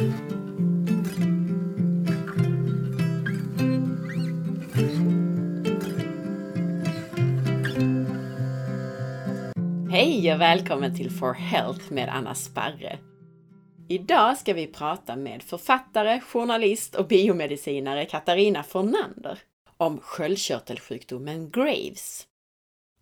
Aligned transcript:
Hej 0.00 0.06
och 10.34 10.40
välkommen 10.40 10.96
till 10.96 11.10
For 11.10 11.32
Health 11.32 11.92
med 11.92 12.08
Anna 12.08 12.34
Sparre. 12.34 12.98
Idag 13.88 14.38
ska 14.38 14.54
vi 14.54 14.66
prata 14.66 15.16
med 15.16 15.42
författare, 15.42 16.20
journalist 16.20 16.94
och 16.94 17.06
biomedicinare 17.06 18.04
Katarina 18.04 18.62
Fornander 18.62 19.38
om 19.76 19.98
sköldkörtelsjukdomen 20.00 21.50
Graves. 21.50 22.26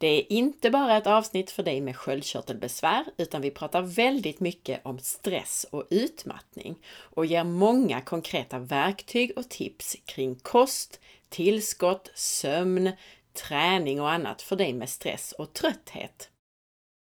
Det 0.01 0.07
är 0.07 0.33
inte 0.33 0.71
bara 0.71 0.96
ett 0.96 1.07
avsnitt 1.07 1.51
för 1.51 1.62
dig 1.62 1.80
med 1.80 1.96
sköldkörtelbesvär, 1.96 3.05
utan 3.17 3.43
vi 3.43 3.51
pratar 3.51 3.83
väldigt 3.83 4.41
mycket 4.41 4.87
om 4.87 4.98
stress 4.98 5.67
och 5.71 5.87
utmattning 5.91 6.79
och 6.89 7.27
ger 7.27 7.45
många 7.45 8.01
konkreta 8.01 8.59
verktyg 8.59 9.33
och 9.37 9.48
tips 9.48 9.97
kring 10.05 10.34
kost, 10.34 11.01
tillskott, 11.29 12.11
sömn, 12.15 12.92
träning 13.33 14.01
och 14.01 14.11
annat 14.11 14.42
för 14.42 14.56
dig 14.56 14.73
med 14.73 14.89
stress 14.89 15.33
och 15.33 15.53
trötthet. 15.53 16.30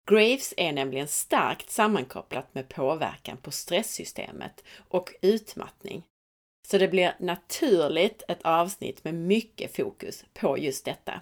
Graves 0.09 0.53
är 0.57 0.71
nämligen 0.71 1.07
starkt 1.07 1.69
sammankopplat 1.69 2.55
med 2.55 2.69
påverkan 2.69 3.37
på 3.37 3.51
stresssystemet 3.51 4.63
och 4.89 5.13
utmattning. 5.21 6.03
Så 6.67 6.77
det 6.77 6.87
blir 6.87 7.15
naturligt 7.19 8.23
ett 8.27 8.41
avsnitt 8.41 9.03
med 9.03 9.13
mycket 9.13 9.75
fokus 9.75 10.25
på 10.33 10.57
just 10.57 10.85
detta. 10.85 11.21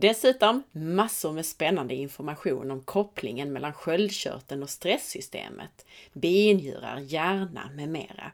Dessutom 0.00 0.62
massor 0.72 1.32
med 1.32 1.46
spännande 1.46 1.94
information 1.94 2.70
om 2.70 2.82
kopplingen 2.82 3.52
mellan 3.52 3.72
sköldkörteln 3.72 4.62
och 4.62 4.70
stresssystemet, 4.70 5.86
binjurar, 6.12 6.98
hjärna 7.00 7.70
med 7.74 7.88
mera. 7.88 8.32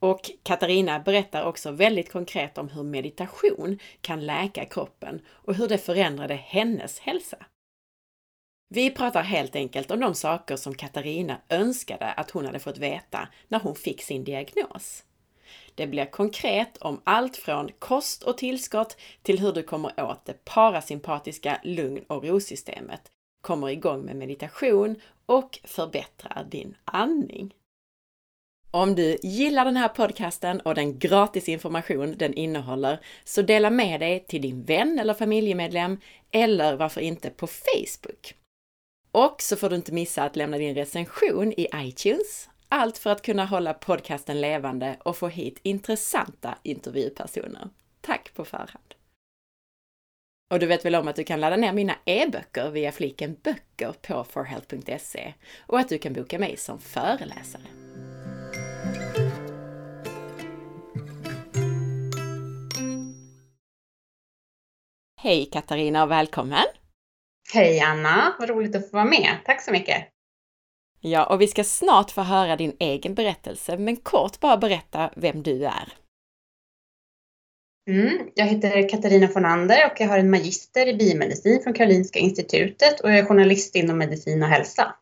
Och 0.00 0.30
Katarina 0.42 1.00
berättar 1.00 1.44
också 1.44 1.70
väldigt 1.70 2.12
konkret 2.12 2.58
om 2.58 2.68
hur 2.68 2.82
meditation 2.82 3.78
kan 4.00 4.26
läka 4.26 4.64
kroppen 4.64 5.20
och 5.26 5.54
hur 5.54 5.68
det 5.68 5.78
förändrade 5.78 6.34
hennes 6.34 6.98
hälsa. 6.98 7.46
Vi 8.68 8.90
pratar 8.90 9.22
helt 9.22 9.56
enkelt 9.56 9.90
om 9.90 10.00
de 10.00 10.14
saker 10.14 10.56
som 10.56 10.74
Katarina 10.74 11.40
önskade 11.48 12.12
att 12.12 12.30
hon 12.30 12.46
hade 12.46 12.58
fått 12.58 12.78
veta 12.78 13.28
när 13.48 13.58
hon 13.58 13.74
fick 13.74 14.02
sin 14.02 14.24
diagnos. 14.24 15.04
Det 15.74 15.86
blir 15.86 16.04
konkret 16.04 16.76
om 16.76 17.00
allt 17.04 17.36
från 17.36 17.70
kost 17.78 18.22
och 18.22 18.38
tillskott 18.38 18.96
till 19.22 19.38
hur 19.38 19.52
du 19.52 19.62
kommer 19.62 20.04
åt 20.04 20.24
det 20.24 20.44
parasympatiska 20.44 21.60
lugn 21.62 22.04
och 22.06 22.24
rosystemet, 22.24 23.10
kommer 23.40 23.68
igång 23.68 24.04
med 24.04 24.16
meditation 24.16 24.96
och 25.26 25.58
förbättrar 25.64 26.46
din 26.50 26.76
andning. 26.84 27.54
Om 28.70 28.94
du 28.94 29.16
gillar 29.22 29.64
den 29.64 29.76
här 29.76 29.88
podcasten 29.88 30.60
och 30.60 30.74
den 30.74 30.98
gratis 30.98 31.48
information 31.48 32.14
den 32.18 32.34
innehåller, 32.34 33.00
så 33.24 33.42
dela 33.42 33.70
med 33.70 34.00
dig 34.00 34.24
till 34.28 34.42
din 34.42 34.62
vän 34.62 34.98
eller 34.98 35.14
familjemedlem 35.14 36.00
eller 36.30 36.76
varför 36.76 37.00
inte 37.00 37.30
på 37.30 37.46
Facebook. 37.46 38.34
Och 39.12 39.42
så 39.42 39.56
får 39.56 39.70
du 39.70 39.76
inte 39.76 39.92
missa 39.92 40.22
att 40.22 40.36
lämna 40.36 40.58
din 40.58 40.74
recension 40.74 41.52
i 41.52 41.68
iTunes. 41.74 42.48
Allt 42.76 42.98
för 42.98 43.10
att 43.10 43.22
kunna 43.22 43.44
hålla 43.44 43.74
podcasten 43.74 44.40
levande 44.40 44.96
och 45.02 45.16
få 45.16 45.28
hit 45.28 45.58
intressanta 45.62 46.58
intervjupersoner. 46.62 47.68
Tack 48.00 48.34
på 48.34 48.44
förhand! 48.44 48.94
Och 50.52 50.58
du 50.58 50.66
vet 50.66 50.84
väl 50.84 50.94
om 50.94 51.08
att 51.08 51.16
du 51.16 51.24
kan 51.24 51.40
ladda 51.40 51.56
ner 51.56 51.72
mina 51.72 51.94
e-böcker 52.04 52.70
via 52.70 52.92
fliken 52.92 53.36
böcker 53.42 53.92
på 54.02 54.24
forhealth.se 54.24 55.34
och 55.66 55.78
att 55.78 55.88
du 55.88 55.98
kan 55.98 56.12
boka 56.12 56.38
mig 56.38 56.56
som 56.56 56.80
föreläsare. 56.80 57.62
Hej 65.20 65.48
Katarina 65.52 66.02
och 66.02 66.10
välkommen! 66.10 66.64
Hej 67.54 67.80
Anna, 67.80 68.34
vad 68.38 68.48
roligt 68.48 68.76
att 68.76 68.90
få 68.90 68.96
vara 68.96 69.04
med. 69.04 69.38
Tack 69.44 69.62
så 69.62 69.72
mycket. 69.72 70.13
Ja, 71.06 71.26
och 71.26 71.40
vi 71.40 71.46
ska 71.46 71.64
snart 71.64 72.10
få 72.10 72.22
höra 72.22 72.56
din 72.56 72.76
egen 72.78 73.14
berättelse, 73.14 73.76
men 73.78 73.96
kort 73.96 74.40
bara 74.40 74.56
berätta 74.56 75.10
vem 75.16 75.42
du 75.42 75.64
är. 75.64 75.92
Mm, 77.90 78.30
jag 78.34 78.46
heter 78.46 78.88
Katarina 78.88 79.28
Fornander 79.28 79.90
och 79.90 80.00
jag 80.00 80.08
har 80.08 80.18
en 80.18 80.30
magister 80.30 80.86
i 80.86 80.94
biomedicin 80.94 81.62
från 81.62 81.72
Karolinska 81.72 82.18
institutet 82.18 83.00
och 83.00 83.10
jag 83.10 83.18
är 83.18 83.24
journalist 83.24 83.76
inom 83.76 83.98
medicin 83.98 84.42
och 84.42 84.48
hälsa. 84.48 84.94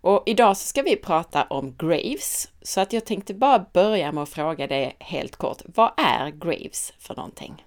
Och 0.00 0.22
idag 0.26 0.56
så 0.56 0.66
ska 0.66 0.82
vi 0.82 0.96
prata 0.96 1.42
om 1.42 1.76
Graves, 1.78 2.48
så 2.62 2.80
att 2.80 2.92
jag 2.92 3.04
tänkte 3.04 3.34
bara 3.34 3.66
börja 3.72 4.12
med 4.12 4.22
att 4.22 4.28
fråga 4.28 4.66
dig 4.66 4.96
helt 4.98 5.36
kort. 5.36 5.62
Vad 5.64 5.92
är 5.96 6.30
Graves 6.30 6.92
för 6.98 7.14
någonting? 7.16 7.64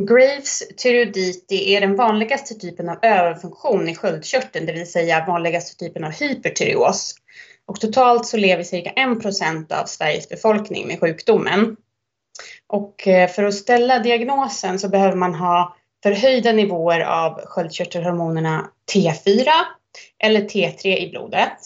Graves 0.00 0.62
tyreoditi 0.76 1.74
är 1.74 1.80
den 1.80 1.96
vanligaste 1.96 2.54
typen 2.54 2.88
av 2.88 2.98
överfunktion 3.02 3.88
i 3.88 3.94
sköldkörteln, 3.94 4.66
det 4.66 4.72
vill 4.72 4.90
säga 4.90 5.24
vanligaste 5.26 5.76
typen 5.76 6.04
av 6.04 6.12
hypertyreos. 6.12 7.14
Och 7.66 7.80
totalt 7.80 8.26
så 8.26 8.36
lever 8.36 8.62
cirka 8.62 8.90
1% 8.90 9.80
av 9.80 9.84
Sveriges 9.84 10.28
befolkning 10.28 10.86
med 10.86 11.00
sjukdomen. 11.00 11.76
Och 12.66 13.08
eh, 13.08 13.30
för 13.30 13.44
att 13.44 13.54
ställa 13.54 13.98
diagnosen 13.98 14.78
så 14.78 14.88
behöver 14.88 15.16
man 15.16 15.34
ha 15.34 15.76
förhöjda 16.02 16.52
nivåer 16.52 17.00
av 17.00 17.40
sköldkörtelhormonerna 17.44 18.70
T4 18.92 19.48
eller 20.24 20.40
T3 20.40 20.86
i 20.86 21.10
blodet. 21.10 21.58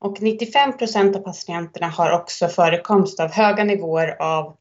Och 0.00 0.18
95% 0.18 1.16
av 1.16 1.20
patienterna 1.20 1.88
har 1.88 2.10
också 2.10 2.48
förekomst 2.48 3.20
av 3.20 3.32
höga 3.32 3.64
nivåer 3.64 4.22
av 4.22 4.56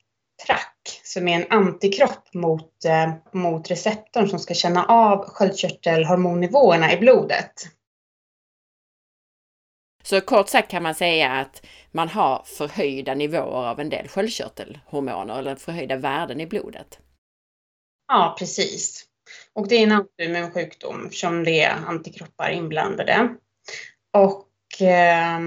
TRAC 0.45 0.70
som 1.03 1.27
är 1.27 1.35
en 1.35 1.51
antikropp 1.51 2.33
mot, 2.33 2.85
eh, 2.85 3.13
mot 3.31 3.71
receptorn 3.71 4.29
som 4.29 4.39
ska 4.39 4.53
känna 4.53 4.85
av 4.85 5.25
sköldkörtelhormonnivåerna 5.25 6.93
i 6.93 6.97
blodet. 6.97 7.51
Så 10.03 10.21
kort 10.21 10.49
sagt 10.49 10.71
kan 10.71 10.83
man 10.83 10.95
säga 10.95 11.31
att 11.31 11.65
man 11.91 12.09
har 12.09 12.43
förhöjda 12.45 13.15
nivåer 13.15 13.69
av 13.69 13.79
en 13.79 13.89
del 13.89 14.07
sköldkörtelhormoner 14.07 15.39
eller 15.39 15.55
förhöjda 15.55 15.95
värden 15.95 16.41
i 16.41 16.47
blodet. 16.47 16.99
Ja, 18.07 18.35
precis. 18.39 19.05
Och 19.53 19.67
det 19.67 19.75
är 19.75 19.83
en 19.83 19.91
autoimmun 19.91 20.51
sjukdom 20.51 21.05
eftersom 21.05 21.43
det 21.43 21.61
är 21.61 21.75
antikroppar 21.87 22.49
inblandade. 22.49 23.35
Och 24.13 24.81
eh, 24.81 25.39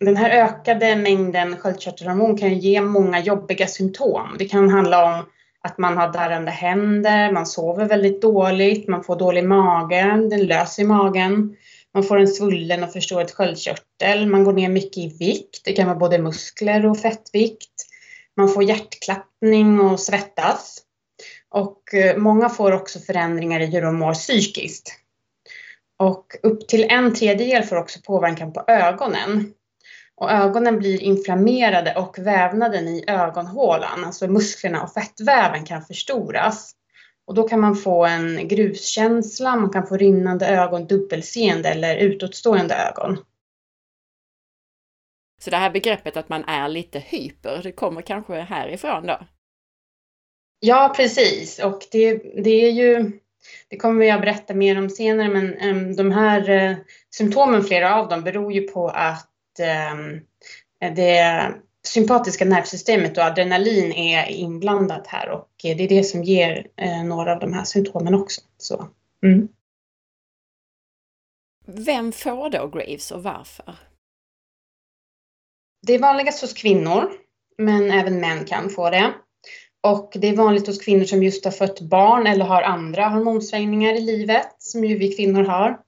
den 0.00 0.16
här 0.16 0.30
ökade 0.30 0.96
mängden 0.96 1.56
sköldkörtelhormon 1.56 2.38
kan 2.38 2.58
ge 2.58 2.80
många 2.80 3.20
jobbiga 3.20 3.66
symptom. 3.66 4.36
Det 4.38 4.44
kan 4.44 4.68
handla 4.70 5.04
om 5.04 5.26
att 5.60 5.78
man 5.78 5.96
har 5.96 6.12
darrande 6.12 6.50
händer, 6.50 7.32
man 7.32 7.46
sover 7.46 7.84
väldigt 7.84 8.22
dåligt, 8.22 8.88
man 8.88 9.04
får 9.04 9.16
dålig 9.16 9.44
mage, 9.44 10.02
den 10.30 10.46
löser 10.46 10.82
i 10.82 10.86
magen. 10.86 11.56
Man 11.94 12.02
får 12.02 12.18
en 12.18 12.28
svullen 12.28 12.84
och 12.84 12.92
förstorad 12.92 13.30
sköldkörtel, 13.30 14.26
man 14.26 14.44
går 14.44 14.52
ner 14.52 14.68
mycket 14.68 14.98
i 14.98 15.16
vikt, 15.18 15.60
det 15.64 15.72
kan 15.72 15.86
vara 15.86 15.98
både 15.98 16.18
muskler 16.18 16.86
och 16.86 16.98
fettvikt. 16.98 17.70
Man 18.36 18.48
får 18.48 18.62
hjärtklappning 18.62 19.80
och 19.80 20.00
svettas. 20.00 20.78
Och 21.50 21.94
eh, 21.94 22.16
många 22.16 22.48
får 22.48 22.72
också 22.72 22.98
förändringar 22.98 23.60
i 23.60 23.66
hur 23.66 23.82
de 23.82 23.96
mår 23.96 24.14
psykiskt. 24.14 24.92
Och 25.98 26.26
upp 26.42 26.68
till 26.68 26.84
en 26.84 27.14
tredjedel 27.14 27.62
får 27.62 27.76
också 27.76 28.00
påverkan 28.06 28.52
på 28.52 28.64
ögonen. 28.66 29.52
Och 30.16 30.30
ögonen 30.30 30.78
blir 30.78 31.02
inflammerade 31.02 31.94
och 31.94 32.18
vävnaden 32.18 32.88
i 32.88 33.04
ögonhålan, 33.06 34.04
alltså 34.04 34.28
musklerna 34.28 34.82
och 34.82 34.92
fettväven 34.92 35.64
kan 35.64 35.82
förstoras. 35.82 36.74
Och 37.26 37.34
då 37.34 37.48
kan 37.48 37.60
man 37.60 37.76
få 37.76 38.04
en 38.04 38.48
gruskänsla, 38.48 39.56
man 39.56 39.70
kan 39.70 39.86
få 39.86 39.96
rinnande 39.96 40.46
ögon, 40.46 40.86
dubbelseende 40.86 41.68
eller 41.68 41.96
utåtstående 41.96 42.74
ögon. 42.74 43.18
Så 45.40 45.50
det 45.50 45.56
här 45.56 45.70
begreppet 45.70 46.16
att 46.16 46.28
man 46.28 46.44
är 46.44 46.68
lite 46.68 46.98
hyper, 46.98 47.60
det 47.62 47.72
kommer 47.72 48.02
kanske 48.02 48.34
härifrån 48.34 49.06
då? 49.06 49.18
Ja, 50.60 50.94
precis. 50.96 51.58
Och 51.58 51.82
det, 51.92 52.14
det 52.44 52.66
är 52.66 52.70
ju, 52.70 53.20
det 53.68 53.76
kommer 53.76 54.06
jag 54.06 54.20
berätta 54.20 54.54
mer 54.54 54.78
om 54.78 54.90
senare, 54.90 55.28
men 55.28 55.54
um, 55.54 55.96
de 55.96 56.10
här 56.10 56.50
uh, 56.50 56.76
symptomen, 57.10 57.64
flera 57.64 57.94
av 57.94 58.08
dem, 58.08 58.24
beror 58.24 58.52
ju 58.52 58.68
på 58.68 58.88
att 58.88 59.30
Ehm, 59.33 59.33
det 60.78 61.54
sympatiska 61.86 62.44
nervsystemet 62.44 63.18
och 63.18 63.24
adrenalin 63.24 63.92
är 63.92 64.26
inblandat 64.30 65.06
här 65.06 65.30
och 65.30 65.48
det 65.62 65.84
är 65.84 65.88
det 65.88 66.04
som 66.04 66.24
ger 66.24 66.66
eh, 66.76 67.04
några 67.04 67.32
av 67.32 67.40
de 67.40 67.52
här 67.52 67.64
symptomen 67.64 68.14
också. 68.14 68.40
Så, 68.58 68.88
mm. 69.22 69.48
Vem 71.66 72.12
får 72.12 72.50
då 72.50 72.68
Graves 72.68 73.10
och 73.10 73.22
varför? 73.22 73.74
Det 75.86 75.94
är 75.94 75.98
vanligast 75.98 76.40
hos 76.40 76.52
kvinnor, 76.52 77.12
men 77.58 77.90
även 77.90 78.20
män 78.20 78.44
kan 78.44 78.70
få 78.70 78.90
det. 78.90 79.14
Och 79.82 80.12
det 80.14 80.28
är 80.28 80.36
vanligt 80.36 80.66
hos 80.66 80.84
kvinnor 80.84 81.04
som 81.04 81.22
just 81.22 81.44
har 81.44 81.52
fött 81.52 81.80
barn 81.80 82.26
eller 82.26 82.44
har 82.44 82.62
andra 82.62 83.08
hormonsvängningar 83.08 83.94
i 83.94 84.00
livet, 84.00 84.54
som 84.58 84.84
ju 84.84 84.98
vi 84.98 85.12
kvinnor 85.12 85.44
har. 85.44 85.80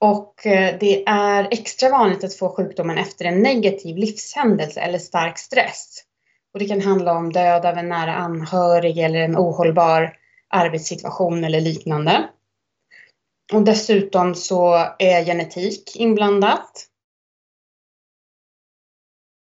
Och 0.00 0.46
eh, 0.46 0.76
det 0.80 1.06
är 1.06 1.48
extra 1.50 1.88
vanligt 1.88 2.24
att 2.24 2.34
få 2.34 2.56
sjukdomen 2.56 2.98
efter 2.98 3.24
en 3.24 3.42
negativ 3.42 3.96
livshändelse 3.96 4.80
eller 4.80 4.98
stark 4.98 5.38
stress. 5.38 6.04
Och 6.52 6.58
det 6.58 6.66
kan 6.66 6.80
handla 6.80 7.12
om 7.12 7.32
död 7.32 7.66
av 7.66 7.78
en 7.78 7.88
nära 7.88 8.14
anhörig 8.14 8.98
eller 8.98 9.18
en 9.18 9.36
ohållbar 9.36 10.16
arbetssituation 10.48 11.44
eller 11.44 11.60
liknande. 11.60 12.28
Och 13.52 13.62
dessutom 13.62 14.34
så 14.34 14.74
är 14.98 15.24
genetik 15.24 15.96
inblandat. 15.96 16.84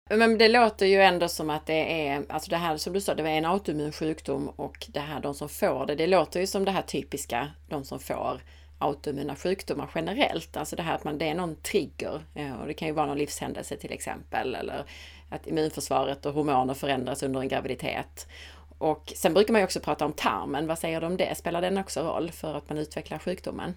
Men 0.09 0.37
det 0.37 0.47
låter 0.47 0.85
ju 0.85 1.01
ändå 1.01 1.27
som 1.27 1.49
att 1.49 1.65
det 1.65 2.07
är, 2.07 2.25
alltså 2.29 2.49
det 2.49 2.57
här 2.57 2.77
som 2.77 2.93
du 2.93 3.01
sa, 3.01 3.15
det 3.15 3.23
var 3.23 3.29
en 3.29 3.45
autoimmun 3.45 3.91
sjukdom 3.91 4.49
och 4.49 4.87
det 4.89 4.99
här 4.99 5.19
de 5.19 5.33
som 5.33 5.49
får 5.49 5.85
det, 5.85 5.95
det 5.95 6.07
låter 6.07 6.39
ju 6.39 6.47
som 6.47 6.65
det 6.65 6.71
här 6.71 6.81
typiska, 6.81 7.51
de 7.69 7.85
som 7.85 7.99
får 7.99 8.41
autoimmuna 8.79 9.35
sjukdomar 9.35 9.89
generellt, 9.95 10.57
alltså 10.57 10.75
det 10.75 10.83
här 10.83 10.95
att 10.95 11.03
man, 11.03 11.17
det 11.17 11.29
är 11.29 11.35
någon 11.35 11.55
trigger 11.55 12.21
eh, 12.35 12.61
och 12.61 12.67
det 12.67 12.73
kan 12.73 12.87
ju 12.87 12.93
vara 12.93 13.05
någon 13.05 13.17
livshändelse 13.17 13.77
till 13.77 13.91
exempel 13.91 14.55
eller 14.55 14.85
att 15.29 15.47
immunförsvaret 15.47 16.25
och 16.25 16.33
hormoner 16.33 16.73
förändras 16.73 17.23
under 17.23 17.39
en 17.39 17.47
graviditet. 17.47 18.27
Och 18.77 19.13
sen 19.15 19.33
brukar 19.33 19.51
man 19.51 19.61
ju 19.61 19.65
också 19.65 19.79
prata 19.79 20.05
om 20.05 20.13
tarmen, 20.13 20.67
vad 20.67 20.79
säger 20.79 21.01
du 21.01 21.07
om 21.07 21.17
det? 21.17 21.37
Spelar 21.37 21.61
den 21.61 21.77
också 21.77 22.01
roll 22.01 22.31
för 22.31 22.53
att 22.55 22.69
man 22.69 22.77
utvecklar 22.77 23.19
sjukdomen? 23.19 23.73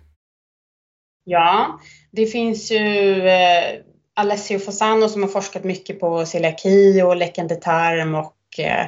Ja, 1.25 1.81
det 2.11 2.27
finns 2.27 2.71
ju 2.71 3.29
eh, 3.29 3.81
Alessio 4.15 4.59
Fasano 4.59 5.09
som 5.09 5.23
har 5.23 5.29
forskat 5.29 5.65
mycket 5.65 6.01
på 6.01 6.27
celiaki 6.27 7.03
och 7.03 7.17
läckande 7.17 7.55
tarm 7.55 8.15
och 8.15 8.37
eh, 8.59 8.87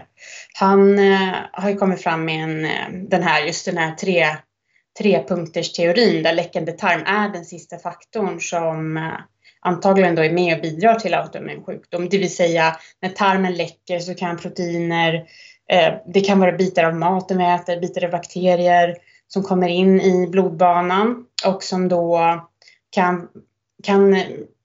han 0.54 0.98
eh, 0.98 1.34
har 1.52 1.70
ju 1.70 1.76
kommit 1.76 2.02
fram 2.02 2.24
med 2.24 2.44
en, 2.44 2.64
eh, 2.64 3.08
den 3.08 3.22
här, 3.22 3.44
just 3.44 3.66
den 3.66 3.78
här 3.78 3.94
tre, 3.94 4.26
trepunkters 4.98 5.72
teorin 5.72 6.22
där 6.22 6.32
läckande 6.32 6.72
tarm 6.72 7.02
är 7.06 7.28
den 7.28 7.44
sista 7.44 7.78
faktorn 7.78 8.40
som 8.40 8.96
eh, 8.96 9.02
antagligen 9.60 10.14
då 10.14 10.22
är 10.22 10.32
med 10.32 10.56
och 10.56 10.62
bidrar 10.62 10.94
till 10.94 11.14
autoimmun 11.14 11.64
sjukdom. 11.64 12.08
Det 12.08 12.18
vill 12.18 12.34
säga 12.34 12.76
när 13.02 13.08
tarmen 13.08 13.54
läcker 13.54 13.98
så 13.98 14.14
kan 14.14 14.36
proteiner, 14.36 15.14
eh, 15.68 15.94
det 16.06 16.20
kan 16.20 16.40
vara 16.40 16.52
bitar 16.52 16.84
av 16.84 16.94
maten 16.94 17.38
vi 17.38 17.44
äter, 17.44 17.80
bitar 17.80 18.04
av 18.04 18.10
bakterier 18.10 18.96
som 19.28 19.42
kommer 19.42 19.68
in 19.68 20.00
i 20.00 20.26
blodbanan 20.26 21.24
och 21.46 21.62
som 21.62 21.88
då 21.88 22.20
kan, 22.90 23.28
kan 23.82 24.22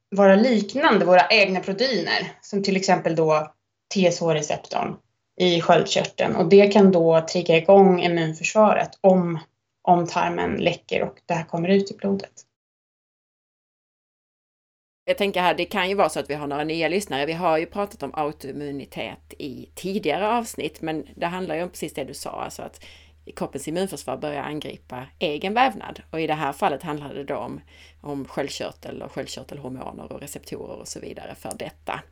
vara 0.10 0.36
liknande 0.36 1.06
våra 1.06 1.28
egna 1.30 1.60
proteiner 1.60 2.32
som 2.42 2.64
till 2.64 2.76
exempel 2.76 3.16
då 3.16 3.52
TSH-receptorn 3.96 4.96
i 5.40 5.62
sköldkörteln 5.62 6.36
och 6.36 6.50
det 6.50 6.68
kan 6.68 6.92
då 6.92 7.26
trigga 7.32 7.58
igång 7.58 8.02
immunförsvaret 8.02 8.92
om, 9.02 9.40
om 9.88 10.08
tarmen 10.08 10.56
läcker 10.56 11.04
och 11.04 11.22
det 11.26 11.34
här 11.34 11.44
kommer 11.44 11.70
ut 11.70 11.92
i 11.92 11.98
blodet. 11.98 12.32
Jag 15.06 15.18
tänker 15.18 15.42
här, 15.42 15.54
det 15.54 15.66
kan 15.66 15.90
ju 15.90 15.96
vara 15.96 16.10
så 16.10 16.20
att 16.20 16.30
vi 16.30 16.34
har 16.34 16.48
några 16.48 16.64
nya 16.64 16.88
lyssnare. 16.88 17.26
Vi 17.26 17.34
har 17.34 17.58
ju 17.58 17.66
pratat 17.66 18.04
om 18.04 18.12
autoimmunitet 18.14 19.34
i 19.38 19.70
tidigare 19.76 20.28
avsnitt, 20.28 20.82
men 20.82 21.08
det 21.16 21.26
handlar 21.26 21.56
ju 21.56 21.64
om 21.64 21.70
precis 21.70 21.94
det 21.94 22.04
du 22.04 22.14
sa, 22.14 22.30
alltså 22.30 22.62
att 22.62 22.86
kroppens 23.36 23.68
immunförsvar 23.68 24.18
börjar 24.18 24.44
angripa 24.44 25.08
egen 25.20 25.54
vävnad. 25.54 26.02
Och 26.12 26.22
i 26.22 26.28
det 26.28 26.34
här 26.34 26.54
fallet 26.54 26.84
handlar 26.84 27.14
det 27.14 27.24
då 27.24 27.36
om, 27.36 27.62
om 28.02 28.26
sköldkörtel 28.26 29.02
och 29.02 29.12
sköldkörtelhormoner 29.12 30.14
och 30.14 30.20
receptorer 30.20 30.76
och 30.76 30.88
så 30.88 31.00
vidare 31.00 31.36
för 31.36 31.52
detta. 31.60 32.04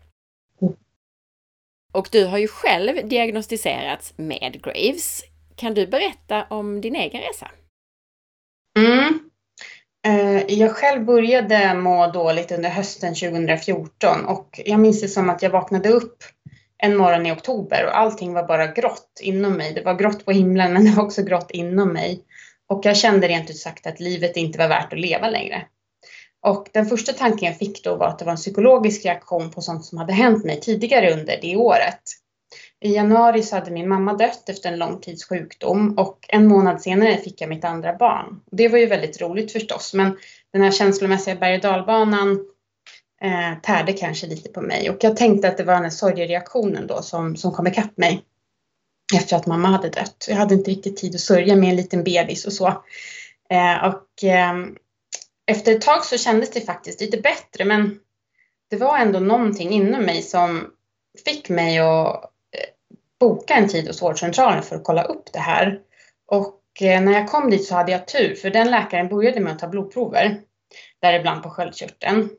Och 1.94 2.10
du 2.12 2.26
har 2.26 2.38
ju 2.38 2.48
själv 2.48 3.08
diagnostiserats 3.08 4.14
med 4.18 4.64
Graves. 4.64 5.24
Kan 5.56 5.74
du 5.74 5.88
berätta 5.88 6.46
om 6.50 6.82
din 6.82 6.96
egen 6.96 7.22
resa? 7.22 7.52
Mm. 8.80 9.20
Eh, 10.08 10.54
jag 10.60 10.72
själv 10.76 11.06
började 11.06 11.74
må 11.74 12.08
dåligt 12.08 12.52
under 12.52 12.70
hösten 12.70 13.16
2014 13.16 14.26
och 14.26 14.62
jag 14.66 14.80
minns 14.80 15.02
det 15.02 15.08
som 15.08 15.30
att 15.30 15.42
jag 15.42 15.50
vaknade 15.50 15.90
upp 15.90 16.24
en 16.78 16.98
morgon 16.98 17.26
i 17.26 17.32
oktober 17.32 17.86
och 17.86 17.98
allting 17.98 18.34
var 18.34 18.48
bara 18.48 18.68
grått 18.68 19.20
inom 19.22 19.54
mig. 19.54 19.74
Det 19.74 19.82
var 19.82 19.94
grått 19.94 20.26
på 20.26 20.32
himlen 20.32 20.74
men 20.74 20.86
det 20.86 20.92
var 20.92 21.04
också 21.04 21.24
grått 21.24 21.52
inom 21.52 21.94
mig. 21.94 22.24
Och 22.68 22.86
jag 22.86 22.98
kände 22.98 23.28
rent 23.28 23.50
ut 23.50 23.58
sagt 23.58 23.88
att 23.88 24.00
livet 24.00 24.38
inte 24.38 24.58
var 24.58 24.68
värt 24.68 24.94
att 24.94 25.00
leva 25.00 25.30
längre. 25.30 25.66
Och 26.42 26.68
den 26.74 26.86
första 26.86 27.14
tanken 27.14 27.48
jag 27.48 27.58
fick 27.58 27.84
då 27.84 27.96
var 27.96 28.08
att 28.08 28.20
det 28.20 28.26
var 28.26 28.32
en 28.32 28.38
psykologisk 28.38 29.06
reaktion 29.06 29.52
på 29.52 29.62
sånt 29.62 29.86
som 29.86 29.98
hade 29.98 30.14
hänt 30.14 30.46
mig 30.46 30.60
tidigare 30.60 31.14
under 31.14 31.40
det 31.42 31.56
året. 31.56 32.02
I 32.86 32.94
januari 32.94 33.44
så 33.44 33.56
hade 33.56 33.72
min 33.72 33.90
mamma 33.90 34.14
dött 34.14 34.50
efter 34.50 34.72
en 34.72 34.80
lång 34.80 35.02
tids 35.02 35.26
sjukdom 35.26 35.98
och 35.98 36.26
en 36.28 36.48
månad 36.48 36.82
senare 36.82 37.18
fick 37.18 37.42
jag 37.42 37.50
mitt 37.50 37.64
andra 37.66 37.96
barn. 37.96 38.42
Det 38.52 38.68
var 38.68 38.78
ju 38.78 38.86
väldigt 38.86 39.22
roligt 39.22 39.52
förstås, 39.52 39.94
men 39.94 40.18
den 40.54 40.62
här 40.62 40.72
känslomässiga 40.72 41.36
berg 41.36 41.56
och 41.56 41.62
dalbanan 41.62 42.32
eh, 43.22 43.62
tärde 43.64 43.94
kanske 43.94 44.28
lite 44.28 44.50
på 44.50 44.62
mig 44.62 44.90
och 44.90 44.98
jag 45.00 45.18
tänkte 45.18 45.48
att 45.48 45.58
det 45.58 45.64
var 45.64 45.74
den 45.74 45.84
här 45.84 45.90
sorgereaktionen 45.90 46.88
då 46.88 47.02
som, 47.02 47.36
som 47.36 47.52
kom 47.52 47.68
ikapp 47.68 47.98
mig 47.98 48.24
efter 49.16 49.36
att 49.36 49.46
mamma 49.46 49.68
hade 49.68 49.90
dött. 49.90 50.26
Jag 50.30 50.36
hade 50.36 50.54
inte 50.54 50.72
riktigt 50.72 50.98
tid 50.98 51.16
att 51.16 51.22
sörja 51.22 51.56
med 51.56 51.70
en 51.70 51.76
liten 51.76 52.04
bebis 52.04 52.46
och 52.46 52.54
så. 52.54 52.68
Eh, 53.50 53.86
och 53.86 54.24
eh, 54.24 54.54
efter 55.46 55.76
ett 55.76 55.82
tag 55.82 56.06
så 56.06 56.18
kändes 56.18 56.52
det 56.52 56.62
faktiskt 56.62 57.02
lite 57.02 57.18
bättre 57.18 57.66
men 57.66 58.00
det 58.70 58.78
var 58.78 58.98
ändå 58.98 59.20
någonting 59.20 59.70
inom 59.72 60.02
mig 60.02 60.22
som 60.22 60.68
fick 61.26 61.50
mig 61.50 61.80
att 61.80 62.32
boka 63.20 63.54
en 63.54 63.68
tid 63.68 63.88
hos 63.88 64.02
vårdcentralen 64.02 64.64
för 64.64 64.76
att 64.76 64.84
kolla 64.84 65.04
upp 65.04 65.34
det 65.34 65.40
här. 65.40 65.80
Och 66.28 66.82
eh, 66.82 67.02
när 67.02 67.12
jag 67.12 67.28
kom 67.28 67.50
dit 67.50 67.66
så 67.66 67.76
hade 67.76 67.92
jag 67.92 68.08
tur 68.08 68.36
för 68.36 68.50
den 68.50 68.72
läkaren 68.72 69.08
började 69.08 69.40
med 69.40 69.54
att 69.54 69.60
ta 69.60 69.68
blodprover, 69.68 70.42
däribland 71.02 71.44
på 71.44 71.50
sköldkörteln. 71.50 72.30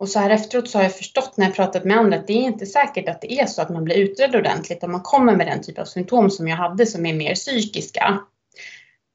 Och 0.00 0.08
så 0.08 0.18
här 0.18 0.30
efteråt 0.30 0.70
så 0.70 0.78
har 0.78 0.82
jag 0.82 0.96
förstått 0.96 1.36
när 1.36 1.46
jag 1.46 1.54
pratat 1.54 1.84
med 1.84 1.96
andra 1.96 2.18
att 2.18 2.26
det 2.26 2.32
är 2.32 2.42
inte 2.42 2.66
säkert 2.66 3.08
att 3.08 3.20
det 3.20 3.32
är 3.32 3.46
så 3.46 3.62
att 3.62 3.70
man 3.70 3.84
blir 3.84 3.96
utredd 3.96 4.36
ordentligt 4.36 4.84
om 4.84 4.92
man 4.92 5.02
kommer 5.02 5.36
med 5.36 5.46
den 5.46 5.62
typ 5.62 5.78
av 5.78 5.84
symptom 5.84 6.30
som 6.30 6.48
jag 6.48 6.56
hade 6.56 6.86
som 6.86 7.06
är 7.06 7.14
mer 7.14 7.34
psykiska. 7.34 8.18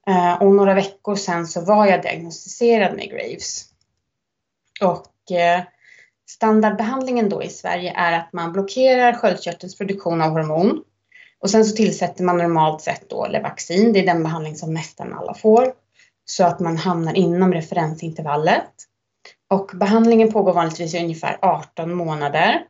Eh, 0.07 0.41
och 0.41 0.55
några 0.55 0.73
veckor 0.73 1.15
sen 1.15 1.47
så 1.47 1.61
var 1.61 1.85
jag 1.85 2.01
diagnostiserad 2.01 2.95
med 2.95 3.09
Graves. 3.09 3.65
Och 4.81 5.31
eh, 5.31 5.61
standardbehandlingen 6.29 7.29
då 7.29 7.43
i 7.43 7.49
Sverige 7.49 7.93
är 7.95 8.19
att 8.19 8.33
man 8.33 8.51
blockerar 8.51 9.13
sköldkörtelns 9.13 9.77
produktion 9.77 10.21
av 10.21 10.29
hormon. 10.29 10.83
Och 11.43 11.49
sen 11.49 11.65
så 11.65 11.75
tillsätter 11.75 12.23
man 12.23 12.37
normalt 12.37 12.81
sett 12.81 13.09
då 13.09 13.27
Levaxin, 13.27 13.93
det 13.93 13.99
är 13.99 14.05
den 14.05 14.23
behandling 14.23 14.55
som 14.55 14.73
nästan 14.73 15.13
alla 15.13 15.33
får. 15.33 15.73
Så 16.25 16.43
att 16.43 16.59
man 16.59 16.77
hamnar 16.77 17.13
inom 17.13 17.53
referensintervallet. 17.53 18.69
Och 19.49 19.71
behandlingen 19.73 20.31
pågår 20.31 20.53
vanligtvis 20.53 20.93
i 20.93 20.99
ungefär 20.99 21.37
18 21.41 21.93
månader. 21.93 22.61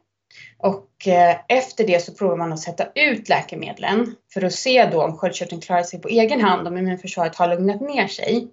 Och 0.57 1.07
eh, 1.07 1.35
efter 1.47 1.87
det 1.87 2.03
så 2.03 2.13
provar 2.13 2.37
man 2.37 2.53
att 2.53 2.59
sätta 2.59 2.85
ut 2.95 3.29
läkemedlen 3.29 4.15
för 4.33 4.43
att 4.45 4.53
se 4.53 4.85
då 4.85 5.03
om 5.03 5.17
sköldkörteln 5.17 5.61
klarar 5.61 5.83
sig 5.83 6.01
på 6.01 6.07
egen 6.07 6.41
hand, 6.41 6.67
om 6.67 6.77
immunförsvaret 6.77 7.35
har 7.35 7.47
lugnat 7.47 7.81
ner 7.81 8.07
sig. 8.07 8.47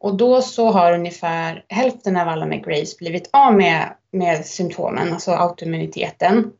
Och 0.00 0.16
då 0.16 0.42
så 0.42 0.70
har 0.70 0.92
ungefär 0.92 1.64
hälften 1.68 2.16
av 2.16 2.28
alla 2.28 2.46
med 2.46 2.64
Graves 2.64 2.96
blivit 2.96 3.30
av 3.32 3.54
med, 3.54 3.94
med 4.12 4.46
symptomen, 4.46 5.12
alltså 5.12 5.30
autoimmuniteten. 5.30 6.52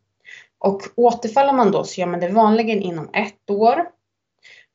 Och 0.65 0.83
återfaller 0.97 1.53
man 1.53 1.73
då 1.73 1.85
så 1.85 2.01
gör 2.01 2.07
man 2.07 2.21
det 2.21 2.29
vanligen 2.29 2.83
inom 2.83 3.11
ett 3.13 3.51
år. 3.51 3.85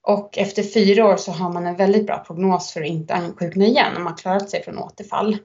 Och 0.02 0.38
efter 0.38 0.64
fyra 0.64 1.06
år 1.06 1.18
så 1.18 1.32
har 1.32 1.54
man 1.54 1.68
en 1.68 1.76
väldigt 1.76 2.06
bra 2.08 2.24
prognos 2.28 2.72
för 2.72 2.82
att 2.82 2.88
inte 2.88 3.14
ansjukna 3.14 3.66
igen 3.66 3.98
om 3.98 4.04
man 4.04 4.16
klarat 4.16 4.50
sig 4.50 4.64
från 4.64 4.78
återfall. 4.78 5.38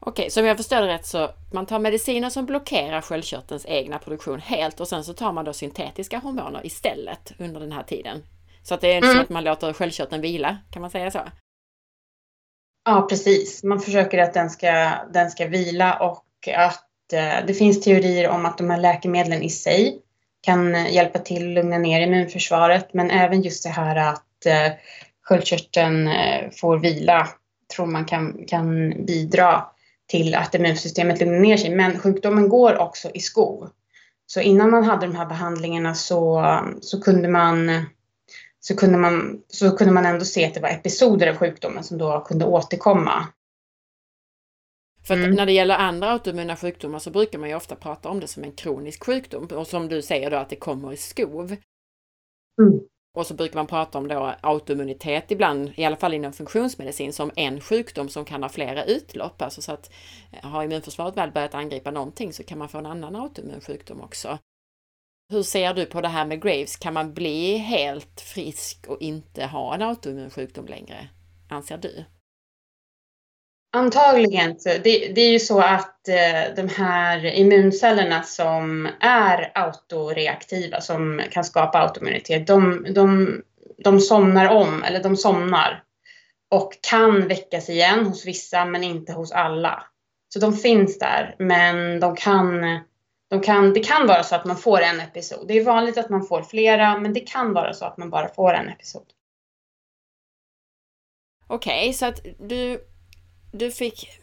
Okej, 0.00 0.30
så 0.30 0.40
om 0.40 0.46
jag 0.46 0.56
förstår 0.56 0.80
det 0.80 0.86
rätt 0.86 1.06
så 1.06 1.30
man 1.52 1.66
tar 1.66 1.78
mediciner 1.78 2.30
som 2.30 2.46
blockerar 2.46 3.00
sköldkörtelns 3.00 3.66
egna 3.66 3.98
produktion 3.98 4.40
helt 4.40 4.80
och 4.80 4.88
sen 4.88 5.04
så 5.04 5.14
tar 5.14 5.32
man 5.32 5.44
då 5.44 5.52
syntetiska 5.52 6.18
hormoner 6.18 6.66
istället 6.66 7.32
under 7.38 7.60
den 7.60 7.72
här 7.72 7.82
tiden. 7.82 8.22
Så 8.62 8.74
att 8.74 8.80
det 8.80 8.92
är 8.92 8.98
mm. 8.98 9.10
som 9.10 9.20
att 9.20 9.28
man 9.28 9.44
låter 9.44 9.72
sköldkörteln 9.72 10.22
vila, 10.22 10.58
kan 10.70 10.82
man 10.82 10.90
säga 10.90 11.10
så? 11.10 11.20
Ja, 12.84 13.06
precis. 13.10 13.62
Man 13.62 13.80
försöker 13.80 14.18
att 14.18 14.34
den 14.34 14.50
ska, 14.50 14.92
den 15.12 15.30
ska 15.30 15.46
vila 15.46 15.98
och 15.98 16.24
att 16.56 16.86
Eh, 17.12 17.46
det 17.46 17.54
finns 17.54 17.80
teorier 17.80 18.28
om 18.28 18.46
att 18.46 18.58
de 18.58 18.70
här 18.70 18.80
läkemedlen 18.80 19.42
i 19.42 19.50
sig 19.50 19.98
kan 20.40 20.74
eh, 20.74 20.94
hjälpa 20.94 21.18
till 21.18 21.48
att 21.48 21.54
lugna 21.54 21.78
ner 21.78 22.00
immunförsvaret, 22.00 22.94
men 22.94 23.10
även 23.10 23.42
just 23.42 23.62
det 23.62 23.70
här 23.70 23.96
att 23.96 24.46
eh, 24.46 24.72
sköldkörteln 25.22 26.08
eh, 26.08 26.50
får 26.50 26.78
vila 26.78 27.28
tror 27.76 27.86
man 27.86 28.04
kan, 28.04 28.44
kan 28.46 28.94
bidra 29.06 29.64
till 30.06 30.34
att 30.34 30.54
immunsystemet 30.54 31.20
lugnar 31.20 31.38
ner 31.38 31.56
sig. 31.56 31.74
Men 31.74 31.98
sjukdomen 31.98 32.48
går 32.48 32.78
också 32.78 33.10
i 33.14 33.20
skov. 33.20 33.68
Så 34.26 34.40
innan 34.40 34.70
man 34.70 34.84
hade 34.84 35.06
de 35.06 35.16
här 35.16 35.26
behandlingarna 35.26 35.94
så, 35.94 36.44
så, 36.80 37.02
kunde 37.02 37.28
man, 37.28 37.86
så, 38.60 38.76
kunde 38.76 38.98
man, 38.98 39.40
så 39.48 39.76
kunde 39.76 39.92
man 39.92 40.06
ändå 40.06 40.24
se 40.24 40.46
att 40.46 40.54
det 40.54 40.60
var 40.60 40.68
episoder 40.68 41.26
av 41.26 41.36
sjukdomen 41.36 41.84
som 41.84 41.98
då 41.98 42.20
kunde 42.20 42.44
återkomma. 42.44 43.26
För 45.06 45.14
mm. 45.14 45.30
när 45.30 45.46
det 45.46 45.52
gäller 45.52 45.74
andra 45.74 46.10
autoimmuna 46.10 46.56
sjukdomar 46.56 46.98
så 46.98 47.10
brukar 47.10 47.38
man 47.38 47.48
ju 47.48 47.54
ofta 47.54 47.76
prata 47.76 48.08
om 48.08 48.20
det 48.20 48.26
som 48.26 48.44
en 48.44 48.52
kronisk 48.52 49.04
sjukdom 49.04 49.46
och 49.46 49.66
som 49.66 49.88
du 49.88 50.02
säger 50.02 50.30
då 50.30 50.36
att 50.36 50.48
det 50.48 50.56
kommer 50.56 50.92
i 50.92 50.96
skov. 50.96 51.56
Mm. 52.62 52.80
Och 53.16 53.26
så 53.26 53.34
brukar 53.34 53.54
man 53.54 53.66
prata 53.66 53.98
om 53.98 54.08
då 54.08 54.34
autoimmunitet 54.40 55.30
ibland, 55.30 55.72
i 55.76 55.84
alla 55.84 55.96
fall 55.96 56.14
inom 56.14 56.32
funktionsmedicin, 56.32 57.12
som 57.12 57.30
en 57.36 57.60
sjukdom 57.60 58.08
som 58.08 58.24
kan 58.24 58.42
ha 58.42 58.48
flera 58.48 58.84
utlopp. 58.84 59.42
Alltså 59.42 59.62
så 59.62 59.72
att 59.72 59.90
eh, 60.32 60.48
har 60.50 60.64
immunförsvaret 60.64 61.16
väl 61.16 61.30
börjat 61.30 61.54
angripa 61.54 61.90
någonting 61.90 62.32
så 62.32 62.42
kan 62.42 62.58
man 62.58 62.68
få 62.68 62.78
en 62.78 62.86
annan 62.86 63.16
autoimmun 63.16 63.60
sjukdom 63.60 64.00
också. 64.00 64.38
Hur 65.28 65.42
ser 65.42 65.74
du 65.74 65.86
på 65.86 66.00
det 66.00 66.08
här 66.08 66.26
med 66.26 66.42
Graves? 66.42 66.76
Kan 66.76 66.94
man 66.94 67.14
bli 67.14 67.56
helt 67.56 68.20
frisk 68.20 68.86
och 68.88 69.00
inte 69.00 69.46
ha 69.46 69.74
en 69.74 69.82
autoimmun 69.82 70.30
sjukdom 70.30 70.66
längre? 70.66 71.08
Anser 71.48 71.78
du? 71.78 72.04
Antagligen. 73.76 74.56
Det, 74.64 75.12
det 75.14 75.20
är 75.20 75.30
ju 75.30 75.38
så 75.38 75.60
att 75.60 76.08
eh, 76.08 76.54
de 76.56 76.68
här 76.68 77.24
immuncellerna 77.24 78.22
som 78.22 78.88
är 79.00 79.52
autoreaktiva, 79.54 80.80
som 80.80 81.22
kan 81.30 81.44
skapa 81.44 81.78
autoimmunitet, 81.78 82.46
de, 82.46 82.86
de, 82.94 83.42
de 83.78 84.00
somnar 84.00 84.48
om, 84.48 84.82
eller 84.82 85.02
de 85.02 85.16
somnar 85.16 85.82
och 86.50 86.78
kan 86.80 87.28
väckas 87.28 87.68
igen 87.68 88.06
hos 88.06 88.26
vissa 88.26 88.64
men 88.64 88.84
inte 88.84 89.12
hos 89.12 89.32
alla. 89.32 89.82
Så 90.28 90.38
de 90.38 90.56
finns 90.56 90.98
där, 90.98 91.36
men 91.38 92.00
de 92.00 92.16
kan, 92.16 92.62
de 93.30 93.40
kan, 93.40 93.72
det 93.72 93.80
kan 93.80 94.06
vara 94.06 94.22
så 94.22 94.34
att 94.34 94.44
man 94.44 94.56
får 94.56 94.80
en 94.80 95.00
episod. 95.00 95.48
Det 95.48 95.58
är 95.58 95.64
vanligt 95.64 95.98
att 95.98 96.10
man 96.10 96.26
får 96.26 96.42
flera, 96.42 96.98
men 96.98 97.12
det 97.12 97.20
kan 97.20 97.52
vara 97.52 97.72
så 97.72 97.84
att 97.84 97.96
man 97.96 98.10
bara 98.10 98.28
får 98.28 98.54
en 98.54 98.68
episod. 98.68 99.06
Okej, 101.48 101.80
okay, 101.80 101.92
så 101.92 102.06
att 102.06 102.20
du 102.38 102.80
du 103.58 103.70
fick 103.70 104.20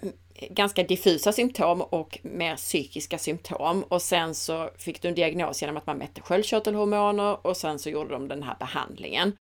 ganska 0.49 0.83
diffusa 0.83 1.31
symptom 1.31 1.81
och 1.81 2.19
mer 2.21 2.55
psykiska 2.55 3.17
symptom 3.17 3.83
och 3.83 4.01
sen 4.01 4.35
så 4.35 4.69
fick 4.77 5.01
du 5.01 5.07
en 5.07 5.15
diagnos 5.15 5.61
genom 5.61 5.77
att 5.77 5.85
man 5.85 5.97
mätte 5.97 6.21
sköldkörtelhormoner 6.21 7.47
och 7.47 7.57
sen 7.57 7.79
så 7.79 7.89
gjorde 7.89 8.13
de 8.13 8.27
den 8.27 8.43
här 8.43 8.55
behandlingen. 8.59 9.35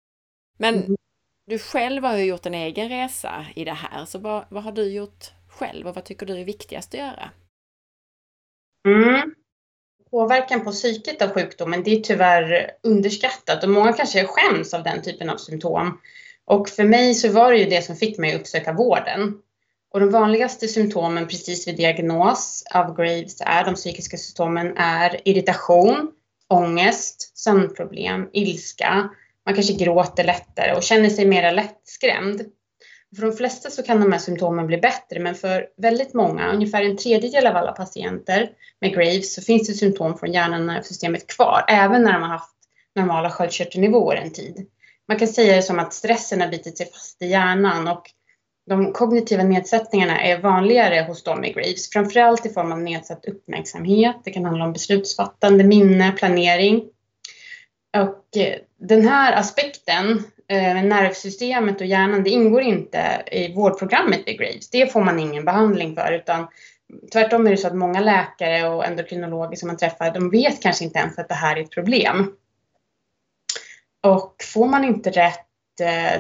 Men 0.59 0.75
mm. 0.75 0.97
du 1.47 1.59
själv 1.59 2.04
har 2.04 2.16
ju 2.16 2.25
gjort 2.25 2.47
en 2.47 2.54
egen 2.54 2.88
resa 2.88 3.47
i 3.57 3.64
det 3.64 3.73
här, 3.73 4.04
så 4.04 4.18
vad, 4.18 4.45
vad 4.49 4.62
har 4.62 4.73
du 4.73 4.92
gjort 4.92 5.25
själv 5.49 5.87
och 5.87 5.95
vad 5.95 6.04
tycker 6.04 6.26
du 6.26 6.40
är 6.40 6.45
viktigast 6.45 6.95
att 6.95 7.00
göra? 7.00 7.30
Mm. 8.88 9.35
Påverkan 10.11 10.64
på 10.64 10.71
psyket 10.71 11.23
av 11.23 11.30
sjukdomen, 11.30 11.83
det 11.83 11.90
är 11.90 12.00
tyvärr 12.00 12.71
underskattat 12.83 13.64
och 13.64 13.71
många 13.71 13.92
kanske 13.92 14.26
skäms 14.26 14.75
av 14.75 14.83
den 14.83 15.02
typen 15.02 15.30
av 15.30 15.37
symptom. 15.37 16.00
Och 16.45 16.68
för 16.68 16.85
mig 16.85 17.14
så 17.14 17.33
var 17.33 17.52
det 17.52 17.59
ju 17.59 17.64
det 17.64 17.83
som 17.83 17.97
fick 17.97 18.18
mig 18.18 18.35
att 18.35 18.40
uppsöka 18.40 18.73
vården. 18.73 19.42
Och 19.90 20.00
de 20.00 20.11
vanligaste 20.11 20.68
symptomen 20.68 21.28
precis 21.28 21.68
vid 21.68 21.76
diagnos 21.76 22.64
av 22.75 22.97
Graves 22.97 23.40
är 23.40 23.64
de 23.64 23.75
psykiska 23.75 24.16
symptomen 24.16 24.76
är 24.76 25.28
irritation, 25.28 26.12
ångest, 26.49 27.38
sömnproblem, 27.38 28.28
ilska. 28.33 29.11
Man 29.47 29.54
kanske 29.54 29.73
gråter 29.73 30.25
lättare 30.25 30.75
och 30.75 30.83
känner 30.83 31.09
sig 31.09 31.26
mer 31.26 31.52
lättskrämd. 31.52 32.45
För 33.16 33.23
de 33.23 33.33
flesta 33.33 33.71
så 33.71 33.83
kan 33.83 34.00
de 34.00 34.12
här 34.12 34.18
symptomen 34.18 34.66
bli 34.66 34.78
bättre, 34.78 35.21
men 35.21 35.35
för 35.35 35.66
väldigt 35.76 36.14
många, 36.14 36.52
ungefär 36.52 36.83
en 36.83 36.97
tredjedel 36.97 37.47
av 37.47 37.57
alla 37.57 37.73
patienter 37.73 38.50
med 38.80 38.95
Graves, 38.95 39.35
så 39.35 39.42
finns 39.42 39.68
det 39.68 39.75
symptom 39.75 40.18
från 40.18 40.33
hjärnan 40.33 40.61
och 40.61 40.66
nervsystemet 40.66 41.26
kvar, 41.26 41.64
även 41.68 42.02
när 42.02 42.12
de 42.12 42.23
har 42.23 42.28
haft 42.28 42.57
normala 42.95 43.30
sköldkörtelnivåer 43.30 44.16
en 44.16 44.33
tid. 44.33 44.66
Man 45.09 45.18
kan 45.18 45.28
säga 45.28 45.57
det 45.57 45.62
som 45.62 45.78
att 45.78 45.95
stressen 45.95 46.40
har 46.40 46.49
bitit 46.49 46.78
sig 46.78 46.87
fast 46.92 47.23
i 47.23 47.26
hjärnan 47.26 47.88
och 47.88 48.11
de 48.68 48.92
kognitiva 48.92 49.42
nedsättningarna 49.42 50.20
är 50.20 50.38
vanligare 50.38 51.04
hos 51.08 51.22
dem 51.22 51.40
med 51.40 51.54
Graves, 51.54 51.90
framförallt 51.90 52.46
i 52.46 52.50
form 52.50 52.72
av 52.72 52.80
nedsatt 52.80 53.25
uppmärksamhet. 53.25 54.16
Det 54.25 54.30
kan 54.30 54.44
handla 54.44 54.64
om 54.64 54.72
beslutsfattande, 54.72 55.64
minne, 55.64 56.12
planering. 56.12 56.84
Och 57.96 58.37
eh, 58.37 58.58
den 58.80 59.08
här 59.08 59.32
aspekten, 59.32 60.22
eh, 60.48 60.82
nervsystemet 60.82 61.80
och 61.80 61.87
hjärnan, 61.87 62.22
det 62.22 62.30
ingår 62.30 62.62
inte 62.62 63.22
i 63.32 63.54
vårdprogrammet 63.54 64.20
vid 64.26 64.38
Graves. 64.38 64.70
Det 64.70 64.92
får 64.92 65.04
man 65.04 65.18
ingen 65.18 65.44
behandling 65.44 65.96
för, 65.96 66.12
utan 66.12 66.46
tvärtom 67.12 67.46
är 67.46 67.50
det 67.50 67.56
så 67.56 67.66
att 67.66 67.76
många 67.76 68.00
läkare 68.00 68.68
och 68.68 68.87
endokrinologer 68.87 69.56
som 69.56 69.66
man 69.66 69.76
träffar, 69.76 70.10
de 70.10 70.30
vet 70.30 70.62
kanske 70.62 70.84
inte 70.84 70.98
ens 70.98 71.18
att 71.18 71.28
det 71.28 71.34
här 71.34 71.56
är 71.56 71.62
ett 71.62 71.70
problem. 71.70 72.32
Och 74.02 74.34
får 74.54 74.66
man 74.66 74.84
inte 74.84 75.10
rätt 75.10 75.48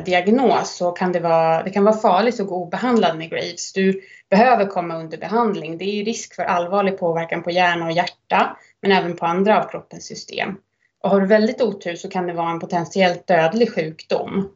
diagnos 0.04 0.76
så 0.76 0.90
kan 0.90 1.12
det 1.12 1.20
vara, 1.20 1.62
det 1.62 1.70
kan 1.70 1.84
vara 1.84 1.96
farligt 1.96 2.40
att 2.40 2.46
gå 2.46 2.54
obehandlad 2.54 3.18
med 3.18 3.30
Graves. 3.30 3.72
Du 3.72 4.00
behöver 4.30 4.66
komma 4.66 4.96
under 4.96 5.18
behandling. 5.18 5.78
Det 5.78 5.84
är 5.84 6.04
risk 6.04 6.34
för 6.34 6.42
allvarlig 6.42 6.98
påverkan 6.98 7.42
på 7.42 7.50
hjärna 7.50 7.86
och 7.86 7.92
hjärta, 7.92 8.56
men 8.82 8.92
även 8.92 9.16
på 9.16 9.26
andra 9.26 9.64
av 9.64 9.68
kroppens 9.70 10.06
system. 10.06 10.56
Och 11.02 11.10
har 11.10 11.20
du 11.20 11.26
väldigt 11.26 11.62
otur 11.62 11.96
så 11.96 12.10
kan 12.10 12.26
det 12.26 12.32
vara 12.32 12.50
en 12.50 12.60
potentiellt 12.60 13.26
dödlig 13.26 13.74
sjukdom. 13.74 14.48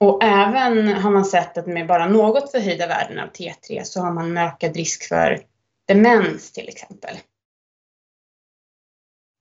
Och 0.00 0.24
även 0.24 0.88
har 0.88 1.10
man 1.10 1.24
sett 1.24 1.58
att 1.58 1.66
med 1.66 1.86
bara 1.86 2.06
något 2.06 2.50
förhöjda 2.50 2.86
värden 2.86 3.18
av 3.18 3.28
T3 3.28 3.82
så 3.84 4.00
har 4.00 4.12
man 4.12 4.30
en 4.30 4.38
ökad 4.38 4.76
risk 4.76 5.08
för 5.08 5.40
demens 5.88 6.52
till 6.52 6.68
exempel. 6.68 7.16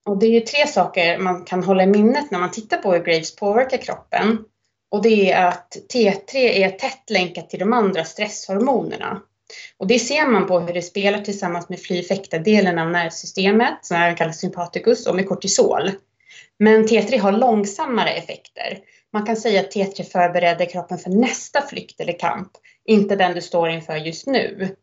Och 0.05 0.17
det 0.17 0.25
är 0.25 0.31
ju 0.31 0.39
tre 0.39 0.67
saker 0.67 1.17
man 1.17 1.43
kan 1.43 1.63
hålla 1.63 1.84
i 1.84 1.88
minnet 1.88 2.31
när 2.31 2.39
man 2.39 2.51
tittar 2.51 2.77
på 2.77 2.93
hur 2.93 3.03
Graves 3.03 3.36
påverkar 3.36 3.77
kroppen. 3.77 4.46
Och 4.91 5.01
det 5.01 5.31
är 5.31 5.45
att 5.48 5.77
T3 5.93 6.36
är 6.36 6.69
tätt 6.69 7.10
länkat 7.10 7.50
till 7.50 7.60
de 7.60 7.74
andra 7.74 8.03
stresshormonerna. 8.03 9.21
Och 9.77 9.88
det 9.88 10.00
ser 10.00 10.27
man 10.27 10.48
på 10.48 10.60
hur 10.60 10.74
det 10.74 10.81
spelar 10.81 11.19
tillsammans 11.19 11.69
med 11.69 11.79
fly 11.79 12.03
delen 12.43 12.79
av 12.79 12.91
nervsystemet, 12.91 13.77
som 13.81 13.98
även 13.98 14.15
kallas 14.15 14.39
sympaticus, 14.39 15.07
och 15.07 15.15
med 15.15 15.27
kortisol. 15.27 15.91
Men 16.60 16.88
T3 16.88 17.19
har 17.19 17.31
långsammare 17.31 18.10
effekter. 18.10 18.79
Man 19.13 19.25
kan 19.25 19.36
säga 19.36 19.60
att 19.60 19.75
T3 19.75 20.03
förbereder 20.03 20.65
kroppen 20.65 20.98
för 20.98 21.10
nästa 21.10 21.62
flykt 21.62 22.00
eller 22.00 22.19
kamp, 22.19 22.51
inte 22.86 23.15
den 23.15 23.33
du 23.33 23.41
står 23.41 23.69
inför 23.69 23.95
just 23.95 24.27
nu. 24.27 24.75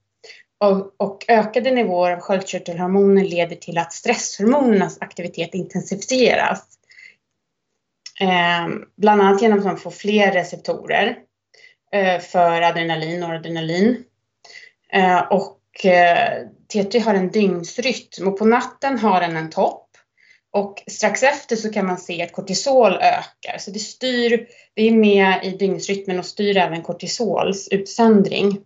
Och, 0.60 0.94
och 0.96 1.24
ökade 1.28 1.70
nivåer 1.70 2.12
av 2.12 2.20
sköldkörtelhormoner 2.20 3.24
leder 3.24 3.56
till 3.56 3.78
att 3.78 3.92
stresshormonernas 3.92 4.98
aktivitet 5.00 5.54
intensifieras. 5.54 6.77
Eh, 8.20 8.68
bland 8.96 9.22
annat 9.22 9.42
genom 9.42 9.58
att 9.58 9.64
man 9.64 9.78
får 9.78 9.90
fler 9.90 10.32
receptorer 10.32 11.18
eh, 11.92 12.20
för 12.20 12.62
adrenalin 12.62 13.22
och 13.22 13.30
adrenalin. 13.30 14.04
Eh, 14.92 15.18
och 15.18 15.84
eh, 15.84 16.46
T3 16.72 17.00
har 17.00 17.14
en 17.14 17.30
dygnsrytm 17.30 18.28
och 18.28 18.38
på 18.38 18.44
natten 18.44 18.98
har 18.98 19.20
den 19.20 19.36
en 19.36 19.50
topp. 19.50 19.84
Och 20.50 20.82
strax 20.86 21.22
efter 21.22 21.56
så 21.56 21.72
kan 21.72 21.86
man 21.86 21.98
se 21.98 22.22
att 22.22 22.32
kortisol 22.32 22.92
ökar, 22.92 23.58
så 23.58 23.70
det 23.70 23.78
styr, 23.78 24.46
det 24.74 24.88
är 24.88 24.92
med 24.92 25.40
i 25.42 25.50
dygnsrytmen 25.50 26.18
och 26.18 26.26
styr 26.26 26.56
även 26.56 26.82
kortisols 26.82 27.68
utsöndring. 27.70 28.58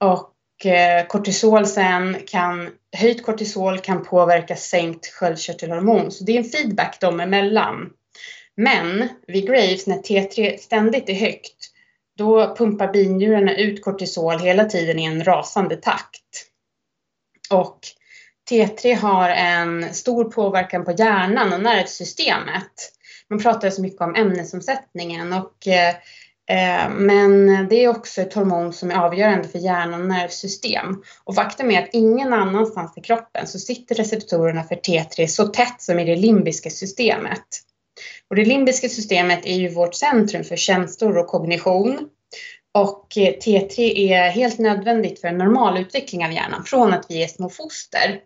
Och 0.00 0.66
eh, 0.66 1.06
kortisol 1.06 1.66
sen 1.66 2.16
kan, 2.26 2.70
höjt 2.96 3.22
kortisol 3.22 3.78
kan 3.78 4.04
påverka 4.04 4.56
sänkt 4.56 5.06
sköldkörtelhormon, 5.06 6.10
så 6.10 6.24
det 6.24 6.32
är 6.32 6.38
en 6.38 6.44
feedback 6.44 7.00
dem 7.00 7.20
emellan. 7.20 7.90
Men 8.60 9.08
vid 9.26 9.46
Graves, 9.46 9.86
när 9.86 9.96
T3 9.96 10.56
ständigt 10.56 11.08
är 11.08 11.14
högt, 11.14 11.56
då 12.18 12.54
pumpar 12.56 12.92
binjurarna 12.92 13.56
ut 13.56 13.84
kortisol 13.84 14.38
hela 14.38 14.64
tiden 14.64 14.98
i 14.98 15.04
en 15.04 15.24
rasande 15.24 15.76
takt. 15.76 16.46
Och 17.50 17.78
T3 18.50 18.94
har 18.94 19.28
en 19.28 19.94
stor 19.94 20.24
påverkan 20.24 20.84
på 20.84 20.92
hjärnan 20.92 21.52
och 21.52 21.60
nervsystemet. 21.60 22.72
Man 23.30 23.38
pratar 23.38 23.70
så 23.70 23.82
mycket 23.82 24.00
om 24.00 24.14
ämnesomsättningen 24.14 25.32
och 25.32 25.66
eh, 25.66 25.94
eh 26.50 26.90
men 26.90 27.46
det 27.68 27.84
är 27.84 27.88
också 27.88 28.20
ett 28.20 28.34
hormon 28.34 28.72
som 28.72 28.90
är 28.90 28.94
avgörande 28.94 29.48
för 29.48 29.58
hjärnan 29.58 30.00
och 30.00 30.08
nervsystem. 30.08 31.02
Och 31.24 31.34
faktum 31.34 31.70
är 31.70 31.82
att 31.82 31.90
ingen 31.94 32.32
annanstans 32.32 32.98
i 32.98 33.00
kroppen 33.00 33.46
så 33.46 33.58
sitter 33.58 33.94
receptorerna 33.94 34.62
för 34.62 34.74
T3 34.74 35.26
så 35.26 35.46
tätt 35.46 35.82
som 35.82 35.98
i 35.98 36.04
det 36.04 36.16
limbiska 36.16 36.70
systemet. 36.70 37.69
Och 38.30 38.36
det 38.36 38.44
limbiska 38.44 38.88
systemet 38.88 39.46
är 39.46 39.54
ju 39.54 39.68
vårt 39.68 39.94
centrum 39.94 40.44
för 40.44 40.56
känslor 40.56 41.18
och 41.18 41.26
kognition. 41.26 42.08
Och 42.72 43.18
eh, 43.18 43.34
T3 43.34 43.80
är 44.12 44.30
helt 44.30 44.58
nödvändigt 44.58 45.20
för 45.20 45.28
en 45.28 45.38
normal 45.38 45.78
utveckling 45.78 46.24
av 46.24 46.32
hjärnan 46.32 46.64
från 46.64 46.92
att 46.92 47.06
vi 47.08 47.22
är 47.22 47.28
små 47.28 47.48
foster. 47.48 48.20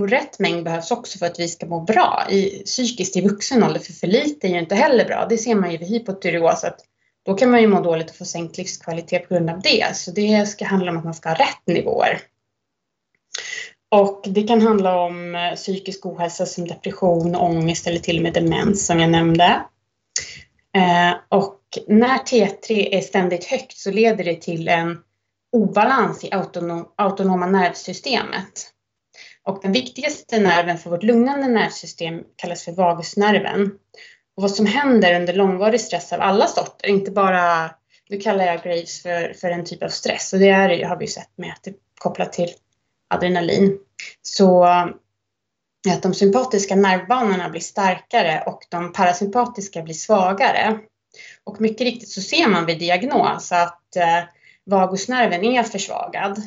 Och 0.00 0.08
rätt 0.08 0.38
mängd 0.38 0.64
behövs 0.64 0.90
också 0.90 1.18
för 1.18 1.26
att 1.26 1.40
vi 1.40 1.48
ska 1.48 1.66
må 1.66 1.80
bra 1.80 2.26
i, 2.30 2.62
psykiskt 2.64 3.16
i 3.16 3.20
vuxen 3.20 3.64
ålder, 3.64 3.80
för 3.80 3.92
för 3.92 4.06
lite 4.06 4.46
är 4.46 4.50
ju 4.50 4.58
inte 4.58 4.74
heller 4.74 5.04
bra. 5.04 5.26
Det 5.28 5.38
ser 5.38 5.54
man 5.54 5.72
ju 5.72 5.78
vid 5.78 5.88
hypotyreos, 5.88 6.64
att 6.64 6.80
då 7.26 7.34
kan 7.34 7.50
man 7.50 7.60
ju 7.60 7.66
må 7.66 7.80
dåligt 7.80 8.10
och 8.10 8.16
få 8.16 8.24
sänkt 8.24 8.58
livskvalitet 8.58 9.28
på 9.28 9.34
grund 9.34 9.50
av 9.50 9.60
det. 9.60 9.96
Så 9.96 10.10
det 10.10 10.48
ska 10.48 10.64
handla 10.64 10.90
om 10.90 10.98
att 10.98 11.04
man 11.04 11.14
ska 11.14 11.28
ha 11.28 11.36
rätt 11.36 11.66
nivåer. 11.66 12.20
Och 13.92 14.20
det 14.24 14.42
kan 14.42 14.62
handla 14.62 15.00
om 15.00 15.34
eh, 15.34 15.54
psykisk 15.54 16.06
ohälsa 16.06 16.46
som 16.46 16.68
depression, 16.68 17.36
ångest 17.36 17.86
eller 17.86 17.98
till 17.98 18.16
och 18.16 18.22
med 18.22 18.32
demens 18.32 18.86
som 18.86 19.00
jag 19.00 19.10
nämnde. 19.10 19.62
Eh, 20.76 21.14
och 21.28 21.60
när 21.86 22.18
T3 22.18 22.88
är 22.92 23.00
ständigt 23.00 23.44
högt 23.44 23.76
så 23.76 23.90
leder 23.90 24.24
det 24.24 24.40
till 24.40 24.68
en 24.68 24.98
obalans 25.52 26.24
i 26.24 26.32
autonom, 26.32 26.92
autonoma 26.96 27.46
nervsystemet. 27.46 28.70
Och 29.44 29.58
den 29.62 29.72
viktigaste 29.72 30.40
nerven 30.40 30.78
för 30.78 30.90
vårt 30.90 31.02
lugnande 31.02 31.48
nervsystem 31.48 32.22
kallas 32.36 32.64
för 32.64 32.72
vagusnerven. 32.72 33.70
och 34.36 34.42
vad 34.42 34.50
som 34.50 34.66
händer 34.66 35.20
under 35.20 35.34
långvarig 35.34 35.80
stress 35.80 36.12
av 36.12 36.20
alla 36.20 36.46
sorter, 36.46 36.88
inte 36.88 37.10
bara, 37.10 37.70
nu 38.08 38.20
kallar 38.20 38.44
jag 38.44 38.62
Graves 38.62 39.02
för, 39.02 39.32
för 39.40 39.50
en 39.50 39.64
typ 39.64 39.82
av 39.82 39.88
stress 39.88 40.32
och 40.32 40.38
det 40.38 40.48
är, 40.48 40.84
har 40.84 40.96
vi 40.96 41.06
sett 41.06 41.30
med 41.36 41.52
att 41.52 41.62
det 41.62 41.70
är 41.70 41.76
kopplat 41.98 42.32
till 42.32 42.48
adrenalin. 43.14 43.78
Så 44.22 44.64
att 45.90 46.02
de 46.02 46.14
sympatiska 46.14 46.76
nervbanorna 46.76 47.48
blir 47.48 47.60
starkare 47.60 48.42
och 48.46 48.66
de 48.68 48.92
parasympatiska 48.92 49.82
blir 49.82 49.94
svagare. 49.94 50.78
Och 51.44 51.60
mycket 51.60 51.80
riktigt 51.80 52.08
så 52.08 52.20
ser 52.20 52.48
man 52.48 52.66
vid 52.66 52.78
diagnos 52.78 53.52
att 53.52 53.96
eh, 53.96 54.24
vagusnerven 54.64 55.44
är 55.44 55.62
försvagad. 55.62 56.42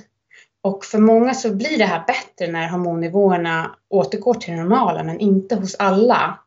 Och 0.61 0.85
för 0.85 0.99
många 0.99 1.33
så 1.33 1.55
blir 1.55 1.77
det 1.77 1.85
här 1.85 2.03
bättre 2.07 2.51
när 2.51 2.69
hormonnivåerna 2.69 3.75
återgår 3.89 4.33
till 4.33 4.53
det 4.53 4.59
normala, 4.59 5.03
men 5.03 5.19
inte 5.19 5.55
hos 5.55 5.75
alla. 5.75 6.39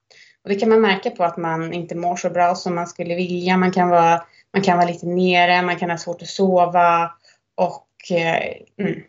Och 0.43 0.49
det 0.49 0.61
kan 0.61 0.69
man 0.69 0.81
märka 0.81 1.11
på 1.11 1.25
att 1.25 1.37
man 1.37 1.73
inte 1.73 1.95
mår 1.95 2.17
så 2.17 2.31
bra 2.31 2.55
som 2.55 2.75
man 2.75 2.87
skulle 2.87 3.15
vilja. 3.15 3.57
Man 3.57 3.73
kan 3.73 3.89
vara, 3.89 4.23
man 4.53 4.63
kan 4.63 4.77
vara 4.77 4.89
lite 4.89 5.07
nere, 5.07 5.63
man 5.63 5.79
kan 5.79 5.91
ha 5.91 5.99
svårt 5.99 6.23
att 6.23 6.29
sova 6.29 7.11
och, 7.55 8.17
eh, 8.17 8.53
mm 8.81 9.01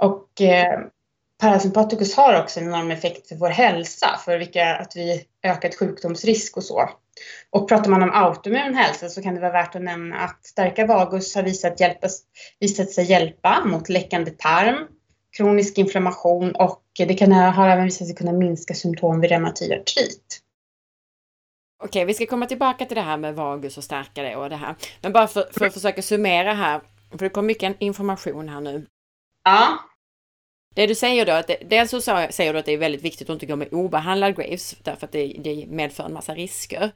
och 0.00 0.40
eh, 0.40 0.80
parasympatikus 1.40 2.16
har 2.16 2.40
också 2.42 2.60
en 2.60 2.66
enorm 2.66 2.90
effekt 2.90 3.28
för 3.28 3.36
vår 3.36 3.48
hälsa, 3.48 4.20
för 4.24 4.38
vilka, 4.38 4.76
att 4.76 4.96
vi 4.96 5.26
ökat 5.42 5.74
sjukdomsrisk 5.74 6.56
och 6.56 6.64
så. 6.64 6.90
Och 7.50 7.68
pratar 7.68 7.90
man 7.90 8.02
om 8.02 8.10
autoimmun 8.10 8.74
hälsa 8.74 9.08
så 9.08 9.22
kan 9.22 9.34
det 9.34 9.40
vara 9.40 9.52
värt 9.52 9.76
att 9.76 9.82
nämna 9.82 10.16
att 10.16 10.46
starka 10.46 10.86
vagus 10.86 11.34
har 11.34 11.42
visat, 11.42 11.80
hjälpa, 11.80 12.08
visat 12.60 12.90
sig 12.90 13.04
hjälpa 13.10 13.64
mot 13.64 13.88
läckande 13.88 14.30
tarm, 14.30 14.86
kronisk 15.36 15.78
inflammation 15.78 16.54
och 16.54 16.82
det 16.98 17.14
kan, 17.14 17.32
har 17.32 17.68
även 17.68 17.84
visat 17.84 18.06
sig 18.06 18.16
kunna 18.16 18.32
minska 18.32 18.74
symptom 18.74 19.20
vid 19.20 19.30
reumatoid 19.30 19.72
artrit. 19.72 20.40
Okej, 21.84 22.04
vi 22.04 22.14
ska 22.14 22.26
komma 22.26 22.46
tillbaka 22.46 22.84
till 22.84 22.94
det 22.94 23.02
här 23.02 23.16
med 23.16 23.34
vagus 23.34 23.78
och 23.78 23.84
stärka 23.84 24.22
det 24.22 24.36
och 24.36 24.50
det 24.50 24.56
här. 24.56 24.74
Men 25.00 25.12
bara 25.12 25.26
för, 25.26 25.48
för 25.50 25.66
att 25.66 25.74
försöka 25.74 26.02
summera 26.02 26.54
här, 26.54 26.80
för 27.10 27.18
det 27.18 27.28
kom 27.28 27.46
mycket 27.46 27.76
information 27.78 28.48
här 28.48 28.60
nu. 28.60 28.86
Ja. 29.44 29.78
Det 30.74 30.86
du 30.86 30.94
säger 30.94 31.26
då, 31.26 31.32
att 31.32 31.46
det, 31.46 31.56
dels 31.70 31.90
så 31.90 32.00
säger 32.00 32.52
du 32.52 32.58
att 32.58 32.64
det 32.64 32.72
är 32.72 32.78
väldigt 32.78 33.02
viktigt 33.02 33.30
att 33.30 33.34
inte 33.34 33.46
gå 33.46 33.56
med 33.56 33.72
obehandlad 33.72 34.36
Graves, 34.36 34.76
därför 34.82 35.06
att 35.06 35.12
det, 35.12 35.26
det 35.26 35.66
medför 35.66 36.04
en 36.04 36.12
massa 36.12 36.34
risker. 36.34 36.92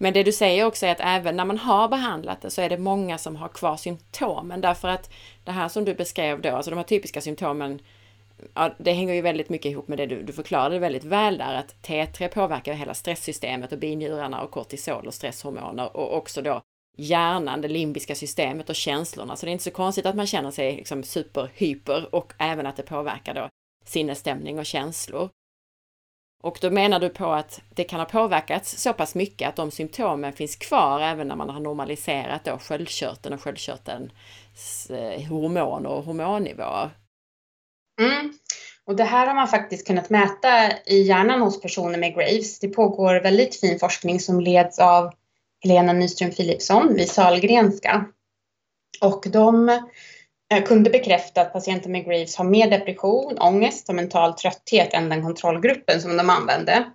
Men 0.00 0.12
det 0.12 0.22
du 0.22 0.32
säger 0.32 0.64
också 0.64 0.86
är 0.86 0.92
att 0.92 1.00
även 1.00 1.36
när 1.36 1.44
man 1.44 1.58
har 1.58 1.88
behandlat 1.88 2.40
det 2.40 2.50
så 2.50 2.62
är 2.62 2.68
det 2.68 2.78
många 2.78 3.18
som 3.18 3.36
har 3.36 3.48
kvar 3.48 3.76
symptomen 3.76 4.60
därför 4.60 4.88
att 4.88 5.10
det 5.44 5.52
här 5.52 5.68
som 5.68 5.84
du 5.84 5.94
beskrev 5.94 6.40
då, 6.40 6.50
alltså 6.50 6.70
de 6.70 6.76
här 6.76 6.84
typiska 6.84 7.20
symptomen, 7.20 7.82
ja, 8.54 8.74
det 8.78 8.92
hänger 8.92 9.14
ju 9.14 9.20
väldigt 9.20 9.48
mycket 9.48 9.70
ihop 9.72 9.88
med 9.88 9.98
det 9.98 10.06
du, 10.06 10.22
du 10.22 10.32
förklarade 10.32 10.78
väldigt 10.78 11.04
väl 11.04 11.38
där 11.38 11.54
att 11.54 11.74
T3 11.82 12.28
påverkar 12.28 12.72
hela 12.72 12.94
stresssystemet 12.94 13.72
och 13.72 13.78
binjurarna 13.78 14.42
och 14.42 14.50
kortisol 14.50 15.06
och 15.06 15.14
stresshormoner 15.14 15.96
och 15.96 16.16
också 16.16 16.42
då 16.42 16.60
hjärnan, 16.96 17.60
det 17.60 17.68
limbiska 17.68 18.14
systemet 18.14 18.68
och 18.68 18.74
känslorna. 18.74 19.36
Så 19.36 19.46
det 19.46 19.50
är 19.50 19.52
inte 19.52 19.64
så 19.64 19.70
konstigt 19.70 20.06
att 20.06 20.16
man 20.16 20.26
känner 20.26 20.50
sig 20.50 20.76
liksom 20.76 21.02
superhyper 21.02 22.14
och 22.14 22.32
även 22.38 22.66
att 22.66 22.76
det 22.76 22.82
påverkar 22.82 23.34
då 23.34 23.48
sinnesstämning 23.84 24.58
och 24.58 24.66
känslor. 24.66 25.30
Och 26.42 26.58
då 26.60 26.70
menar 26.70 27.00
du 27.00 27.08
på 27.08 27.32
att 27.32 27.60
det 27.74 27.84
kan 27.84 28.00
ha 28.00 28.06
påverkats 28.06 28.82
så 28.82 28.92
pass 28.92 29.14
mycket 29.14 29.48
att 29.48 29.56
de 29.56 29.70
symptomen 29.70 30.32
finns 30.32 30.56
kvar 30.56 31.00
även 31.00 31.28
när 31.28 31.36
man 31.36 31.50
har 31.50 31.60
normaliserat 31.60 32.44
då 32.44 32.58
sköldkörteln 32.58 33.34
och 33.34 33.42
sköldkörtelns 33.42 34.90
hormon 35.28 35.56
hormoner 35.56 35.90
och 35.90 36.04
hormonnivåer. 36.04 36.90
Mm. 38.00 38.32
Och 38.84 38.96
det 38.96 39.04
här 39.04 39.26
har 39.26 39.34
man 39.34 39.48
faktiskt 39.48 39.86
kunnat 39.86 40.10
mäta 40.10 40.72
i 40.86 41.02
hjärnan 41.02 41.40
hos 41.40 41.60
personer 41.60 41.98
med 41.98 42.14
Graves. 42.14 42.60
Det 42.60 42.68
pågår 42.68 43.20
väldigt 43.20 43.60
fin 43.60 43.78
forskning 43.78 44.20
som 44.20 44.40
leds 44.40 44.78
av 44.78 45.12
Helena 45.62 45.92
Nyström 45.92 46.30
Philipsson 46.30 46.94
vid 46.94 47.08
Sahlgrenska. 47.08 48.04
Och 49.00 49.24
de 49.32 49.68
eh, 50.54 50.64
kunde 50.64 50.90
bekräfta 50.90 51.40
att 51.40 51.52
patienter 51.52 51.90
med 51.90 52.04
Graves 52.04 52.36
har 52.36 52.44
mer 52.44 52.70
depression, 52.70 53.38
ångest 53.38 53.88
och 53.88 53.94
mental 53.94 54.32
trötthet 54.32 54.94
än 54.94 55.08
den 55.08 55.22
kontrollgruppen 55.22 56.00
som 56.00 56.16
de 56.16 56.30
använde. 56.30 56.90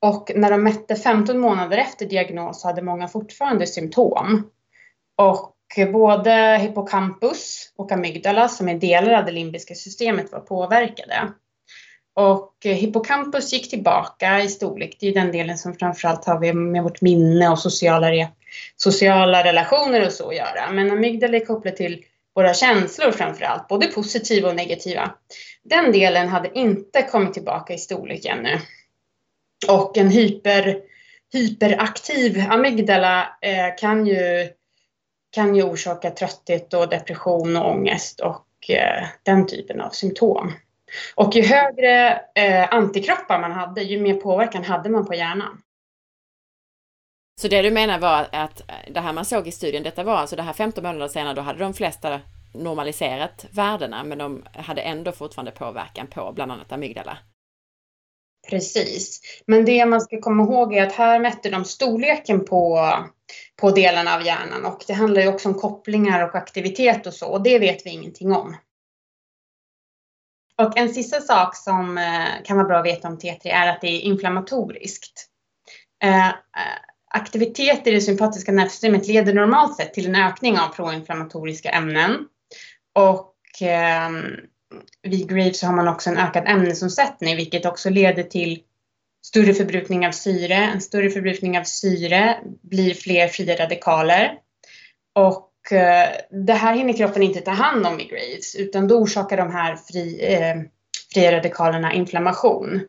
Och 0.00 0.30
när 0.34 0.50
de 0.50 0.62
mätte 0.62 0.96
15 0.96 1.38
månader 1.38 1.76
efter 1.76 2.06
diagnos 2.06 2.64
hade 2.64 2.82
många 2.82 3.08
fortfarande 3.08 3.66
symptom. 3.66 4.50
Och 5.16 5.54
både 5.92 6.58
hippocampus 6.60 7.72
och 7.76 7.92
amygdala, 7.92 8.48
som 8.48 8.68
är 8.68 8.74
delar 8.74 9.12
av 9.12 9.24
det 9.24 9.32
limbiska 9.32 9.74
systemet, 9.74 10.32
var 10.32 10.40
påverkade. 10.40 11.32
Och 12.18 12.66
eh, 12.66 12.74
hippocampus 12.74 13.52
gick 13.52 13.70
tillbaka 13.70 14.42
i 14.42 14.48
storlek. 14.48 14.96
Det 15.00 15.08
är 15.08 15.14
den 15.14 15.32
delen 15.32 15.58
som 15.58 15.74
framförallt 15.74 16.24
har 16.24 16.52
med 16.52 16.82
vårt 16.82 17.00
minne 17.00 17.48
och 17.48 17.58
sociala, 17.58 18.28
sociala 18.76 19.44
relationer 19.44 20.06
och 20.06 20.12
så 20.12 20.28
att 20.28 20.36
göra. 20.36 20.70
Men 20.70 20.90
amygdala 20.90 21.36
är 21.36 21.44
kopplat 21.44 21.76
till 21.76 22.04
våra 22.34 22.54
känslor 22.54 23.12
framförallt, 23.12 23.68
både 23.68 23.86
positiva 23.86 24.48
och 24.48 24.56
negativa. 24.56 25.14
Den 25.64 25.92
delen 25.92 26.28
hade 26.28 26.58
inte 26.58 27.02
kommit 27.02 27.34
tillbaka 27.34 27.74
i 27.74 27.78
storlek 27.78 28.24
ännu. 28.24 28.60
Och 29.68 29.98
en 29.98 30.10
hyper, 30.10 30.80
hyperaktiv 31.32 32.44
amygdala 32.50 33.36
eh, 33.42 33.76
kan, 33.78 34.06
ju, 34.06 34.48
kan 35.30 35.54
ju 35.54 35.62
orsaka 35.62 36.10
trötthet 36.10 36.74
och 36.74 36.88
depression 36.88 37.56
och 37.56 37.70
ångest 37.70 38.20
och 38.20 38.70
eh, 38.70 39.06
den 39.22 39.46
typen 39.46 39.80
av 39.80 39.90
symptom. 39.90 40.52
Och 41.14 41.36
ju 41.36 41.42
högre 41.42 42.20
eh, 42.34 42.74
antikroppar 42.74 43.40
man 43.40 43.52
hade, 43.52 43.82
ju 43.82 44.00
mer 44.00 44.14
påverkan 44.14 44.64
hade 44.64 44.88
man 44.88 45.06
på 45.06 45.14
hjärnan. 45.14 45.62
Så 47.40 47.48
det 47.48 47.62
du 47.62 47.70
menar 47.70 47.98
var 47.98 48.28
att 48.32 48.62
det 48.90 49.00
här 49.00 49.12
man 49.12 49.24
såg 49.24 49.48
i 49.48 49.52
studien, 49.52 49.82
detta 49.82 50.04
var 50.04 50.16
alltså 50.16 50.36
det 50.36 50.42
här 50.42 50.52
15 50.52 50.84
månader 50.84 51.08
senare, 51.08 51.34
då 51.34 51.42
hade 51.42 51.58
de 51.58 51.74
flesta 51.74 52.20
normaliserat 52.54 53.46
värdena, 53.50 54.04
men 54.04 54.18
de 54.18 54.44
hade 54.54 54.80
ändå 54.80 55.12
fortfarande 55.12 55.50
påverkan 55.50 56.06
på 56.06 56.32
bland 56.34 56.52
annat 56.52 56.72
amygdala. 56.72 57.18
Precis. 58.50 59.20
Men 59.46 59.64
det 59.64 59.86
man 59.86 60.00
ska 60.00 60.20
komma 60.20 60.42
ihåg 60.42 60.74
är 60.74 60.82
att 60.82 60.92
här 60.92 61.20
mätte 61.20 61.50
de 61.50 61.64
storleken 61.64 62.44
på, 62.44 62.92
på 63.60 63.70
delarna 63.70 64.14
av 64.14 64.26
hjärnan 64.26 64.64
och 64.64 64.84
det 64.86 64.92
handlar 64.92 65.22
ju 65.22 65.28
också 65.28 65.48
om 65.48 65.54
kopplingar 65.54 66.28
och 66.28 66.34
aktivitet 66.34 67.06
och 67.06 67.14
så 67.14 67.26
och 67.26 67.42
det 67.42 67.58
vet 67.58 67.86
vi 67.86 67.90
ingenting 67.90 68.32
om. 68.32 68.56
Och 70.62 70.78
en 70.78 70.94
sista 70.94 71.20
sak 71.20 71.56
som 71.56 71.98
eh, 71.98 72.42
kan 72.44 72.56
vara 72.56 72.68
bra 72.68 72.78
att 72.78 72.86
veta 72.86 73.08
om 73.08 73.18
T3 73.18 73.40
är 73.44 73.68
att 73.68 73.80
det 73.80 73.86
är 73.86 74.00
inflammatoriskt. 74.00 75.26
Eh, 76.02 76.28
eh, 76.28 76.34
aktivitet 77.10 77.86
i 77.86 77.90
det 77.90 78.00
sympatiska 78.00 78.52
nervsystemet 78.52 79.08
leder 79.08 79.34
normalt 79.34 79.76
sett 79.76 79.94
till 79.94 80.06
en 80.06 80.14
ökning 80.14 80.58
av 80.58 80.68
proinflammatoriska 80.68 81.70
ämnen. 81.70 82.26
Och 82.94 83.34
ehm, 83.60 84.24
vid 85.02 85.28
Graves 85.28 85.58
så 85.58 85.66
har 85.66 85.74
man 85.74 85.88
också 85.88 86.10
en 86.10 86.18
ökad 86.18 86.48
ämnesomsättning 86.48 87.36
vilket 87.36 87.66
också 87.66 87.90
leder 87.90 88.22
till 88.22 88.62
större 89.26 89.54
förbrukning 89.54 90.06
av 90.06 90.12
syre. 90.12 90.54
En 90.54 90.80
större 90.80 91.10
förbrukning 91.10 91.58
av 91.58 91.64
syre 91.64 92.38
blir 92.62 92.94
fler 92.94 93.28
fria 93.28 93.56
radikaler. 93.56 94.38
Och 95.14 95.47
Eh, 95.72 96.08
det 96.30 96.52
här 96.52 96.74
hinner 96.74 96.92
kroppen 96.92 97.22
inte 97.22 97.40
ta 97.40 97.50
hand 97.50 97.86
om 97.86 98.00
i 98.00 98.04
Graves 98.04 98.54
utan 98.54 98.88
då 98.88 98.96
orsakar 98.98 99.36
de 99.36 99.50
här 99.50 99.76
fri, 99.76 100.34
eh, 100.34 100.56
fria 101.14 101.32
radikalerna 101.32 101.92
inflammation. 101.92 102.80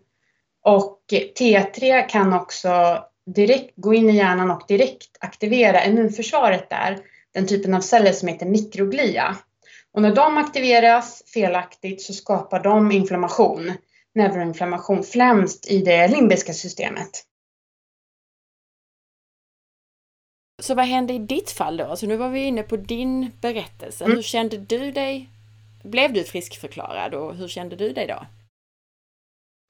Och 0.64 1.00
T3 1.40 2.10
kan 2.10 2.34
också 2.34 3.04
direkt 3.36 3.74
gå 3.76 3.94
in 3.94 4.10
i 4.10 4.16
hjärnan 4.16 4.52
och 4.52 4.64
direkt 4.68 5.18
aktivera 5.20 5.86
immunförsvaret 5.86 6.70
där, 6.70 6.98
den 7.34 7.48
typen 7.48 7.74
av 7.74 7.82
celler 7.82 8.12
som 8.12 8.28
heter 8.28 8.46
mikroglia. 8.46 9.38
Och 9.94 10.02
när 10.02 10.16
de 10.16 10.38
aktiveras 10.38 11.24
felaktigt 11.34 12.02
så 12.02 12.14
skapar 12.14 12.64
de 12.64 12.92
inflammation, 12.92 13.74
neuroinflammation, 14.16 15.04
främst 15.04 15.72
i 15.72 15.82
det 15.82 16.08
limbiska 16.08 16.54
systemet. 16.54 17.26
Så 20.60 20.76
vad 20.76 20.86
hände 20.86 21.14
i 21.14 21.20
ditt 21.20 21.52
fall 21.52 21.78
då? 21.78 21.96
Så 21.96 22.08
nu 22.08 22.18
var 22.18 22.30
vi 22.30 22.44
inne 22.44 22.64
på 22.64 22.78
din 22.78 23.32
berättelse. 23.42 24.04
Mm. 24.04 24.16
Hur 24.16 24.24
kände 24.24 24.58
du 24.58 24.92
dig? 24.92 25.30
Blev 25.84 26.14
du 26.14 26.24
friskförklarad 26.24 27.14
och 27.14 27.36
hur 27.36 27.48
kände 27.48 27.76
du 27.76 27.94
dig 27.94 28.08
då? 28.08 28.26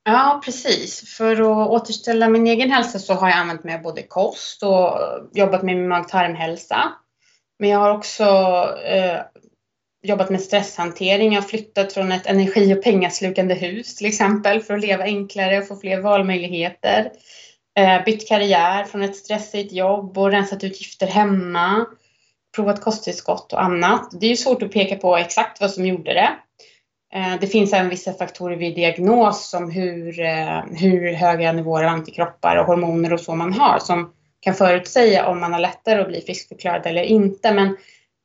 Ja, 0.03 0.41
precis. 0.45 1.17
För 1.17 1.41
att 1.41 1.69
återställa 1.69 2.29
min 2.29 2.47
egen 2.47 2.71
hälsa 2.71 2.99
så 2.99 3.13
har 3.13 3.29
jag 3.29 3.37
använt 3.37 3.63
mig 3.63 3.75
av 3.75 3.81
både 3.81 4.03
kost 4.03 4.63
och 4.63 4.99
jobbat 5.33 5.63
med 5.63 5.75
min 5.75 5.87
mag-tarmhälsa. 5.87 6.91
Men 7.59 7.69
jag 7.69 7.79
har 7.79 7.97
också 7.97 8.23
eh, 8.83 9.19
jobbat 10.01 10.29
med 10.29 10.41
stresshantering. 10.41 11.33
Jag 11.33 11.41
har 11.41 11.47
flyttat 11.47 11.93
från 11.93 12.11
ett 12.11 12.25
energi 12.25 12.73
och 12.73 12.83
pengaslukande 12.83 13.53
hus 13.53 13.95
till 13.95 14.07
exempel 14.07 14.61
för 14.61 14.73
att 14.73 14.81
leva 14.81 15.03
enklare 15.03 15.57
och 15.57 15.67
få 15.67 15.75
fler 15.75 16.01
valmöjligheter. 16.01 17.11
Eh, 17.79 18.03
bytt 18.03 18.27
karriär 18.27 18.83
från 18.83 19.01
ett 19.01 19.15
stressigt 19.15 19.73
jobb 19.73 20.17
och 20.17 20.31
rensat 20.31 20.63
ut 20.63 20.81
gifter 20.81 21.07
hemma. 21.07 21.85
Provat 22.55 22.81
kosttillskott 22.81 23.53
och 23.53 23.63
annat. 23.63 24.09
Det 24.11 24.25
är 24.25 24.29
ju 24.29 24.35
svårt 24.35 24.63
att 24.63 24.71
peka 24.71 24.95
på 24.95 25.17
exakt 25.17 25.61
vad 25.61 25.71
som 25.71 25.85
gjorde 25.85 26.13
det. 26.13 26.29
Eh, 27.13 27.39
det 27.41 27.47
finns 27.47 27.73
även 27.73 27.89
vissa 27.89 28.13
faktorer 28.13 28.55
vid 28.55 28.75
diagnos 28.75 29.49
som 29.49 29.71
hur, 29.71 30.19
eh, 30.19 30.63
hur 30.65 31.13
höga 31.13 31.51
nivåer 31.51 31.83
av 31.83 31.89
antikroppar 31.89 32.55
och 32.55 32.65
hormoner 32.65 33.13
och 33.13 33.19
så 33.19 33.35
man 33.35 33.53
har 33.53 33.79
som 33.79 34.13
kan 34.39 34.53
förutsäga 34.53 35.27
om 35.27 35.39
man 35.39 35.53
har 35.53 35.59
lättare 35.59 36.01
att 36.01 36.07
bli 36.07 36.21
friskförklarad 36.21 36.85
eller 36.85 37.03
inte. 37.03 37.53
Men 37.53 37.77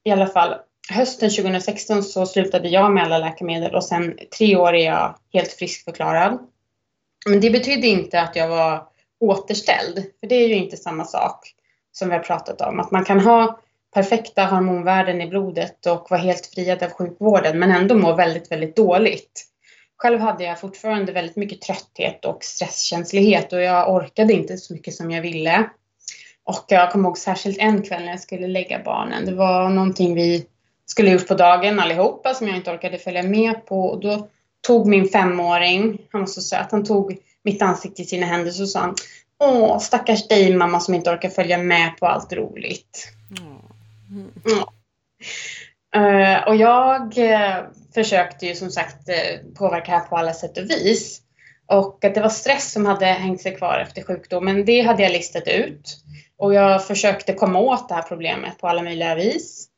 i 0.05 0.11
alla 0.11 0.27
fall, 0.27 0.55
hösten 0.91 1.31
2016 1.31 2.03
så 2.03 2.27
slutade 2.27 2.69
jag 2.69 2.93
med 2.93 3.05
alla 3.05 3.19
läkemedel 3.19 3.75
och 3.75 3.85
sen 3.85 4.19
tre 4.39 4.57
år 4.57 4.75
är 4.75 4.87
jag 4.87 5.15
helt 5.33 5.53
friskförklarad. 5.53 6.39
Men 7.29 7.41
det 7.41 7.51
betydde 7.51 7.87
inte 7.87 8.21
att 8.21 8.37
jag 8.37 8.49
var 8.49 8.94
återställd, 9.29 10.05
för 10.21 10.27
det 10.27 10.35
är 10.35 10.49
ju 10.49 10.55
inte 10.55 10.77
samma 10.77 11.05
sak 11.05 11.55
som 11.93 12.09
vi 12.09 12.15
har 12.15 12.23
pratat 12.23 12.61
om. 12.61 12.81
Att 12.81 12.91
man 12.91 13.05
kan 13.05 13.21
ha 13.21 13.61
perfekta 13.95 14.45
hormonvärden 14.45 15.21
i 15.21 15.27
blodet 15.27 15.87
och 15.87 16.07
vara 16.11 16.21
helt 16.21 16.47
friad 16.55 16.83
av 16.83 16.91
sjukvården 16.91 17.59
men 17.59 17.71
ändå 17.71 17.95
må 17.95 18.15
väldigt, 18.15 18.53
väldigt 18.53 18.77
dåligt. 18.77 19.45
Själv 19.97 20.21
hade 20.21 20.45
jag 20.45 20.61
fortfarande 20.61 21.13
väldigt 21.13 21.37
mycket 21.37 21.61
trötthet 21.61 22.25
och 22.25 22.45
stresskänslighet 22.45 23.53
och 23.53 23.63
jag 23.63 23.95
orkade 23.95 24.33
inte 24.33 24.57
så 24.57 24.73
mycket 24.73 24.95
som 24.95 25.11
jag 25.11 25.23
ville. 25.23 25.71
Och 26.45 26.65
jag 26.69 26.93
kommer 26.93 27.09
ihåg 27.09 27.19
särskilt 27.19 27.59
en 27.59 27.83
kväll 27.83 28.03
när 28.03 28.11
jag 28.11 28.21
skulle 28.21 28.47
lägga 28.47 28.83
barnen. 28.85 29.25
Det 29.27 29.35
var 29.35 29.69
någonting 29.69 30.15
vi 30.15 30.47
skulle 30.87 31.11
gjort 31.11 31.29
på 31.29 31.35
dagen 31.35 31.81
allihopa 31.81 32.35
som 32.35 32.49
jag 32.49 32.57
inte 32.57 32.71
orkade 32.71 32.99
följa 32.99 33.23
med 33.23 33.67
på. 33.67 33.81
Och 33.81 34.01
då 34.01 34.29
tog 34.67 34.87
min 34.87 35.09
femåring, 35.09 35.99
han 36.13 36.21
var 36.21 36.29
så 36.29 36.41
söt, 36.41 36.71
han 36.71 36.85
tog 36.85 37.19
mitt 37.45 37.63
ansikte 37.63 38.03
i 38.03 38.05
sina 38.05 38.27
händer 38.27 38.63
och 38.63 38.69
sa 38.69 38.81
han 38.81 38.95
Åh, 39.39 39.79
stackars 39.79 40.29
dig 40.29 40.57
mamma 40.57 40.81
som 40.81 40.95
inte 40.95 41.11
orkar 41.11 41.29
följa 41.29 41.59
med 41.59 41.97
på 41.99 42.07
allt 42.07 42.33
roligt. 42.33 43.09
Mm. 43.39 44.31
Mm. 44.45 44.65
Uh, 45.97 46.49
och 46.49 46.57
jag 46.57 47.19
uh, 47.19 47.65
försökte 47.95 48.47
ju 48.47 48.55
som 48.55 48.71
sagt 48.71 49.09
uh, 49.09 49.53
påverka 49.55 49.93
här 49.93 50.01
på 50.01 50.17
alla 50.17 50.33
sätt 50.33 50.59
och 50.59 50.71
vis. 50.71 51.21
Och 51.67 52.05
att 52.05 52.15
det 52.15 52.21
var 52.21 52.29
stress 52.29 52.73
som 52.73 52.87
hade 52.87 53.07
hängt 53.07 53.41
sig 53.41 53.57
kvar 53.57 53.79
efter 53.79 54.03
sjukdomen, 54.03 54.65
det 54.65 54.81
hade 54.81 55.03
jag 55.03 55.13
listat 55.13 55.49
ut. 55.49 55.99
Och 56.39 56.55
jag 56.55 56.87
försökte 56.87 57.33
komma 57.33 57.59
åt 57.59 57.89
det 57.89 57.95
här 57.95 58.03
problemet 58.03 58.59
på 58.59 58.69
alla 58.69 58.83
möjliga 58.83 59.15
vis. 59.15 59.69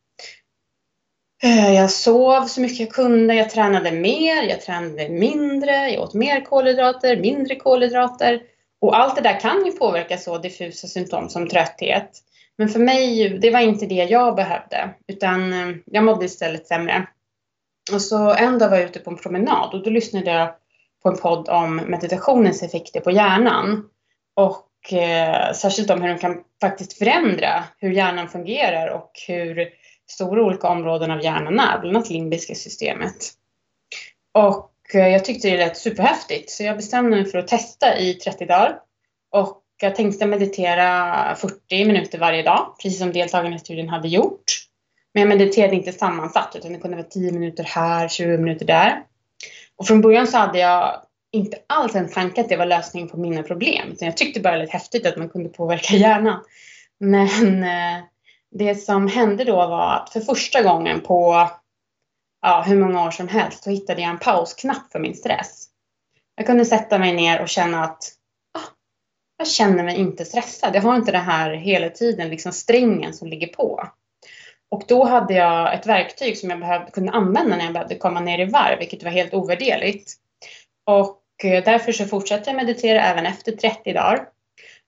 Eh, 1.47 1.75
jag 1.75 1.91
sov 1.91 2.45
så 2.45 2.61
mycket 2.61 2.81
jag 2.81 2.91
kunde, 2.91 3.35
jag 3.35 3.51
tränade 3.51 3.93
mer, 3.93 4.43
jag 4.43 4.61
tränade 4.61 5.09
mindre, 5.09 5.91
jag 5.91 6.03
åt 6.03 6.15
mer 6.15 6.45
kolhydrater, 6.45 7.17
mindre 7.17 7.57
kolhydrater. 7.57 8.43
Och 8.81 8.99
allt 8.99 9.17
det 9.17 9.23
där 9.23 9.41
kan 9.41 9.67
ju 9.67 9.73
påverka 9.73 10.19
så 10.19 10.39
diffusa 10.39 10.87
symptom 10.87 11.29
som 11.29 11.49
trötthet. 11.49 12.11
Men 12.59 12.69
för 12.69 12.81
mig, 12.81 13.29
det 13.29 13.51
var 13.51 13.61
inte 13.61 13.87
det 13.87 13.95
jag 13.95 14.37
behövde, 14.37 14.95
utan 15.07 15.53
eh, 15.53 15.77
jag 15.87 16.05
mådde 16.05 16.25
istället 16.25 16.67
sämre. 16.67 17.07
Och 17.93 18.03
så 18.03 18.35
en 18.35 18.59
dag 18.59 18.71
var 18.71 18.77
jag 18.77 18.89
ute 18.89 18.99
på 18.99 19.11
en 19.11 19.17
promenad 19.17 19.75
och 19.75 19.83
då 19.83 19.91
lyssnade 19.91 20.31
jag 20.31 20.49
på 21.03 21.09
en 21.09 21.17
podd 21.17 21.49
om 21.49 21.77
meditationens 21.77 22.63
effekter 22.63 23.01
på 23.01 23.11
hjärnan. 23.11 23.85
Och 24.37 24.93
eh, 24.93 25.53
särskilt 25.53 25.91
om 25.91 26.03
hur 26.03 26.09
den 26.09 26.19
kan 26.19 26.43
faktiskt 26.61 26.99
förändra 26.99 27.65
hur 27.79 27.91
hjärnan 27.91 28.29
fungerar 28.29 28.89
och 28.89 29.11
hur 29.29 29.69
stora 30.07 30.43
olika 30.43 30.69
områden 30.69 31.11
av 31.11 31.25
hjärnan 31.25 31.61
är, 31.61 31.79
bland 31.79 31.97
annat 31.97 32.11
limbiska 32.11 32.55
systemet. 32.55 33.17
Och 34.35 34.95
eh, 34.95 35.09
jag 35.09 35.25
tyckte 35.25 35.51
det 35.51 35.57
lät 35.57 35.77
superhäftigt 35.77 36.51
så 36.51 36.63
jag 36.63 36.77
bestämde 36.77 37.11
mig 37.11 37.25
för 37.25 37.39
att 37.39 37.49
testa 37.49 37.99
i 37.99 38.15
30 38.15 38.47
dagar. 38.47 38.79
Och 39.31 39.63
jag 39.81 39.97
tänkte 39.97 40.27
meditera 40.27 41.35
40 41.35 41.85
minuter 41.85 42.19
varje 42.19 42.43
dag, 42.43 42.75
precis 42.83 42.99
som 42.99 43.13
deltagarna 43.13 43.57
i 43.57 43.59
studien 43.59 43.89
hade 43.89 44.09
gjort. 44.09 44.45
Men 45.15 45.21
jag 45.21 45.29
mediterade 45.29 45.77
inte 45.77 45.93
sammansatt, 45.93 46.57
utan 46.57 46.73
det 46.73 46.79
kunde 46.79 46.97
vara 46.97 47.07
10 47.07 47.33
minuter 47.33 47.65
här, 47.65 48.09
20 48.09 48.39
minuter 48.39 48.67
där. 48.67 49.03
Och 49.77 49.87
från 49.87 50.01
början 50.01 50.27
så 50.27 50.39
hade 50.39 50.59
jag 50.59 51.03
inte 51.33 51.59
alls 51.67 51.95
en 51.95 52.09
tanke 52.09 52.41
att 52.41 52.49
det 52.49 52.57
var 52.57 52.67
lösningen 52.67 53.09
på 53.09 53.17
mina 53.17 53.43
problem. 53.43 53.89
Utan 53.93 54.07
jag 54.07 54.17
tyckte 54.17 54.41
bara 54.41 54.53
det 54.53 54.59
lät 54.59 54.71
häftigt 54.71 55.07
att 55.07 55.17
man 55.17 55.29
kunde 55.29 55.49
påverka 55.49 55.97
hjärnan. 55.97 56.45
Men 56.99 57.65
eh, 57.65 58.05
det 58.55 58.75
som 58.75 59.09
hände 59.09 59.45
då 59.45 59.57
var 59.57 59.95
att 59.95 60.13
för 60.13 60.21
första 60.21 60.63
gången 60.63 61.01
på 61.01 61.51
ja, 62.43 62.65
hur 62.67 62.77
många 62.77 63.07
år 63.07 63.11
som 63.11 63.29
helst 63.29 63.65
så 63.65 63.71
hittade 63.71 64.01
jag 64.01 64.11
en 64.11 64.19
pausknapp 64.19 64.93
för 64.93 64.99
min 64.99 65.15
stress. 65.15 65.69
Jag 66.35 66.47
kunde 66.47 66.65
sätta 66.65 66.99
mig 66.99 67.15
ner 67.15 67.43
och 67.43 67.49
känna 67.49 67.85
att 67.85 68.13
ah, 68.59 68.69
jag 69.37 69.49
känner 69.49 69.85
mig 69.85 69.97
inte 69.97 70.25
stressad. 70.25 70.75
Jag 70.75 70.83
har 70.83 70.97
inte 70.97 71.13
det 71.13 71.19
här 71.19 71.51
hela 71.51 71.91
tiden, 71.91 72.29
liksom 72.29 72.53
strängen 72.53 73.15
som 73.15 73.29
ligger 73.29 73.47
på. 73.47 73.89
Och 74.69 74.83
då 74.89 75.05
hade 75.05 75.35
jag 75.35 75.75
ett 75.75 75.87
verktyg 75.87 76.39
som 76.39 76.51
jag 76.51 76.61
behövde, 76.61 76.91
kunde 76.91 77.13
använda 77.13 77.57
när 77.57 77.65
jag 77.65 77.73
behövde 77.73 77.95
komma 77.95 78.21
ner 78.21 78.39
i 78.39 78.45
varv, 78.45 78.79
vilket 78.79 79.03
var 79.03 79.11
helt 79.11 79.35
ovärderligt. 79.35 80.13
Och 80.87 81.45
eh, 81.45 81.65
därför 81.65 81.93
så 81.93 82.05
fortsatte 82.05 82.51
jag 82.51 82.57
meditera 82.57 83.03
även 83.03 83.27
efter 83.27 83.53
30 83.53 83.93
dagar. 83.93 84.29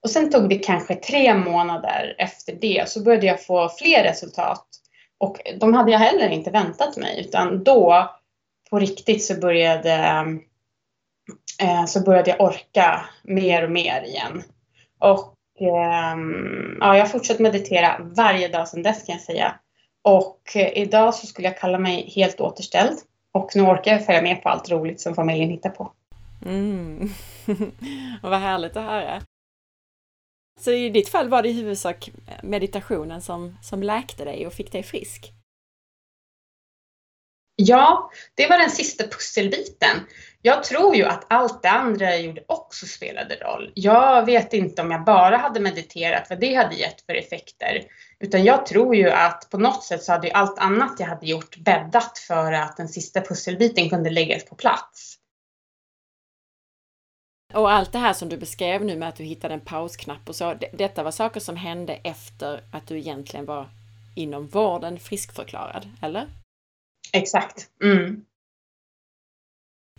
Och 0.03 0.11
sen 0.11 0.31
tog 0.31 0.49
det 0.49 0.59
kanske 0.59 0.95
tre 0.95 1.35
månader 1.35 2.15
efter 2.19 2.53
det 2.53 2.89
så 2.89 3.03
började 3.03 3.27
jag 3.27 3.45
få 3.45 3.69
fler 3.69 4.05
resultat. 4.05 4.67
Och 5.19 5.41
de 5.61 5.75
hade 5.75 5.93
jag 5.93 5.99
heller 5.99 6.29
inte 6.29 6.51
väntat 6.51 6.97
mig 6.97 7.21
utan 7.21 7.65
då 7.65 8.11
på 8.71 8.79
riktigt 8.79 9.25
så 9.25 9.41
började, 9.41 10.25
eh, 11.63 11.85
så 11.87 12.01
började 12.01 12.31
jag 12.31 12.41
orka 12.41 13.05
mer 13.23 13.65
och 13.65 13.71
mer 13.71 14.03
igen. 14.03 14.43
Och 15.01 15.35
ehm, 15.61 16.77
ja, 16.81 16.97
jag 16.97 17.05
har 17.05 17.09
fortsatt 17.09 17.39
meditera 17.39 17.97
varje 18.17 18.49
dag 18.49 18.69
sedan 18.69 18.83
dess 18.83 19.07
kan 19.07 19.13
jag 19.13 19.23
säga. 19.23 19.55
Och 20.05 20.41
eh, 20.55 20.79
idag 20.79 21.15
så 21.15 21.27
skulle 21.27 21.49
jag 21.49 21.59
kalla 21.59 21.79
mig 21.79 22.13
helt 22.17 22.41
återställd. 22.41 22.99
Och 23.33 23.51
nu 23.55 23.63
orkar 23.63 23.93
jag 23.93 24.07
följa 24.07 24.23
med 24.23 24.43
på 24.43 24.49
allt 24.49 24.71
roligt 24.71 25.01
som 25.01 25.15
familjen 25.15 25.51
hittar 25.51 25.71
på. 25.71 25.93
Mm. 26.47 27.11
och 28.23 28.31
vad 28.31 28.41
härligt 28.41 28.77
att 28.77 28.85
höra. 28.85 29.23
Så 30.59 30.73
i 30.73 30.91
ditt 30.91 31.09
fall 31.09 31.29
var 31.29 31.43
det 31.43 31.49
i 31.49 31.53
huvudsak 31.53 32.11
meditationen 32.43 33.23
som, 33.23 33.57
som 33.63 33.83
läkte 33.83 34.25
dig 34.25 34.47
och 34.47 34.53
fick 34.53 34.73
dig 34.73 34.83
frisk? 34.83 35.33
Ja, 37.57 38.11
det 38.35 38.47
var 38.47 38.59
den 38.59 38.71
sista 38.71 39.05
pusselbiten. 39.05 40.01
Jag 40.43 40.65
tror 40.65 40.97
ju 40.97 41.05
att 41.05 41.27
allt 41.29 41.63
det 41.63 41.71
andra 41.71 42.05
jag 42.05 42.23
gjorde 42.23 42.45
också 42.47 42.87
spelade 42.87 43.35
roll. 43.35 43.73
Jag 43.75 44.27
vet 44.27 44.53
inte 44.53 44.83
om 44.83 44.91
jag 44.91 45.05
bara 45.05 45.37
hade 45.37 45.61
mediterat, 45.61 46.31
vad 46.31 46.41
det 46.41 46.55
hade 46.55 46.75
gett 46.75 47.01
för 47.01 47.15
effekter. 47.15 47.83
Utan 48.21 48.45
jag 48.45 48.67
tror 48.67 48.97
ju 48.97 49.11
att 49.11 49.51
på 49.51 49.59
något 49.59 49.85
sätt 49.85 50.03
så 50.03 50.13
hade 50.13 50.27
ju 50.27 50.33
allt 50.33 50.59
annat 50.59 50.97
jag 50.99 51.07
hade 51.07 51.27
gjort 51.27 51.57
bäddat 51.57 52.19
för 52.19 52.53
att 52.53 52.77
den 52.77 52.89
sista 52.89 53.21
pusselbiten 53.21 53.91
kunde 53.91 54.11
läggas 54.11 54.45
på 54.45 54.55
plats. 54.55 55.18
Och 57.55 57.71
allt 57.71 57.93
det 57.93 57.99
här 57.99 58.13
som 58.13 58.29
du 58.29 58.37
beskrev 58.37 58.85
nu 58.85 58.97
med 58.97 59.09
att 59.09 59.17
du 59.17 59.25
hittade 59.25 59.55
en 59.55 59.61
pausknapp 59.61 60.29
och 60.29 60.37
så, 60.37 60.59
detta 60.73 61.03
var 61.03 61.11
saker 61.11 61.41
som 61.41 61.57
hände 61.57 61.95
efter 61.95 62.63
att 62.73 62.87
du 62.87 62.99
egentligen 62.99 63.47
var 63.47 63.69
inom 64.17 64.47
vården 64.47 64.99
friskförklarad, 64.99 65.89
eller? 66.03 66.29
Exakt. 67.13 67.71
Mm. 67.83 68.25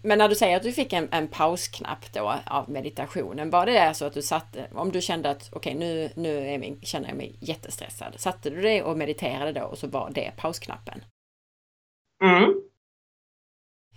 Men 0.03 0.17
när 0.17 0.29
du 0.29 0.35
säger 0.35 0.57
att 0.57 0.63
du 0.63 0.71
fick 0.71 0.93
en, 0.93 1.07
en 1.11 1.27
pausknapp 1.27 2.13
då 2.13 2.33
av 2.45 2.69
meditationen, 2.69 3.49
var 3.49 3.65
det 3.65 3.93
så 3.93 4.05
att 4.05 4.13
du 4.13 4.21
satte, 4.21 4.69
om 4.73 4.91
du 4.91 5.01
kände 5.01 5.29
att 5.29 5.49
okej 5.53 5.75
okay, 5.75 5.87
nu, 5.87 6.09
nu 6.15 6.57
min, 6.57 6.81
känner 6.81 7.07
jag 7.07 7.17
mig 7.17 7.35
jättestressad, 7.41 8.19
satte 8.19 8.49
du 8.49 8.61
det 8.61 8.83
och 8.83 8.97
mediterade 8.97 9.51
då 9.51 9.65
och 9.65 9.77
så 9.77 9.87
var 9.87 10.11
det 10.15 10.31
pausknappen? 10.37 11.03
Mm. 12.23 12.68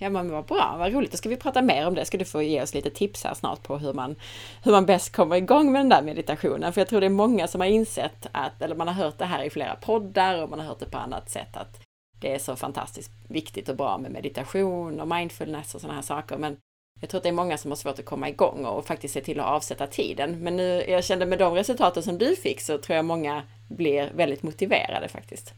Ja 0.03 0.11
men 0.11 0.31
vad 0.31 0.45
bra, 0.45 0.77
vad 0.79 0.93
roligt. 0.93 1.11
Då 1.11 1.17
ska 1.17 1.29
vi 1.29 1.37
prata 1.37 1.63
mer 1.63 1.87
om 1.87 1.95
det. 1.95 2.05
Ska 2.05 2.19
du 2.19 2.25
få 2.25 2.43
ge 2.43 2.63
oss 2.63 2.75
lite 2.75 2.91
tips 2.91 3.25
här 3.25 3.35
snart 3.35 3.63
på 3.63 3.79
hur 3.79 3.93
man, 3.93 4.17
hur 4.65 4.73
man 4.73 4.87
bäst 4.87 5.13
kommer 5.13 5.37
igång 5.37 5.73
med 5.73 5.81
den 5.81 5.89
där 5.89 6.03
meditationen. 6.03 6.73
För 6.73 6.81
jag 6.81 6.89
tror 6.89 7.01
det 7.01 7.07
är 7.07 7.11
många 7.11 7.49
som 7.49 7.61
har 7.61 7.69
insett 7.69 8.27
att, 8.33 8.63
eller 8.63 8.75
man 8.75 8.89
har 8.89 8.95
hört 8.95 9.19
det 9.19 9.25
här 9.25 9.45
i 9.45 9.51
flera 9.51 9.75
poddar 9.75 10.43
och 10.43 10.51
man 10.51 10.61
har 10.61 10.67
hört 10.67 10.81
det 10.81 10.91
på 10.91 10.99
annat 10.99 11.31
sätt 11.31 11.57
att 11.57 11.81
det 12.21 12.35
är 12.35 12.39
så 12.39 12.57
fantastiskt 12.57 13.11
viktigt 13.29 13.69
och 13.69 13.77
bra 13.77 13.99
med 13.99 14.11
meditation 14.11 15.01
och 15.01 15.09
mindfulness 15.09 15.75
och 15.75 15.81
sådana 15.81 15.95
här 15.95 16.03
saker. 16.03 16.37
Men 16.37 16.57
jag 17.01 17.11
tror 17.11 17.19
att 17.19 17.23
det 17.23 17.29
är 17.29 17.33
många 17.33 17.59
som 17.59 17.71
har 17.71 17.77
svårt 17.77 17.99
att 17.99 18.05
komma 18.05 18.29
igång 18.29 18.65
och 18.65 18.87
faktiskt 18.87 19.15
se 19.15 19.21
till 19.21 19.41
att 19.41 19.47
avsätta 19.47 19.87
tiden. 19.87 20.39
Men 20.39 20.57
nu, 20.57 20.85
jag 20.89 21.05
kände 21.05 21.27
med 21.27 21.39
de 21.39 21.55
resultaten 21.55 22.03
som 22.03 22.19
du 22.19 22.37
fick 22.37 22.61
så 22.61 22.79
tror 22.79 22.97
jag 22.97 23.05
många 23.05 23.43
blir 23.71 24.11
väldigt 24.15 24.43
motiverade 24.43 25.09
faktiskt. 25.09 25.53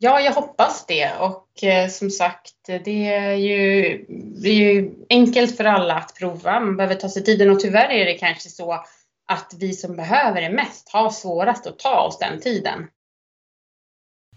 Ja, 0.00 0.20
jag 0.20 0.32
hoppas 0.32 0.86
det 0.86 1.12
och 1.20 1.64
eh, 1.64 1.88
som 1.88 2.10
sagt, 2.10 2.54
det 2.66 3.06
är, 3.06 3.34
ju, 3.34 4.04
det 4.42 4.48
är 4.48 4.54
ju 4.54 4.94
enkelt 5.08 5.56
för 5.56 5.64
alla 5.64 5.94
att 5.94 6.14
prova. 6.18 6.60
Man 6.60 6.76
behöver 6.76 6.94
ta 6.94 7.08
sig 7.08 7.24
tiden 7.24 7.50
och 7.50 7.60
tyvärr 7.60 7.88
är 7.90 8.04
det 8.04 8.14
kanske 8.14 8.48
så 8.48 8.84
att 9.28 9.54
vi 9.58 9.72
som 9.72 9.96
behöver 9.96 10.40
det 10.40 10.50
mest 10.50 10.88
har 10.92 11.10
svårast 11.10 11.66
att 11.66 11.78
ta 11.78 12.00
oss 12.00 12.18
den 12.18 12.40
tiden. 12.40 12.88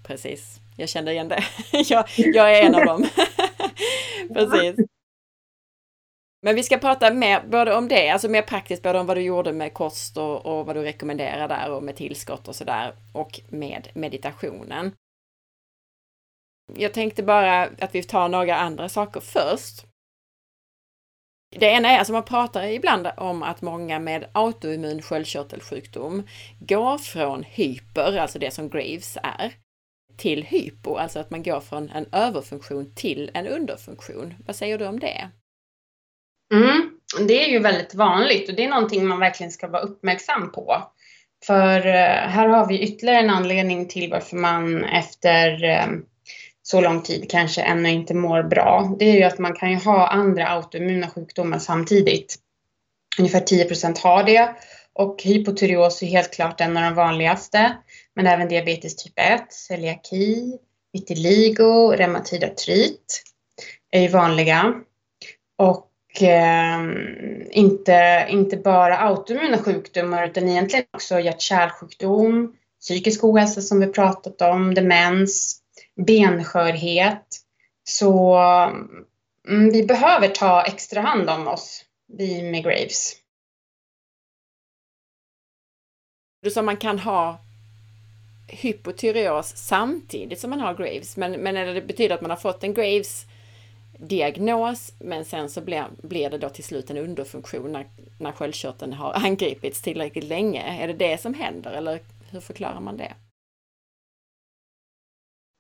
Precis, 0.07 0.59
jag 0.77 0.89
kände 0.89 1.11
igen 1.11 1.27
det. 1.27 1.43
jag, 1.89 2.05
jag 2.15 2.57
är 2.57 2.65
en 2.65 2.75
av 2.75 2.85
dem. 2.85 3.07
Precis. 4.33 4.75
Men 6.41 6.55
vi 6.55 6.63
ska 6.63 6.77
prata 6.77 7.13
mer 7.13 7.43
både 7.47 7.75
om 7.75 7.87
det, 7.87 8.09
alltså 8.09 8.29
mer 8.29 8.41
praktiskt, 8.41 8.83
både 8.83 8.99
om 8.99 9.05
vad 9.05 9.17
du 9.17 9.21
gjorde 9.21 9.53
med 9.53 9.73
kost 9.73 10.17
och, 10.17 10.45
och 10.45 10.65
vad 10.65 10.75
du 10.75 10.83
rekommenderar 10.83 11.47
där 11.47 11.71
och 11.71 11.83
med 11.83 11.95
tillskott 11.95 12.47
och 12.47 12.55
sådär 12.55 12.95
och 13.13 13.39
med 13.49 13.87
meditationen. 13.93 14.91
Jag 16.75 16.93
tänkte 16.93 17.23
bara 17.23 17.63
att 17.63 17.95
vi 17.95 18.03
tar 18.03 18.29
några 18.29 18.55
andra 18.55 18.89
saker 18.89 19.19
först. 19.19 19.85
Det 21.59 21.65
ena 21.65 21.89
är, 21.89 21.99
alltså 21.99 22.13
man 22.13 22.23
pratar 22.23 22.63
ibland 22.63 23.07
om 23.17 23.43
att 23.43 23.61
många 23.61 23.99
med 23.99 24.29
autoimmun 24.33 25.01
sköldkörtelsjukdom 25.01 26.27
går 26.59 26.97
från 26.97 27.43
hyper, 27.43 28.17
alltså 28.17 28.39
det 28.39 28.51
som 28.51 28.69
Graves 28.69 29.17
är, 29.23 29.53
till 30.17 30.43
hypo, 30.43 30.95
alltså 30.95 31.19
att 31.19 31.29
man 31.29 31.43
går 31.43 31.59
från 31.59 31.89
en 31.89 32.05
överfunktion 32.11 32.95
till 32.95 33.31
en 33.33 33.47
underfunktion. 33.47 34.33
Vad 34.45 34.55
säger 34.55 34.77
du 34.77 34.87
om 34.87 34.99
det? 34.99 35.29
Mm, 36.53 36.99
det 37.27 37.45
är 37.45 37.49
ju 37.49 37.59
väldigt 37.59 37.95
vanligt 37.95 38.49
och 38.49 38.55
det 38.55 38.63
är 38.63 38.69
någonting 38.69 39.07
man 39.07 39.19
verkligen 39.19 39.51
ska 39.51 39.67
vara 39.67 39.81
uppmärksam 39.81 40.51
på. 40.51 40.83
För 41.45 41.87
eh, 41.87 42.29
här 42.29 42.47
har 42.47 42.67
vi 42.67 42.79
ytterligare 42.79 43.19
en 43.19 43.29
anledning 43.29 43.87
till 43.87 44.11
varför 44.11 44.37
man 44.37 44.83
efter 44.83 45.63
eh, 45.63 45.87
så 46.63 46.81
lång 46.81 47.01
tid 47.01 47.31
kanske 47.31 47.61
ännu 47.61 47.89
inte 47.89 48.13
mår 48.13 48.43
bra. 48.43 48.95
Det 48.99 49.05
är 49.05 49.15
ju 49.15 49.23
att 49.23 49.39
man 49.39 49.53
kan 49.53 49.71
ju 49.71 49.77
ha 49.77 50.07
andra 50.07 50.47
autoimmuna 50.47 51.09
sjukdomar 51.09 51.59
samtidigt. 51.59 52.35
Ungefär 53.19 53.39
10% 53.39 53.99
har 54.03 54.23
det 54.23 54.55
och 54.93 55.23
hypotyreos 55.23 56.03
är 56.03 56.07
helt 56.07 56.33
klart 56.33 56.61
en 56.61 56.77
av 56.77 56.83
de 56.83 56.93
vanligaste. 56.93 57.77
Men 58.15 58.27
även 58.27 58.47
diabetes 58.47 58.95
typ 58.95 59.13
1, 59.15 59.53
celiaki, 59.53 60.57
vitiligo, 60.93 61.91
reumatoid 61.91 62.43
artrit 62.43 63.23
är 63.91 64.01
ju 64.01 64.07
vanliga. 64.07 64.73
Och 65.57 66.21
eh, 66.21 66.79
inte, 67.51 68.27
inte 68.29 68.57
bara 68.57 68.97
autoimmuna 68.97 69.57
sjukdomar 69.57 70.27
utan 70.27 70.49
egentligen 70.49 70.85
också 70.91 71.19
hjärt-kärlsjukdom, 71.19 72.55
psykisk 72.81 73.23
ohälsa 73.23 73.61
som 73.61 73.79
vi 73.79 73.87
pratat 73.87 74.41
om, 74.41 74.73
demens, 74.73 75.60
benskörhet. 76.05 77.27
Så 77.83 78.37
mm, 79.47 79.69
vi 79.71 79.83
behöver 79.83 80.27
ta 80.27 80.63
extra 80.63 81.01
hand 81.01 81.29
om 81.29 81.47
oss, 81.47 81.85
vi 82.17 82.43
med 82.51 82.63
Graves. 82.63 83.15
Du 86.41 86.51
sa 86.51 86.61
man 86.61 86.77
kan 86.77 86.99
ha 86.99 87.39
hypotyreos 88.47 89.57
samtidigt 89.57 90.39
som 90.39 90.49
man 90.49 90.59
har 90.59 90.73
Graves, 90.73 91.17
men, 91.17 91.31
men 91.31 91.75
det 91.75 91.81
betyder 91.81 92.15
att 92.15 92.21
man 92.21 92.29
har 92.29 92.37
fått 92.37 92.63
en 92.63 92.73
Graves 92.73 93.25
diagnos, 93.99 94.91
men 94.99 95.25
sen 95.25 95.49
så 95.49 95.61
blir, 95.61 95.85
blir 96.03 96.29
det 96.29 96.37
då 96.37 96.49
till 96.49 96.63
slut 96.63 96.89
en 96.89 96.97
underfunktion 96.97 97.71
när, 97.71 97.87
när 98.19 98.31
sköldkörteln 98.31 98.93
har 98.93 99.13
angripits 99.13 99.81
tillräckligt 99.81 100.23
länge. 100.23 100.83
Är 100.83 100.87
det 100.87 100.93
det 100.93 101.21
som 101.21 101.33
händer 101.33 101.71
eller 101.71 101.99
hur 102.31 102.39
förklarar 102.39 102.79
man 102.79 102.97
det? 102.97 103.13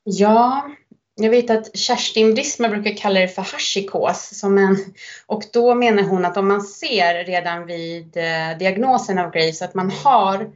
Ja, 0.03 0.71
jag 1.15 1.29
vet 1.29 1.49
att 1.49 1.77
Kerstin 1.77 2.33
Brisma 2.33 2.69
brukar 2.69 2.97
kalla 2.97 3.19
det 3.19 3.27
för 3.27 3.41
hashikos. 3.41 4.39
Som 4.39 4.57
en, 4.57 4.77
och 5.25 5.43
då 5.53 5.75
menar 5.75 6.03
hon 6.03 6.25
att 6.25 6.37
om 6.37 6.47
man 6.47 6.61
ser 6.61 7.23
redan 7.23 7.65
vid 7.65 8.17
eh, 8.17 8.57
diagnosen 8.59 9.19
av 9.19 9.31
Graves 9.31 9.61
att 9.61 9.73
man 9.73 9.91
har 9.91 10.51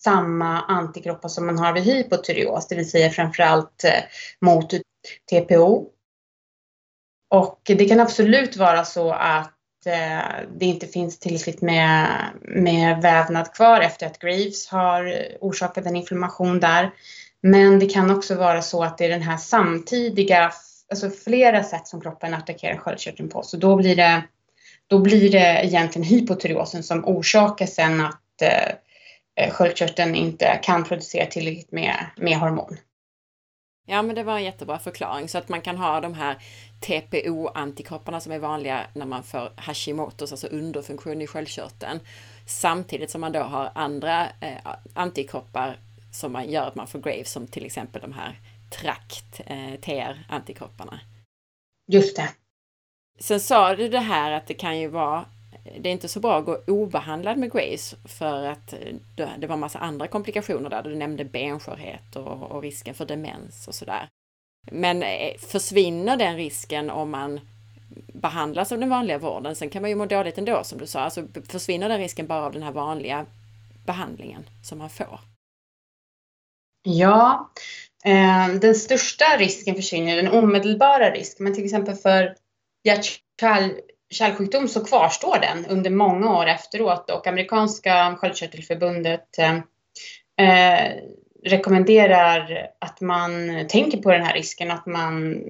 samma 0.00 0.62
antikroppar 0.62 1.28
som 1.28 1.46
man 1.46 1.58
har 1.58 1.72
vid 1.72 1.82
hypotyreos, 1.82 2.68
det 2.68 2.74
vill 2.74 2.90
säga 2.90 3.10
framförallt 3.10 3.84
eh, 3.84 4.02
mot 4.40 4.70
TPO. 5.30 5.86
Och 7.30 7.60
det 7.64 7.88
kan 7.88 8.00
absolut 8.00 8.56
vara 8.56 8.84
så 8.84 9.12
att 9.12 9.86
eh, 9.86 10.46
det 10.58 10.66
inte 10.66 10.86
finns 10.86 11.18
tillräckligt 11.18 11.62
med, 11.62 12.08
med 12.42 13.02
vävnad 13.02 13.54
kvar 13.54 13.80
efter 13.80 14.06
att 14.06 14.18
Graves 14.18 14.68
har 14.68 15.26
orsakat 15.40 15.86
en 15.86 15.96
inflammation 15.96 16.60
där. 16.60 16.90
Men 17.42 17.78
det 17.78 17.86
kan 17.86 18.10
också 18.10 18.34
vara 18.34 18.62
så 18.62 18.82
att 18.82 18.98
det 18.98 19.04
är 19.04 19.08
den 19.08 19.22
här 19.22 19.36
samtidiga, 19.36 20.52
alltså 20.90 21.10
flera 21.10 21.64
sätt 21.64 21.86
som 21.86 22.00
kroppen 22.00 22.34
attackerar 22.34 22.76
sköldkörteln 22.76 23.28
på. 23.28 23.42
Så 23.42 23.56
då 23.56 23.76
blir 23.76 23.96
det, 23.96 24.22
då 24.86 24.98
blir 24.98 25.30
det 25.30 25.64
egentligen 25.64 26.08
hypotyreosen 26.08 26.82
som 26.82 27.04
orsakar 27.04 27.66
sen 27.66 28.00
att 28.00 28.42
eh, 28.42 29.44
eh, 29.44 29.52
sköldkörteln 29.52 30.14
inte 30.14 30.60
kan 30.62 30.84
producera 30.84 31.26
tillräckligt 31.26 31.72
med, 31.72 32.06
med 32.16 32.38
hormon. 32.38 32.76
Ja, 33.86 34.02
men 34.02 34.14
det 34.14 34.22
var 34.22 34.36
en 34.36 34.44
jättebra 34.44 34.78
förklaring 34.78 35.28
så 35.28 35.38
att 35.38 35.48
man 35.48 35.60
kan 35.60 35.76
ha 35.76 36.00
de 36.00 36.14
här 36.14 36.36
TPO-antikropparna 36.80 38.20
som 38.20 38.32
är 38.32 38.38
vanliga 38.38 38.80
när 38.94 39.06
man 39.06 39.22
får 39.22 39.52
Hashimotos, 39.56 40.32
alltså 40.32 40.46
underfunktion 40.46 41.22
i 41.22 41.26
sköldkörteln, 41.26 42.00
samtidigt 42.46 43.10
som 43.10 43.20
man 43.20 43.32
då 43.32 43.40
har 43.40 43.72
andra 43.74 44.24
eh, 44.24 44.72
antikroppar 44.94 45.78
som 46.12 46.32
man 46.32 46.50
gör 46.50 46.66
att 46.66 46.74
man 46.74 46.86
får 46.86 46.98
Graves, 46.98 47.32
som 47.32 47.46
till 47.46 47.66
exempel 47.66 48.02
de 48.02 48.12
här 48.12 48.38
trakt 48.70 49.40
eh, 49.46 49.80
TR-antikropparna. 49.80 51.00
Just 51.92 52.16
det. 52.16 52.28
Sen 53.18 53.40
sa 53.40 53.76
du 53.76 53.88
det 53.88 53.98
här 53.98 54.32
att 54.32 54.46
det 54.46 54.54
kan 54.54 54.78
ju 54.78 54.88
vara 54.88 55.24
det 55.80 55.88
är 55.88 55.92
inte 55.92 56.08
så 56.08 56.20
bra 56.20 56.38
att 56.38 56.44
gå 56.44 56.58
obehandlad 56.66 57.38
med 57.38 57.52
Grace 57.52 57.96
för 58.04 58.44
att 58.44 58.74
det 59.38 59.46
var 59.46 59.56
massa 59.56 59.78
andra 59.78 60.06
komplikationer 60.06 60.70
där. 60.70 60.82
Du 60.82 60.96
nämnde 60.96 61.24
benskörhet 61.24 62.16
och, 62.16 62.42
och 62.42 62.62
risken 62.62 62.94
för 62.94 63.06
demens 63.06 63.68
och 63.68 63.74
sådär. 63.74 64.08
Men 64.70 65.02
eh, 65.02 65.36
försvinner 65.38 66.16
den 66.16 66.36
risken 66.36 66.90
om 66.90 67.10
man 67.10 67.40
behandlas 68.12 68.72
av 68.72 68.78
den 68.78 68.88
vanliga 68.88 69.18
vården? 69.18 69.56
Sen 69.56 69.70
kan 69.70 69.82
man 69.82 69.90
ju 69.90 69.96
må 69.96 70.06
dåligt 70.06 70.38
ändå 70.38 70.64
som 70.64 70.78
du 70.78 70.86
sa. 70.86 71.00
Alltså 71.00 71.26
försvinner 71.48 71.88
den 71.88 71.98
risken 71.98 72.26
bara 72.26 72.46
av 72.46 72.52
den 72.52 72.62
här 72.62 72.72
vanliga 72.72 73.26
behandlingen 73.86 74.44
som 74.64 74.78
man 74.78 74.90
får? 74.90 75.20
Ja, 76.82 77.50
eh, 78.04 78.48
den 78.60 78.74
största 78.74 79.24
risken 79.38 79.74
försvinner, 79.74 80.16
den 80.16 80.32
omedelbara 80.32 81.10
risken. 81.10 81.44
Men 81.44 81.54
till 81.54 81.64
exempel 81.64 81.94
för 81.94 82.34
hjärt 82.84 83.20
kärlsjukdom 84.10 84.68
så 84.68 84.84
kvarstår 84.84 85.38
den 85.38 85.66
under 85.66 85.90
många 85.90 86.38
år 86.38 86.46
efteråt 86.46 87.10
och 87.10 87.26
amerikanska 87.26 88.16
sköldkörtelförbundet 88.20 89.38
eh, 89.38 89.56
eh, 90.46 90.92
rekommenderar 91.44 92.66
att 92.78 93.00
man 93.00 93.30
tänker 93.68 93.98
på 93.98 94.10
den 94.10 94.22
här 94.22 94.34
risken, 94.34 94.70
att 94.70 94.86
man 94.86 95.42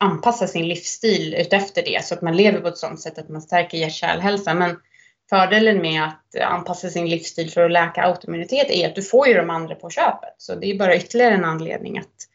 anpassar 0.00 0.46
sin 0.46 0.68
livsstil 0.68 1.34
utefter 1.34 1.82
det 1.82 2.04
så 2.04 2.14
att 2.14 2.22
man 2.22 2.36
lever 2.36 2.60
på 2.60 2.68
ett 2.68 2.78
sådant 2.78 3.00
sätt 3.00 3.18
att 3.18 3.28
man 3.28 3.42
stärker 3.42 3.78
hjärt-kärlhälsan. 3.78 4.58
Men 4.58 4.76
fördelen 5.30 5.80
med 5.80 6.04
att 6.04 6.42
anpassa 6.42 6.90
sin 6.90 7.08
livsstil 7.08 7.50
för 7.50 7.64
att 7.64 7.72
läka 7.72 8.02
autoimmunitet 8.02 8.70
är 8.70 8.88
att 8.88 8.94
du 8.94 9.02
får 9.02 9.28
ju 9.28 9.34
de 9.34 9.50
andra 9.50 9.74
på 9.74 9.90
köpet. 9.90 10.34
Så 10.38 10.54
det 10.54 10.66
är 10.66 10.78
bara 10.78 10.96
ytterligare 10.96 11.34
en 11.34 11.44
anledning 11.44 11.98
att, 11.98 12.28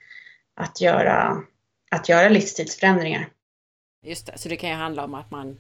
att, 0.55 0.81
göra, 0.81 1.37
att 1.91 2.09
göra 2.09 2.29
livsstilsförändringar. 2.29 3.29
Just 4.05 4.25
det, 4.25 4.37
så 4.37 4.49
det 4.49 4.55
kan 4.55 4.69
ju 4.69 4.75
handla 4.75 5.03
om 5.03 5.13
att 5.13 5.31
man 5.31 5.59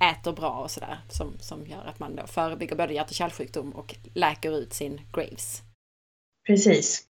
äter 0.00 0.32
bra 0.32 0.50
och 0.50 0.70
sådär 0.70 0.98
som, 1.08 1.38
som 1.38 1.66
gör 1.66 1.84
att 1.84 1.98
man 1.98 2.16
då 2.16 2.26
förebygger 2.26 2.76
både 2.76 2.94
hjärt 2.94 3.08
och 3.08 3.14
kärlsjukdom 3.14 3.72
och 3.72 3.94
läker 4.14 4.58
ut 4.58 4.72
sin 4.72 5.00
Graves. 5.12 5.62
Precis. 6.46 7.11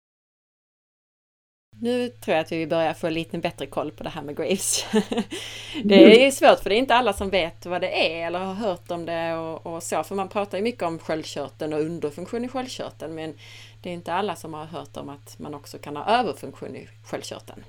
Nu 1.81 2.09
tror 2.09 2.35
jag 2.35 2.43
att 2.43 2.51
vi 2.51 2.67
börjar 2.67 2.93
få 2.93 3.09
lite 3.09 3.37
bättre 3.37 3.67
koll 3.67 3.91
på 3.91 4.03
det 4.03 4.09
här 4.09 4.21
med 4.21 4.37
Graves. 4.37 4.85
det 5.83 6.25
är 6.25 6.31
svårt 6.31 6.59
för 6.59 6.69
det 6.69 6.75
är 6.75 6.79
inte 6.79 6.95
alla 6.95 7.13
som 7.13 7.29
vet 7.29 7.65
vad 7.65 7.81
det 7.81 8.11
är 8.11 8.27
eller 8.27 8.39
har 8.39 8.53
hört 8.53 8.91
om 8.91 9.05
det 9.05 9.33
och, 9.33 9.65
och 9.65 9.83
så. 9.83 10.03
För 10.03 10.15
man 10.15 10.29
pratar 10.29 10.57
ju 10.57 10.63
mycket 10.63 10.83
om 10.83 10.99
sköldkörteln 10.99 11.73
och 11.73 11.79
underfunktion 11.79 12.45
i 12.45 12.47
sköldkörteln 12.47 13.15
men 13.15 13.37
det 13.83 13.89
är 13.89 13.93
inte 13.93 14.13
alla 14.13 14.35
som 14.35 14.53
har 14.53 14.65
hört 14.65 14.97
om 14.97 15.09
att 15.09 15.39
man 15.39 15.53
också 15.53 15.77
kan 15.77 15.95
ha 15.95 16.05
överfunktion 16.05 16.75
i 16.75 16.87
sköldkörteln. 17.05 17.63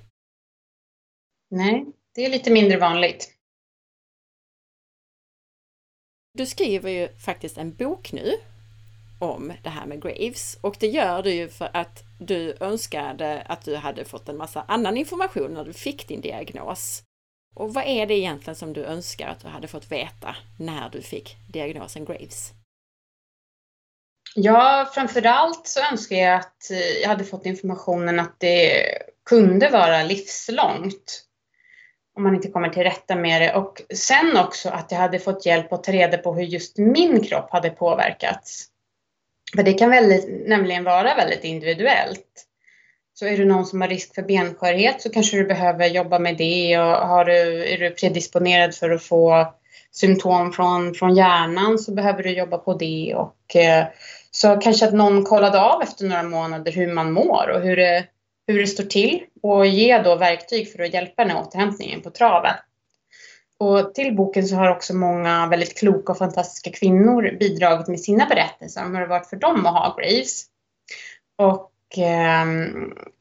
Nej, 1.51 1.87
det 2.15 2.25
är 2.25 2.31
lite 2.31 2.51
mindre 2.51 2.79
vanligt. 2.79 3.33
Du 6.33 6.47
skriver 6.47 6.91
ju 6.91 7.09
faktiskt 7.19 7.59
en 7.59 7.75
bok 7.75 8.13
nu 8.13 8.33
om 9.19 9.53
det 9.63 9.69
här 9.69 9.87
med 9.87 10.03
Graves 10.03 10.59
och 10.61 10.77
det 10.81 10.87
gör 10.87 11.23
du 11.23 11.33
ju 11.33 11.49
för 11.49 11.71
att 11.73 12.03
du 12.21 12.57
önskade 12.61 13.43
att 13.43 13.65
du 13.65 13.77
hade 13.77 14.05
fått 14.05 14.29
en 14.29 14.37
massa 14.37 14.65
annan 14.69 14.97
information 14.97 15.55
när 15.55 15.65
du 15.65 15.73
fick 15.73 16.09
din 16.09 16.21
diagnos. 16.21 17.03
Och 17.55 17.75
vad 17.75 17.85
är 17.87 18.07
det 18.07 18.15
egentligen 18.15 18.57
som 18.57 18.73
du 18.73 18.85
önskar 18.85 19.29
att 19.29 19.41
du 19.41 19.49
hade 19.49 19.69
fått 19.69 19.93
veta 19.93 20.37
när 20.59 20.91
du 20.91 21.03
fick 21.03 21.37
diagnosen 21.49 22.05
Graves? 22.05 22.53
Ja, 24.35 24.91
framförallt 24.95 25.67
så 25.67 25.81
önskar 25.93 26.17
jag 26.17 26.35
att 26.35 26.71
eh, 26.71 27.01
jag 27.03 27.09
hade 27.09 27.25
fått 27.25 27.47
informationen 27.47 28.21
att 28.21 28.41
det 28.41 28.89
kunde 29.25 29.71
vara 29.71 30.03
livslångt 30.03 31.27
om 32.17 32.23
man 32.23 32.35
inte 32.35 32.49
kommer 32.49 32.69
till 32.69 32.83
rätta 32.83 33.17
med 33.17 33.43
det. 33.43 33.55
Och 33.55 33.83
sen 33.95 34.37
också 34.37 34.69
att 34.69 34.91
jag 34.91 34.99
hade 34.99 35.19
fått 35.19 35.47
hjälp 35.47 35.73
att 35.73 35.85
ta 35.85 35.93
reda 35.93 36.19
på 36.19 36.35
hur 36.35 36.43
just 36.43 36.79
min 36.79 37.25
kropp 37.25 37.51
hade 37.51 37.71
påverkats. 37.71 38.67
För 39.55 39.63
det 39.63 39.73
kan 39.73 39.91
väldigt, 39.91 40.49
nämligen 40.49 40.85
vara 40.85 41.15
väldigt 41.15 41.45
individuellt. 41.45 42.45
Så 43.15 43.27
är 43.27 43.37
du 43.37 43.45
någon 43.45 43.67
som 43.67 43.81
har 43.81 43.89
risk 43.89 44.15
för 44.15 44.23
benskörhet 44.23 45.03
så 45.03 45.11
kanske 45.11 45.37
du 45.37 45.45
behöver 45.45 45.87
jobba 45.87 46.19
med 46.19 46.37
det 46.37 46.79
och 46.79 46.85
har 46.85 47.25
du, 47.25 47.65
är 47.65 47.79
du 47.79 47.91
predisponerad 47.91 48.75
för 48.75 48.91
att 48.91 49.03
få 49.03 49.55
symptom 49.93 50.53
från, 50.53 50.95
från 50.95 51.15
hjärnan 51.15 51.79
så 51.79 51.93
behöver 51.93 52.23
du 52.23 52.31
jobba 52.31 52.59
på 52.59 52.75
det 52.75 53.15
och 53.15 53.57
eh, 53.57 53.87
så 54.31 54.57
kanske 54.57 54.87
att 54.87 54.95
någon 54.95 55.25
kollade 55.25 55.61
av 55.61 55.83
efter 55.83 56.05
några 56.05 56.23
månader 56.23 56.73
hur 56.73 56.93
man 56.93 57.13
mår 57.13 57.51
och 57.55 57.61
hur 57.61 57.77
det 57.77 58.05
hur 58.47 58.61
det 58.61 58.67
står 58.67 58.85
till 58.85 59.21
och 59.43 59.67
ge 59.67 60.03
då 60.03 60.17
verktyg 60.17 60.73
för 60.73 60.83
att 60.83 60.95
hjälpa 60.95 61.25
den 61.25 61.31
här 61.31 61.43
återhämtningen 61.43 62.03
på 62.03 62.11
traven. 62.11 62.55
Och 63.59 63.95
till 63.95 64.17
boken 64.17 64.47
så 64.47 64.57
har 64.57 64.71
också 64.71 64.95
många 64.95 65.47
väldigt 65.47 65.79
kloka 65.79 66.13
och 66.13 66.19
fantastiska 66.19 66.71
kvinnor 66.71 67.37
bidragit 67.41 67.89
med 67.89 68.01
sina 68.01 68.27
berättelser 68.27 68.85
om 68.85 68.95
hur 68.95 69.01
det 69.01 69.07
varit 69.07 69.27
för 69.27 69.37
dem 69.37 69.67
att 69.67 69.73
ha 69.73 69.97
Graves. 69.99 70.45
Och 71.39 71.99
eh, 71.99 72.47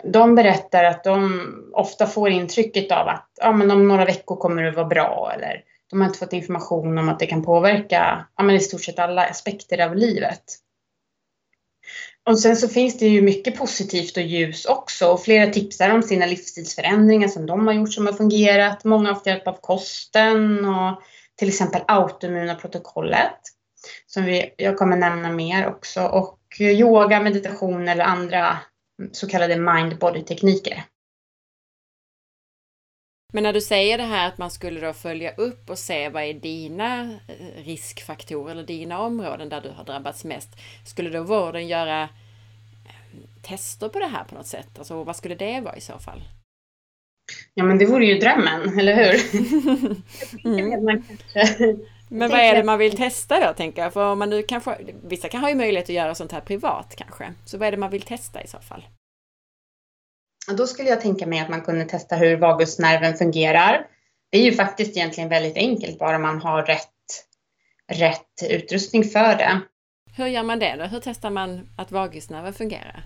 de 0.03 0.35
berättar 0.35 0.83
att 0.83 1.03
de 1.03 1.41
ofta 1.73 2.07
får 2.07 2.29
intrycket 2.29 2.91
av 2.91 3.07
att 3.07 3.29
ja, 3.41 3.51
men 3.51 3.71
om 3.71 3.87
några 3.87 4.05
veckor 4.05 4.35
kommer 4.35 4.63
det 4.63 4.71
vara 4.71 4.85
bra 4.85 5.31
eller 5.35 5.63
de 5.89 6.01
har 6.01 6.07
inte 6.07 6.19
fått 6.19 6.33
information 6.33 6.97
om 6.97 7.09
att 7.09 7.19
det 7.19 7.25
kan 7.25 7.43
påverka 7.43 8.25
ja, 8.37 8.43
men 8.43 8.55
i 8.55 8.59
stort 8.59 8.83
sett 8.83 8.99
alla 8.99 9.25
aspekter 9.25 9.85
av 9.85 9.95
livet. 9.95 10.43
Och 12.29 12.39
sen 12.39 12.55
så 12.55 12.67
finns 12.67 12.97
det 12.97 13.07
ju 13.07 13.21
mycket 13.21 13.57
positivt 13.57 14.17
och 14.17 14.23
ljus 14.23 14.65
också 14.65 15.07
och 15.07 15.21
flera 15.21 15.51
tipsar 15.51 15.89
om 15.89 16.03
sina 16.03 16.25
livsstilsförändringar 16.25 17.27
som 17.27 17.45
de 17.45 17.67
har 17.67 17.73
gjort 17.73 17.93
som 17.93 18.05
har 18.05 18.13
fungerat. 18.13 18.83
Många 18.83 19.07
har 19.07 19.13
haft 19.13 19.27
hjälp 19.27 19.47
av 19.47 19.57
kosten 19.61 20.65
och 20.65 21.01
till 21.35 21.47
exempel 21.47 21.81
autoimmuna 21.87 22.55
protokollet 22.55 23.39
som 24.07 24.25
vi, 24.25 24.53
jag 24.57 24.77
kommer 24.77 24.97
nämna 24.97 25.31
mer 25.31 25.67
också 25.67 26.01
och 26.01 26.39
yoga, 26.59 27.19
meditation 27.19 27.87
eller 27.87 28.03
andra 28.03 28.57
så 29.11 29.27
kallade 29.27 29.55
mind-body 29.55 30.23
tekniker. 30.23 30.83
Men 33.35 33.43
när 33.43 33.53
du 33.53 33.61
säger 33.61 33.97
det 33.97 34.03
här 34.03 34.27
att 34.27 34.37
man 34.37 34.51
skulle 34.51 34.79
då 34.79 34.93
följa 34.93 35.31
upp 35.31 35.69
och 35.69 35.79
se 35.79 36.09
vad 36.09 36.23
är 36.23 36.33
dina 36.33 37.01
eh, 37.01 37.63
riskfaktorer 37.65 38.51
eller 38.51 38.63
dina 38.63 38.99
områden 38.99 39.49
där 39.49 39.61
du 39.61 39.69
har 39.69 39.83
drabbats 39.83 40.23
mest. 40.23 40.49
Skulle 40.85 41.09
då 41.09 41.23
vården 41.23 41.67
göra 41.67 42.01
eh, 42.03 42.09
tester 43.41 43.89
på 43.89 43.99
det 43.99 44.07
här 44.07 44.23
på 44.23 44.35
något 44.35 44.47
sätt? 44.47 44.67
Alltså 44.77 45.03
vad 45.03 45.15
skulle 45.15 45.35
det 45.35 45.61
vara 45.61 45.75
i 45.75 45.81
så 45.81 45.99
fall? 45.99 46.23
Ja 47.53 47.63
men 47.63 47.77
det 47.77 47.85
vore 47.85 48.05
ju 48.05 48.19
drömmen, 48.19 48.79
eller 48.79 48.95
hur? 48.95 49.15
mm. 50.45 51.03
Men 52.09 52.29
vad 52.29 52.39
är 52.39 52.55
det 52.55 52.63
man 52.63 52.79
vill 52.79 52.97
testa 52.97 53.47
då, 53.47 53.53
tänker 53.53 53.81
jag? 53.81 53.93
För 53.93 54.11
om 54.11 54.19
man 54.19 54.29
nu 54.29 54.43
kanske, 54.43 54.77
vissa 55.03 55.29
kan 55.29 55.41
ha 55.41 55.49
ju 55.49 55.55
möjlighet 55.55 55.89
att 55.89 55.95
göra 55.95 56.15
sånt 56.15 56.31
här 56.31 56.41
privat 56.41 56.95
kanske. 56.97 57.33
Så 57.45 57.57
vad 57.57 57.67
är 57.67 57.71
det 57.71 57.77
man 57.77 57.91
vill 57.91 58.01
testa 58.01 58.43
i 58.43 58.47
så 58.47 58.59
fall? 58.59 58.85
Då 60.47 60.67
skulle 60.67 60.89
jag 60.89 61.01
tänka 61.01 61.27
mig 61.27 61.39
att 61.39 61.49
man 61.49 61.61
kunde 61.61 61.85
testa 61.85 62.15
hur 62.15 62.37
vagusnerven 62.37 63.17
fungerar. 63.17 63.87
Det 64.29 64.37
är 64.37 64.43
ju 64.43 64.51
faktiskt 64.51 64.97
egentligen 64.97 65.29
väldigt 65.29 65.57
enkelt 65.57 65.99
bara 65.99 66.19
man 66.19 66.41
har 66.41 66.63
rätt, 66.63 66.89
rätt 67.91 68.49
utrustning 68.49 69.03
för 69.03 69.35
det. 69.35 69.61
Hur 70.17 70.27
gör 70.27 70.43
man 70.43 70.59
det 70.59 70.75
då? 70.75 70.83
Hur 70.83 71.01
testar 71.03 71.29
man 71.29 71.69
att 71.77 71.91
vagusnerven 71.91 72.53
fungerar? 72.53 73.03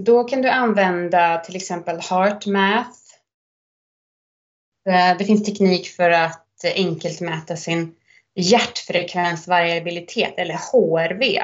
Då 0.00 0.24
kan 0.24 0.42
du 0.42 0.48
använda 0.48 1.38
till 1.38 1.56
exempel 1.56 2.00
HeartMath. 2.00 2.98
Eh, 4.88 5.18
det 5.18 5.24
finns 5.24 5.44
teknik 5.44 5.88
för 5.88 6.10
att 6.10 6.64
enkelt 6.76 7.20
mäta 7.20 7.56
sin 7.56 7.94
hjärtfrekvensvariabilitet 8.34 10.34
eller 10.36 10.54
HRV. 10.54 11.42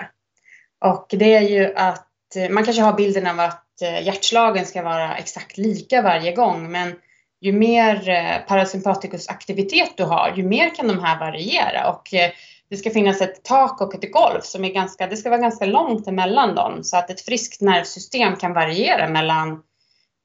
Och 0.85 1.07
det 1.11 1.35
är 1.35 1.49
ju 1.49 1.75
att 1.75 2.07
man 2.51 2.64
kanske 2.64 2.83
har 2.83 2.93
bilden 2.93 3.27
av 3.27 3.40
att 3.40 3.69
Eh, 3.69 3.69
Eh, 3.83 4.03
hjärtslagen 4.03 4.66
ska 4.66 4.83
vara 4.83 5.16
exakt 5.16 5.59
lika 5.59 6.03
varje 6.03 6.33
gång. 6.33 6.71
Men 6.71 6.95
ju 7.40 7.53
mer 7.53 8.09
eh, 8.09 8.38
parasympatikusaktivitet 8.49 9.97
du 9.97 10.05
har, 10.05 10.33
ju 10.37 10.43
mer 10.43 10.75
kan 10.75 10.88
de 10.88 10.99
här 10.99 11.19
variera. 11.19 11.90
Och 11.90 12.14
eh, 12.14 12.31
det 12.71 12.77
ska 12.77 12.90
finnas 12.90 13.21
ett 13.21 13.45
tak 13.45 13.81
och 13.81 13.95
ett 13.95 14.12
golv 14.12 14.40
som 14.40 14.64
är 14.64 14.73
ganska, 14.73 15.07
det 15.07 15.16
ska 15.16 15.31
vara 15.31 15.40
ganska 15.40 15.64
långt 15.64 16.09
emellan 16.09 16.55
dem 16.55 16.85
så 16.85 16.97
att 16.97 17.11
ett 17.11 17.21
friskt 17.21 17.61
nervsystem 17.61 18.37
kan 18.37 18.53
variera 18.53 19.09
mellan, 19.09 19.62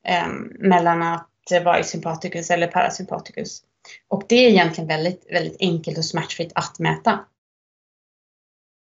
eh, 0.07 0.27
mellan 0.59 1.03
att 1.03 1.29
vara 1.63 1.79
i 1.79 1.83
sympaticus 1.83 2.49
eller 2.49 2.67
parasympaticus. 2.67 3.61
Och 4.07 4.23
det 4.29 4.35
är 4.35 4.49
egentligen 4.49 4.87
väldigt, 4.87 5.27
väldigt 5.31 5.57
enkelt 5.59 5.97
och 5.97 6.05
smärtfritt 6.05 6.51
att 6.55 6.79
mäta. 6.79 7.19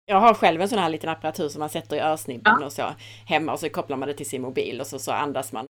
Jag 0.07 0.21
har 0.21 0.35
själv 0.35 0.61
en 0.61 0.69
sån 0.69 0.79
här 0.79 0.89
liten 0.89 1.11
apparatur 1.11 1.49
som 1.49 1.61
man 1.61 1.71
sätter 1.71 1.97
i 1.97 2.01
örsnibben 2.01 2.57
ja. 2.61 2.67
och 2.67 2.73
så 2.73 2.95
hemma 3.27 3.53
och 3.53 3.61
så 3.61 3.69
kopplar 3.69 3.97
man 3.97 4.09
det 4.09 4.15
till 4.15 4.29
sin 4.29 4.43
mobil 4.43 4.81
och 4.81 4.87
så, 4.87 4.99
så 4.99 5.13
andas 5.13 5.53
man. 5.53 5.67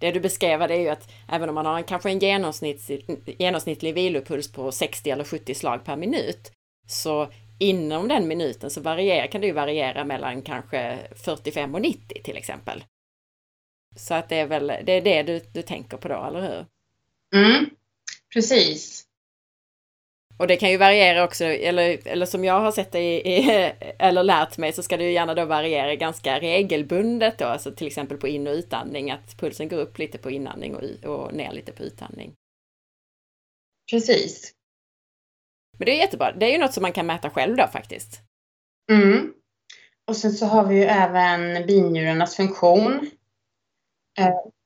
Det 0.00 0.12
du 0.12 0.20
beskrev 0.20 0.62
är 0.62 0.68
ju 0.68 0.88
att 0.88 1.10
även 1.28 1.48
om 1.48 1.54
man 1.54 1.66
har 1.66 1.76
en, 1.76 1.84
kanske 1.84 2.10
en 2.10 2.18
genomsnittlig, 2.18 3.36
genomsnittlig 3.38 3.94
vilopuls 3.94 4.52
på 4.52 4.72
60 4.72 5.10
eller 5.10 5.24
70 5.24 5.54
slag 5.54 5.84
per 5.84 5.96
minut 5.96 6.52
så 6.88 7.28
inom 7.58 8.08
den 8.08 8.28
minuten 8.28 8.70
så 8.70 8.80
varierar, 8.80 9.26
kan 9.26 9.40
det 9.40 9.46
ju 9.46 9.52
variera 9.52 10.04
mellan 10.04 10.42
kanske 10.42 10.98
45 11.24 11.74
och 11.74 11.80
90 11.80 12.22
till 12.22 12.36
exempel. 12.36 12.84
Så 13.96 14.14
att 14.14 14.28
det 14.28 14.36
är 14.36 14.46
väl 14.46 14.66
det, 14.66 14.92
är 14.92 15.00
det 15.00 15.22
du, 15.22 15.40
du 15.52 15.62
tänker 15.62 15.96
på 15.96 16.08
då, 16.08 16.24
eller 16.24 16.40
hur? 16.40 16.66
Mm, 17.40 17.70
precis. 18.34 19.06
Och 20.38 20.46
det 20.46 20.56
kan 20.56 20.70
ju 20.70 20.76
variera 20.76 21.24
också, 21.24 21.44
eller, 21.44 22.08
eller 22.08 22.26
som 22.26 22.44
jag 22.44 22.60
har 22.60 22.72
sett 22.72 22.92
det 22.92 23.00
i, 23.00 23.50
eller 23.98 24.22
lärt 24.22 24.58
mig 24.58 24.72
så 24.72 24.82
ska 24.82 24.96
det 24.96 25.04
ju 25.04 25.12
gärna 25.12 25.34
då 25.34 25.44
variera 25.44 25.94
ganska 25.94 26.40
regelbundet 26.40 27.38
då, 27.38 27.44
alltså 27.44 27.72
till 27.72 27.86
exempel 27.86 28.18
på 28.18 28.28
in 28.28 28.46
och 28.46 28.52
utandning, 28.52 29.10
att 29.10 29.36
pulsen 29.38 29.68
går 29.68 29.78
upp 29.78 29.98
lite 29.98 30.18
på 30.18 30.30
inandning 30.30 30.74
och, 30.74 31.04
och 31.04 31.34
ner 31.34 31.52
lite 31.52 31.72
på 31.72 31.82
utandning. 31.82 32.34
Precis. 33.90 34.52
Men 35.78 35.86
det 35.86 35.92
är 35.92 35.96
jättebra. 35.96 36.32
Det 36.32 36.46
är 36.46 36.52
ju 36.52 36.58
något 36.58 36.72
som 36.72 36.82
man 36.82 36.92
kan 36.92 37.06
mäta 37.06 37.30
själv 37.30 37.56
då 37.56 37.66
faktiskt. 37.66 38.20
Mm. 38.92 39.32
Och 40.06 40.16
sen 40.16 40.32
så 40.32 40.46
har 40.46 40.66
vi 40.66 40.74
ju 40.76 40.84
även 40.84 41.66
binjurarnas 41.66 42.36
funktion. 42.36 43.10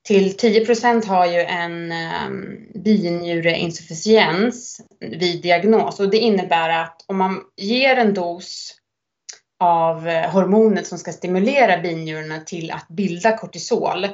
Till 0.06 0.36
10 0.36 0.66
procent 0.66 1.04
har 1.04 1.26
ju 1.26 1.40
en 1.40 1.92
ehm, 1.92 2.32
um, 2.32 2.82
binjureinsufficiens 2.82 4.80
vid 5.00 5.42
diagnos 5.42 6.00
och 6.00 6.10
det 6.10 6.18
innebär 6.18 6.82
att 6.82 7.04
om 7.06 7.18
man 7.18 7.40
ger 7.56 7.96
en 7.96 8.14
dos 8.14 8.76
av 9.60 10.08
eh, 10.08 10.30
hormonet 10.30 10.86
som 10.86 10.98
ska 10.98 11.12
stimulera 11.12 11.78
binjurarna 11.78 12.40
till 12.40 12.70
att 12.70 12.88
bilda 12.88 13.38
kortisol 13.38 14.06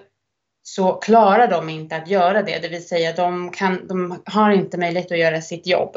så 0.63 0.93
klarar 0.93 1.51
de 1.51 1.69
inte 1.69 1.97
att 1.97 2.09
göra 2.09 2.43
det, 2.43 2.59
det 2.63 2.69
vill 2.69 2.89
säga 2.89 3.13
de, 3.13 3.51
kan, 3.51 3.87
de 3.87 4.23
har 4.25 4.51
inte 4.51 4.79
möjlighet 4.79 5.13
att 5.13 5.19
göra 5.19 5.43
sitt 5.43 5.67
jobb. 5.67 5.97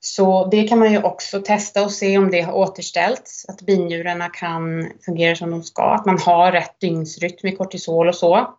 Så 0.00 0.46
det 0.46 0.68
kan 0.68 0.78
man 0.78 0.92
ju 0.92 1.02
också 1.02 1.40
testa 1.40 1.84
och 1.84 1.92
se 1.92 2.18
om 2.18 2.30
det 2.30 2.40
har 2.40 2.52
återställts, 2.52 3.46
att 3.48 3.62
binjurarna 3.62 4.28
kan 4.28 4.90
fungera 5.04 5.36
som 5.36 5.50
de 5.50 5.62
ska, 5.62 5.82
att 5.82 6.06
man 6.06 6.18
har 6.18 6.52
rätt 6.52 6.80
dygnsrytm 6.80 7.46
i 7.46 7.56
kortisol 7.56 8.08
och 8.08 8.14
så. 8.14 8.54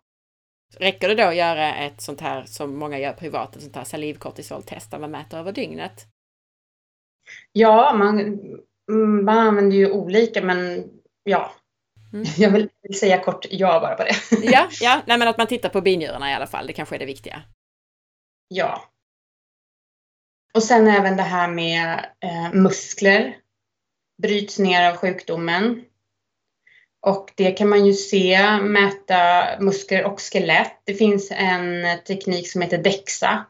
Räcker 0.80 1.08
det 1.08 1.14
då 1.14 1.22
att 1.22 1.36
göra 1.36 1.74
ett 1.74 2.00
sånt 2.00 2.20
här 2.20 2.44
som 2.44 2.78
många 2.78 2.98
gör 2.98 3.12
privat, 3.12 3.56
ett 3.56 3.62
sånt 3.62 3.76
här 3.76 3.84
salivkortisoltest 3.84 4.90
där 4.90 4.98
man 4.98 5.10
mäter 5.10 5.38
över 5.38 5.52
dygnet? 5.52 6.06
Ja, 7.52 7.94
man, 7.94 8.18
mm, 8.90 9.24
man 9.24 9.38
använder 9.38 9.76
ju 9.76 9.90
olika 9.90 10.42
men 10.42 10.90
ja. 11.24 11.52
Mm. 12.12 12.26
Jag 12.36 12.50
vill 12.50 12.68
säga 13.00 13.18
kort 13.18 13.46
ja 13.50 13.80
bara 13.80 13.94
på 13.94 14.04
det. 14.04 14.14
Ja, 14.52 14.68
ja. 14.80 15.02
Nej, 15.06 15.18
men 15.18 15.28
att 15.28 15.38
man 15.38 15.46
tittar 15.46 15.68
på 15.68 15.80
binjurarna 15.80 16.30
i 16.30 16.34
alla 16.34 16.46
fall, 16.46 16.66
det 16.66 16.72
kanske 16.72 16.94
är 16.94 16.98
det 16.98 17.06
viktiga. 17.06 17.42
Ja. 18.48 18.84
Och 20.54 20.62
sen 20.62 20.88
även 20.88 21.16
det 21.16 21.22
här 21.22 21.48
med 21.48 22.06
eh, 22.20 22.52
muskler 22.52 23.36
bryts 24.22 24.58
ner 24.58 24.90
av 24.90 24.96
sjukdomen. 24.96 25.84
Och 27.04 27.32
det 27.34 27.52
kan 27.52 27.68
man 27.68 27.86
ju 27.86 27.92
se, 27.92 28.58
mäta 28.60 29.44
muskler 29.60 30.04
och 30.04 30.20
skelett. 30.20 30.80
Det 30.84 30.94
finns 30.94 31.30
en 31.30 31.98
teknik 32.06 32.50
som 32.50 32.62
heter 32.62 32.78
DEXA 32.78 33.44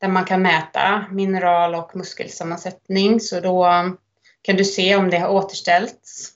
där 0.00 0.08
man 0.08 0.24
kan 0.24 0.42
mäta 0.42 1.04
mineral 1.10 1.74
och 1.74 1.96
muskelsammansättning. 1.96 3.20
Så 3.20 3.40
då 3.40 3.66
kan 4.42 4.56
du 4.56 4.64
se 4.64 4.96
om 4.96 5.10
det 5.10 5.18
har 5.18 5.28
återställts. 5.28 6.32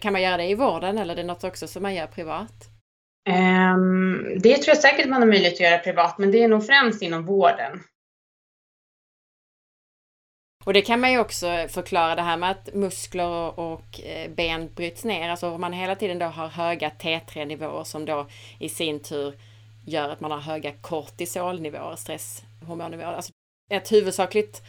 Kan 0.00 0.12
man 0.12 0.22
göra 0.22 0.36
det 0.36 0.44
i 0.44 0.54
vården 0.54 0.98
eller 0.98 1.14
är 1.14 1.16
det 1.16 1.24
något 1.24 1.44
också 1.44 1.66
som 1.66 1.82
man 1.82 1.94
gör 1.94 2.06
privat? 2.06 2.54
Um, 3.28 4.38
det 4.38 4.56
tror 4.56 4.68
jag 4.68 4.78
säkert 4.78 5.08
man 5.08 5.22
har 5.22 5.28
möjlighet 5.28 5.54
att 5.54 5.60
göra 5.60 5.78
privat, 5.78 6.18
men 6.18 6.30
det 6.30 6.42
är 6.42 6.48
nog 6.48 6.66
främst 6.66 7.02
inom 7.02 7.26
vården. 7.26 7.80
Och 10.66 10.72
det 10.72 10.82
kan 10.82 11.00
man 11.00 11.12
ju 11.12 11.18
också 11.18 11.46
förklara 11.68 12.14
det 12.14 12.22
här 12.22 12.36
med 12.36 12.50
att 12.50 12.74
muskler 12.74 13.60
och 13.60 14.00
eh, 14.04 14.30
ben 14.30 14.70
bryts 14.74 15.04
ner. 15.04 15.28
Alltså 15.28 15.50
om 15.50 15.60
man 15.60 15.72
hela 15.72 15.94
tiden 15.94 16.18
då 16.18 16.26
har 16.26 16.48
höga 16.48 16.90
T3-nivåer 16.98 17.84
som 17.84 18.04
då 18.04 18.26
i 18.60 18.68
sin 18.68 19.00
tur 19.00 19.34
gör 19.86 20.08
att 20.08 20.20
man 20.20 20.30
har 20.30 20.38
höga 20.38 20.72
kortisolnivåer, 20.72 21.96
stresshormonnivåer. 21.96 23.12
Alltså 23.12 23.32
ett 23.70 23.92
huvudsakligt 23.92 24.62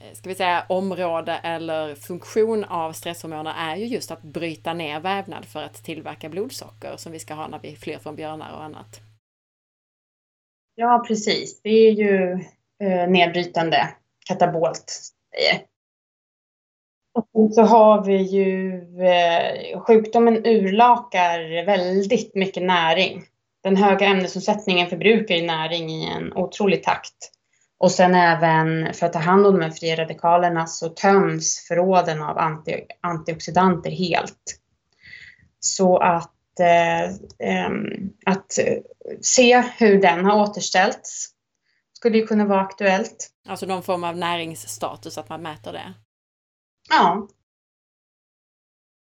eh, 0.00 0.14
ska 0.14 0.28
vi 0.28 0.34
säga, 0.34 0.66
område 0.68 1.40
eller 1.42 1.94
funktion 1.94 2.64
av 2.64 2.92
stresshormoner 2.92 3.54
är 3.58 3.76
ju 3.76 3.86
just 3.86 4.10
att 4.10 4.22
bryta 4.22 4.74
ner 4.74 5.00
vävnad 5.00 5.44
för 5.44 5.62
att 5.62 5.84
tillverka 5.84 6.28
blodsocker 6.28 6.96
som 6.96 7.12
vi 7.12 7.18
ska 7.18 7.34
ha 7.34 7.48
när 7.48 7.58
vi 7.58 7.76
flyr 7.76 7.98
från 7.98 8.16
björnar 8.16 8.52
och 8.52 8.64
annat. 8.64 9.00
Ja, 10.74 11.04
precis. 11.08 11.62
Det 11.62 11.70
är 11.70 11.92
ju 11.92 12.32
eh, 12.82 13.08
nedbrytande 13.08 13.94
katabolt 14.26 14.90
säger. 15.34 15.62
Och 17.34 17.54
så 17.54 17.62
har 17.62 18.04
vi 18.04 18.16
ju 18.16 18.74
eh, 19.04 19.80
sjukdomen 19.80 20.46
urlakar 20.46 21.66
väldigt 21.66 22.34
mycket 22.34 22.62
näring. 22.62 23.24
Den 23.62 23.76
höga 23.76 24.06
ämnesomsättningen 24.06 24.88
förbrukar 24.88 25.34
ju 25.34 25.46
näring 25.46 25.90
i 25.90 26.06
en 26.06 26.32
otrolig 26.32 26.82
takt. 26.82 27.14
Och 27.78 27.90
sen 27.90 28.14
även 28.14 28.94
för 28.94 29.06
att 29.06 29.12
ta 29.12 29.18
hand 29.18 29.46
om 29.46 29.54
de 29.54 29.62
här 29.62 29.70
fria 29.70 29.96
radikalerna 29.96 30.66
så 30.66 30.88
töms 30.88 31.66
förråden 31.68 32.22
av 32.22 32.38
anti, 32.38 32.84
antioxidanter 33.00 33.90
helt. 33.90 34.58
Så 35.60 35.96
att, 35.96 36.60
eh, 36.60 37.04
eh, 37.48 37.70
att 38.26 38.58
se 39.20 39.62
hur 39.78 40.02
den 40.02 40.24
har 40.24 40.42
återställts 40.42 41.28
skulle 42.02 42.18
ju 42.18 42.26
kunna 42.26 42.44
vara 42.44 42.60
aktuellt. 42.60 43.30
Alltså 43.48 43.66
någon 43.66 43.82
form 43.82 44.04
av 44.04 44.16
näringsstatus, 44.16 45.18
att 45.18 45.28
man 45.28 45.42
mäter 45.42 45.72
det? 45.72 45.94
Ja. 46.90 47.28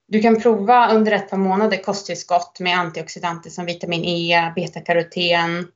Du 0.08 0.22
kan 0.22 0.42
prova 0.42 0.94
under 0.94 1.12
ett 1.12 1.30
par 1.30 1.38
månader 1.38 1.78
kosttillskott 1.78 2.60
med 2.60 2.80
antioxidanter 2.80 3.50
som 3.50 3.66
vitamin 3.66 4.06
E, 4.06 4.52
betakaroten, 4.56 5.68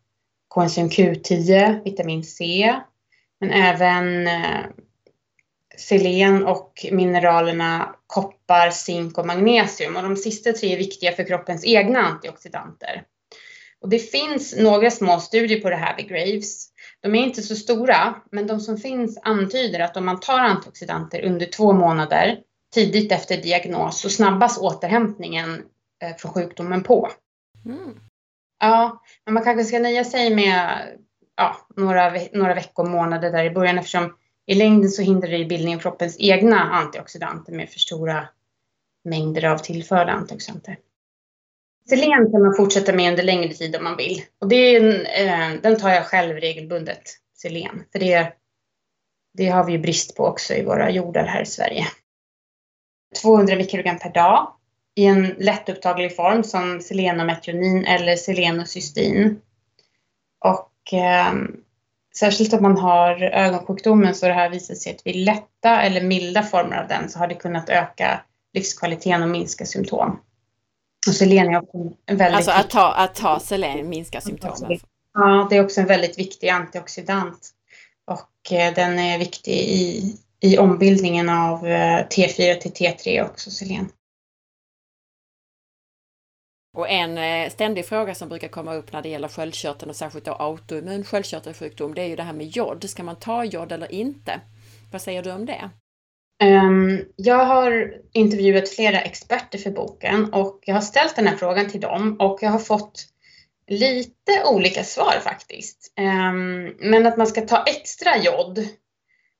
koenzym 0.47 0.89
Q10, 0.89 1.83
vitamin 1.83 2.23
C, 2.23 2.73
men 3.39 3.51
även 3.51 4.27
eh, 4.27 4.65
selen 5.77 6.45
och 6.45 6.85
mineralerna 6.91 7.95
koppar, 8.07 8.69
zink 8.69 9.17
och 9.17 9.27
magnesium. 9.27 9.95
Och 9.95 10.03
de 10.03 10.15
sista 10.15 10.53
tre 10.53 10.73
är 10.73 10.77
viktiga 10.77 11.11
för 11.11 11.23
kroppens 11.23 11.65
egna 11.65 11.99
antioxidanter. 11.99 13.03
Och 13.81 13.89
det 13.89 13.99
finns 13.99 14.55
några 14.57 14.91
små 14.91 15.19
studier 15.19 15.61
på 15.61 15.69
det 15.69 15.75
här 15.75 15.97
vid 15.97 16.07
Graves. 16.09 16.72
De 17.03 17.15
är 17.15 17.23
inte 17.23 17.41
så 17.41 17.55
stora, 17.55 18.15
men 18.31 18.47
de 18.47 18.59
som 18.59 18.77
finns 18.77 19.19
antyder 19.23 19.79
att 19.79 19.97
om 19.97 20.05
man 20.05 20.19
tar 20.19 20.39
antioxidanter 20.39 21.25
under 21.25 21.45
två 21.45 21.73
månader 21.73 22.39
tidigt 22.73 23.11
efter 23.11 23.37
diagnos 23.37 23.99
så 23.99 24.09
snabbas 24.09 24.57
återhämtningen 24.57 25.63
eh, 26.03 26.15
från 26.17 26.33
sjukdomen 26.33 26.83
på. 26.83 27.09
Mm. 27.65 27.99
Ja, 28.59 29.01
men 29.25 29.33
man 29.33 29.43
kanske 29.43 29.63
ska 29.63 29.79
nöja 29.79 30.03
sig 30.03 30.35
med 30.35 30.87
ja, 31.35 31.57
några, 31.75 32.13
några 32.33 32.53
veckor, 32.53 32.85
månader 32.85 33.31
där 33.31 33.43
i 33.43 33.51
början 33.51 33.77
eftersom 33.77 34.17
i 34.45 34.55
längden 34.55 34.89
så 34.89 35.01
hindrar 35.01 35.29
det 35.29 35.45
bildningen 35.45 35.79
av 35.79 35.81
kroppens 35.81 36.17
egna 36.19 36.59
antioxidanter 36.59 37.53
med 37.53 37.69
för 37.69 37.79
stora 37.79 38.27
mängder 39.03 39.45
av 39.45 39.57
tillförda 39.57 40.11
antioxidanter. 40.11 40.77
Selen 41.89 42.31
kan 42.31 42.41
man 42.41 42.55
fortsätta 42.55 42.93
med 42.93 43.09
under 43.09 43.23
längre 43.23 43.53
tid 43.53 43.75
om 43.75 43.83
man 43.83 43.97
vill. 43.97 44.21
Och 44.41 44.47
det 44.47 44.55
är 44.55 44.81
en, 44.81 45.05
eh, 45.05 45.61
den 45.61 45.79
tar 45.79 45.89
jag 45.89 46.05
själv 46.05 46.35
regelbundet, 46.35 47.01
selen. 47.37 47.83
För 47.91 47.99
det, 47.99 48.33
det 49.33 49.49
har 49.49 49.63
vi 49.63 49.71
ju 49.71 49.77
brist 49.77 50.15
på 50.15 50.25
också 50.25 50.53
i 50.53 50.63
våra 50.63 50.91
jordar 50.91 51.25
här 51.25 51.41
i 51.41 51.45
Sverige. 51.45 51.85
200 53.21 53.55
mikrogram 53.55 53.99
per 53.99 54.09
dag 54.09 54.53
i 54.95 55.05
en 55.05 55.35
lättupptaglig 55.37 56.15
form 56.15 56.43
som 56.43 56.81
selenometionin 56.81 57.85
eller 57.85 58.15
selenocystin. 58.15 59.41
Och 60.39 60.93
eh, 60.93 61.33
särskilt 62.15 62.53
om 62.53 62.63
man 62.63 62.77
har 62.77 63.21
ögonsjukdomen 63.21 64.15
så 64.15 64.25
har 64.25 64.29
det 64.29 64.35
här 64.35 64.49
visat 64.49 64.77
sig 64.77 64.95
att 64.95 65.05
vid 65.05 65.15
lätta 65.15 65.81
eller 65.81 66.01
milda 66.01 66.43
former 66.43 66.77
av 66.77 66.87
den 66.87 67.09
så 67.09 67.19
har 67.19 67.27
det 67.27 67.35
kunnat 67.35 67.69
öka 67.69 68.21
livskvaliteten 68.53 69.23
och 69.23 69.29
minska 69.29 69.65
symptom. 69.65 70.19
Och 71.07 71.15
selen 71.15 71.53
är 71.53 71.61
också 71.61 71.77
en 72.05 72.17
väldigt 72.17 72.35
Alltså 72.35 72.51
att 72.51 72.69
ta, 72.69 72.93
att 72.93 73.15
ta 73.15 73.39
selen 73.39 73.89
minskar 73.89 74.19
symptomen? 74.19 74.79
Ja, 75.13 75.47
det 75.49 75.57
är 75.57 75.65
också 75.65 75.81
en 75.81 75.87
väldigt 75.87 76.19
viktig 76.19 76.49
antioxidant. 76.49 77.49
Och 78.05 78.51
eh, 78.51 78.73
den 78.73 78.99
är 78.99 79.19
viktig 79.19 79.53
i, 79.53 80.15
i 80.39 80.57
ombildningen 80.57 81.29
av 81.29 81.67
eh, 81.67 82.07
T4 82.07 82.55
till 82.55 82.71
T3 82.71 83.25
också, 83.25 83.51
selen. 83.51 83.89
Och 86.77 86.89
en 86.89 87.17
eh, 87.17 87.49
ständig 87.49 87.85
fråga 87.85 88.15
som 88.15 88.29
brukar 88.29 88.47
komma 88.47 88.73
upp 88.73 88.93
när 88.93 89.01
det 89.01 89.09
gäller 89.09 89.27
sköldkörteln 89.27 89.89
och 89.89 89.95
särskilt 89.95 90.25
då 90.25 90.33
autoimmun 90.33 91.03
sköldkörtelsjukdom, 91.03 91.93
det 91.93 92.01
är 92.01 92.07
ju 92.07 92.15
det 92.15 92.23
här 92.23 92.33
med 92.33 92.47
jod. 92.47 92.89
Ska 92.89 93.03
man 93.03 93.15
ta 93.15 93.43
jod 93.43 93.71
eller 93.71 93.91
inte? 93.91 94.41
Vad 94.91 95.01
säger 95.01 95.23
du 95.23 95.31
om 95.31 95.45
det? 95.45 95.69
Ehm, 96.43 97.01
jag 97.15 97.45
har 97.45 97.93
intervjuat 98.13 98.69
flera 98.69 99.01
experter 99.01 99.57
för 99.57 99.71
boken 99.71 100.33
och 100.33 100.59
jag 100.65 100.73
har 100.73 100.81
ställt 100.81 101.15
den 101.15 101.27
här 101.27 101.35
frågan 101.35 101.69
till 101.69 101.81
dem 101.81 102.15
och 102.19 102.39
jag 102.41 102.49
har 102.49 102.59
fått 102.59 103.05
lite 103.67 104.43
olika 104.51 104.83
svar 104.83 105.19
faktiskt. 105.23 105.93
Ehm, 105.97 106.73
men 106.79 107.07
att 107.07 107.17
man 107.17 107.27
ska 107.27 107.41
ta 107.41 107.63
extra 107.63 108.17
jod, 108.17 108.67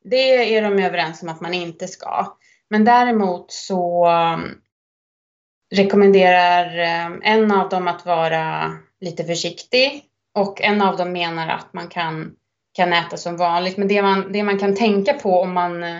det 0.03 0.55
är 0.55 0.61
de 0.61 0.79
överens 0.79 1.23
om 1.23 1.29
att 1.29 1.41
man 1.41 1.53
inte 1.53 1.87
ska. 1.87 2.37
Men 2.69 2.85
däremot 2.85 3.51
så 3.51 4.05
ehm, 4.05 4.41
rekommenderar 5.75 6.79
en 7.23 7.51
av 7.51 7.69
dem 7.69 7.87
att 7.87 8.05
vara 8.05 8.71
lite 9.01 9.23
försiktig 9.23 10.03
och 10.35 10.61
en 10.61 10.81
av 10.81 10.97
dem 10.97 11.11
menar 11.11 11.47
att 11.47 11.73
man 11.73 11.87
kan, 11.87 12.31
kan 12.73 12.93
äta 12.93 13.17
som 13.17 13.37
vanligt. 13.37 13.77
Men 13.77 13.87
det 13.87 14.01
man, 14.01 14.31
det 14.31 14.43
man 14.43 14.59
kan 14.59 14.75
tänka 14.75 15.13
på 15.13 15.41
om 15.41 15.53
man 15.53 15.83
eh, 15.83 15.97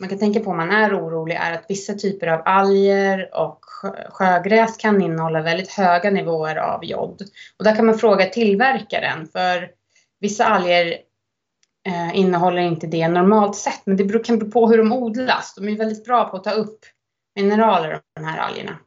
man 0.00 0.08
kan 0.08 0.18
tänka 0.18 0.40
på 0.40 0.50
om 0.50 0.56
man 0.56 0.70
är 0.70 1.00
orolig 1.00 1.34
är 1.34 1.52
att 1.52 1.64
vissa 1.68 1.94
typer 1.94 2.26
av 2.26 2.42
alger 2.44 3.30
och 3.34 3.64
sjögräs 4.08 4.76
kan 4.76 5.02
innehålla 5.02 5.42
väldigt 5.42 5.70
höga 5.70 6.10
nivåer 6.10 6.56
av 6.56 6.84
jod. 6.84 7.22
Och 7.58 7.64
där 7.64 7.76
kan 7.76 7.86
man 7.86 7.98
fråga 7.98 8.26
tillverkaren 8.26 9.26
för 9.26 9.70
vissa 10.20 10.44
alger 10.44 10.98
eh, 11.86 12.16
innehåller 12.18 12.62
inte 12.62 12.86
det 12.86 13.08
normalt 13.08 13.56
sett 13.56 13.86
men 13.86 13.96
det 13.96 14.24
kan 14.24 14.38
bero 14.38 14.50
på 14.50 14.68
hur 14.68 14.78
de 14.78 14.92
odlas. 14.92 15.54
De 15.54 15.68
är 15.68 15.76
väldigt 15.76 16.04
bra 16.04 16.24
på 16.24 16.36
att 16.36 16.44
ta 16.44 16.50
upp 16.50 16.80
mineraler 17.34 17.92
av 17.92 18.00
de 18.14 18.24
här 18.24 18.38
algerna. 18.38 18.78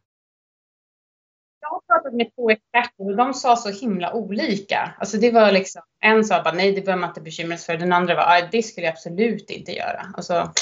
Jag 1.61 1.69
har 1.69 1.81
pratat 1.81 2.13
med 2.13 2.35
två 2.35 2.49
experter 2.49 3.09
och 3.09 3.15
de 3.15 3.33
sa 3.33 3.55
så 3.55 3.69
himla 3.69 4.13
olika. 4.13 4.95
Alltså 4.97 5.17
det 5.17 5.31
var 5.31 5.51
liksom, 5.51 5.81
en 5.99 6.25
sa 6.25 6.43
bara 6.43 6.53
nej 6.53 6.71
det 6.71 6.81
behöver 6.81 7.01
man 7.01 7.09
inte 7.09 7.21
bekymra 7.21 7.57
sig 7.57 7.65
för. 7.65 7.81
Den 7.81 7.93
andra 7.93 8.15
var 8.15 8.49
det 8.51 8.63
skulle 8.63 8.85
jag 8.85 8.93
absolut 8.93 9.49
inte 9.49 9.71
göra. 9.71 10.05
Alltså, 10.13 10.53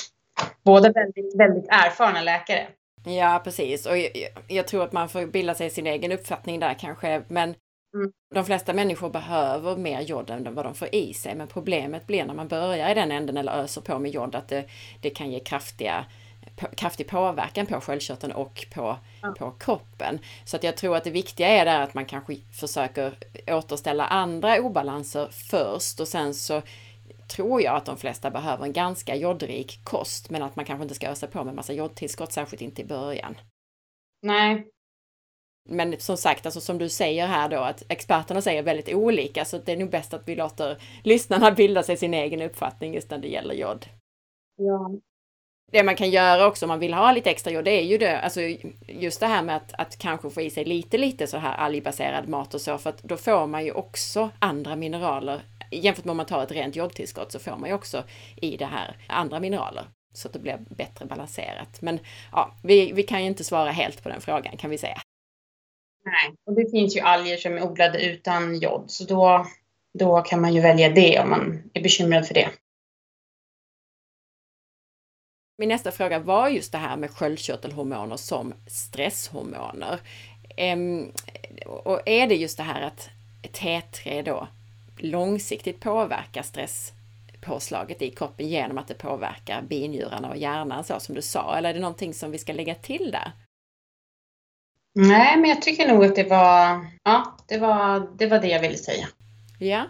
båda 0.63 0.91
väldigt, 0.91 1.35
väldigt 1.35 1.65
erfarna 1.69 2.21
läkare. 2.21 2.67
Ja, 3.05 3.41
precis. 3.43 3.85
Och 3.85 3.97
jag, 3.97 4.11
jag, 4.47 4.67
tror 4.67 4.83
att 4.83 4.91
man 4.91 5.09
får 5.09 5.25
bilda 5.25 5.53
sig 5.53 5.69
sin 5.69 5.87
egen 5.87 6.11
uppfattning 6.11 6.59
där 6.59 6.73
kanske. 6.73 7.23
Men 7.27 7.55
mm. 7.95 8.11
de 8.35 8.45
flesta 8.45 8.73
människor 8.73 9.09
behöver 9.09 9.75
mer 9.77 10.01
jod 10.01 10.29
än 10.29 10.55
vad 10.55 10.65
de 10.65 10.75
får 10.75 10.95
i 10.95 11.13
sig. 11.13 11.35
Men 11.35 11.47
problemet 11.47 12.07
blir 12.07 12.25
när 12.25 12.33
man 12.33 12.47
börjar 12.47 12.91
i 12.91 12.93
den 12.93 13.11
änden 13.11 13.37
eller 13.37 13.51
öser 13.51 13.81
på 13.81 13.99
med 13.99 14.11
jod 14.11 14.35
att 14.35 14.47
det, 14.47 14.65
det 15.01 15.09
kan 15.09 15.31
ge 15.31 15.39
kraftiga 15.39 16.05
kraftig 16.75 17.07
påverkan 17.07 17.65
på 17.65 17.81
sköldkörteln 17.81 18.33
och 18.33 18.65
på, 18.73 18.97
ja. 19.21 19.35
på 19.39 19.51
kroppen. 19.51 20.19
Så 20.45 20.55
att 20.55 20.63
jag 20.63 20.77
tror 20.77 20.95
att 20.95 21.03
det 21.03 21.11
viktiga 21.11 21.47
är 21.47 21.65
där 21.65 21.81
att 21.81 21.93
man 21.93 22.05
kanske 22.05 22.35
försöker 22.59 23.13
återställa 23.47 24.05
andra 24.07 24.59
obalanser 24.61 25.27
först 25.49 25.99
och 25.99 26.07
sen 26.07 26.33
så 26.33 26.61
tror 27.27 27.61
jag 27.61 27.75
att 27.75 27.85
de 27.85 27.97
flesta 27.97 28.31
behöver 28.31 28.65
en 28.65 28.73
ganska 28.73 29.15
jodrik 29.15 29.79
kost, 29.83 30.29
men 30.29 30.43
att 30.43 30.55
man 30.55 30.65
kanske 30.65 30.83
inte 30.83 30.95
ska 30.95 31.07
ösa 31.07 31.27
på 31.27 31.43
med 31.43 31.55
massa 31.55 31.73
jodtillskott, 31.73 32.31
särskilt 32.31 32.61
inte 32.61 32.81
i 32.81 32.85
början. 32.85 33.37
Nej. 34.21 34.67
Men 35.69 35.99
som 35.99 36.17
sagt, 36.17 36.45
alltså 36.45 36.61
som 36.61 36.77
du 36.77 36.89
säger 36.89 37.27
här 37.27 37.49
då, 37.49 37.57
att 37.57 37.83
experterna 37.89 38.41
säger 38.41 38.63
väldigt 38.63 38.93
olika, 38.93 39.45
så 39.45 39.57
det 39.57 39.71
är 39.71 39.77
nog 39.77 39.89
bäst 39.89 40.13
att 40.13 40.27
vi 40.27 40.35
låter 40.35 40.81
lyssnarna 41.03 41.51
bilda 41.57 41.83
sig 41.83 41.97
sin 41.97 42.13
egen 42.13 42.41
uppfattning 42.41 42.93
just 42.93 43.09
när 43.09 43.17
det 43.17 43.27
gäller 43.27 43.55
jod. 43.55 43.85
Ja. 44.55 44.91
Det 45.71 45.83
man 45.83 45.95
kan 45.95 46.09
göra 46.09 46.47
också 46.47 46.65
om 46.65 46.67
man 46.67 46.79
vill 46.79 46.93
ha 46.93 47.11
lite 47.11 47.29
extra 47.29 47.51
jod, 47.51 47.65
det 47.65 47.71
är 47.71 47.83
ju 47.83 47.97
det, 47.97 48.19
alltså 48.19 48.41
just 48.87 49.19
det 49.19 49.27
här 49.27 49.43
med 49.43 49.55
att, 49.55 49.73
att 49.73 49.97
kanske 49.97 50.29
få 50.29 50.41
i 50.41 50.49
sig 50.49 50.65
lite, 50.65 50.97
lite 50.97 51.27
så 51.27 51.37
här 51.37 51.57
algbaserad 51.57 52.27
mat 52.27 52.53
och 52.53 52.61
så, 52.61 52.77
för 52.77 52.89
att 52.89 53.03
då 53.03 53.17
får 53.17 53.47
man 53.47 53.65
ju 53.65 53.71
också 53.71 54.29
andra 54.39 54.75
mineraler 54.75 55.41
jämfört 55.71 56.05
med 56.05 56.11
om 56.11 56.17
man 56.17 56.25
tar 56.25 56.43
ett 56.43 56.51
rent 56.51 56.75
jodtillskott 56.75 57.31
så 57.31 57.39
får 57.39 57.57
man 57.57 57.69
ju 57.69 57.75
också 57.75 58.03
i 58.35 58.57
det 58.57 58.65
här 58.65 58.97
andra 59.07 59.39
mineraler 59.39 59.87
så 60.13 60.27
att 60.27 60.33
det 60.33 60.39
blir 60.39 60.57
bättre 60.69 61.05
balanserat. 61.05 61.81
Men 61.81 61.99
ja, 62.31 62.55
vi, 62.63 62.91
vi 62.91 63.03
kan 63.03 63.21
ju 63.21 63.27
inte 63.27 63.43
svara 63.43 63.71
helt 63.71 64.03
på 64.03 64.09
den 64.09 64.21
frågan 64.21 64.57
kan 64.57 64.69
vi 64.69 64.77
säga. 64.77 65.01
Nej, 66.05 66.35
och 66.45 66.55
det 66.55 66.71
finns 66.71 66.95
ju 66.95 66.99
alger 66.99 67.37
som 67.37 67.53
är 67.57 67.63
odlade 67.63 68.05
utan 68.05 68.59
jod, 68.59 68.83
så 68.87 69.03
då, 69.03 69.47
då 69.99 70.21
kan 70.21 70.41
man 70.41 70.53
ju 70.53 70.61
välja 70.61 70.89
det 70.89 71.19
om 71.19 71.29
man 71.29 71.71
är 71.73 71.83
bekymrad 71.83 72.27
för 72.27 72.33
det. 72.33 72.49
Min 75.57 75.69
nästa 75.69 75.91
fråga 75.91 76.19
var 76.19 76.49
just 76.49 76.71
det 76.71 76.77
här 76.77 76.97
med 76.97 77.11
sköldkörtelhormoner 77.11 78.17
som 78.17 78.53
stresshormoner. 78.67 79.99
Ehm, 80.57 81.11
och 81.65 82.01
är 82.05 82.27
det 82.27 82.35
just 82.35 82.57
det 82.57 82.63
här 82.63 82.81
att 82.81 83.09
T3 83.43 84.23
då 84.23 84.47
långsiktigt 84.97 85.79
påverkar 85.79 86.41
stresspåslaget 86.41 88.01
i 88.01 88.11
kroppen 88.11 88.47
genom 88.47 88.77
att 88.77 88.87
det 88.87 88.93
påverkar 88.93 89.61
binjurarna 89.61 90.29
och 90.29 90.37
hjärnan 90.37 90.83
så 90.83 90.99
som 90.99 91.15
du 91.15 91.21
sa? 91.21 91.57
Eller 91.57 91.69
är 91.69 91.73
det 91.73 91.79
någonting 91.79 92.13
som 92.13 92.31
vi 92.31 92.37
ska 92.37 92.53
lägga 92.53 92.75
till 92.75 93.11
där? 93.11 93.31
Nej, 94.95 95.37
men 95.37 95.49
jag 95.49 95.61
tycker 95.61 95.93
nog 95.93 96.05
att 96.05 96.15
det 96.15 96.23
var, 96.23 96.85
ja, 97.03 97.37
det 97.47 97.57
var, 97.57 98.07
det 98.17 98.27
var 98.27 98.39
det 98.39 98.47
jag 98.47 98.61
ville 98.61 98.77
säga. 98.77 99.07
Ja. 99.59 99.85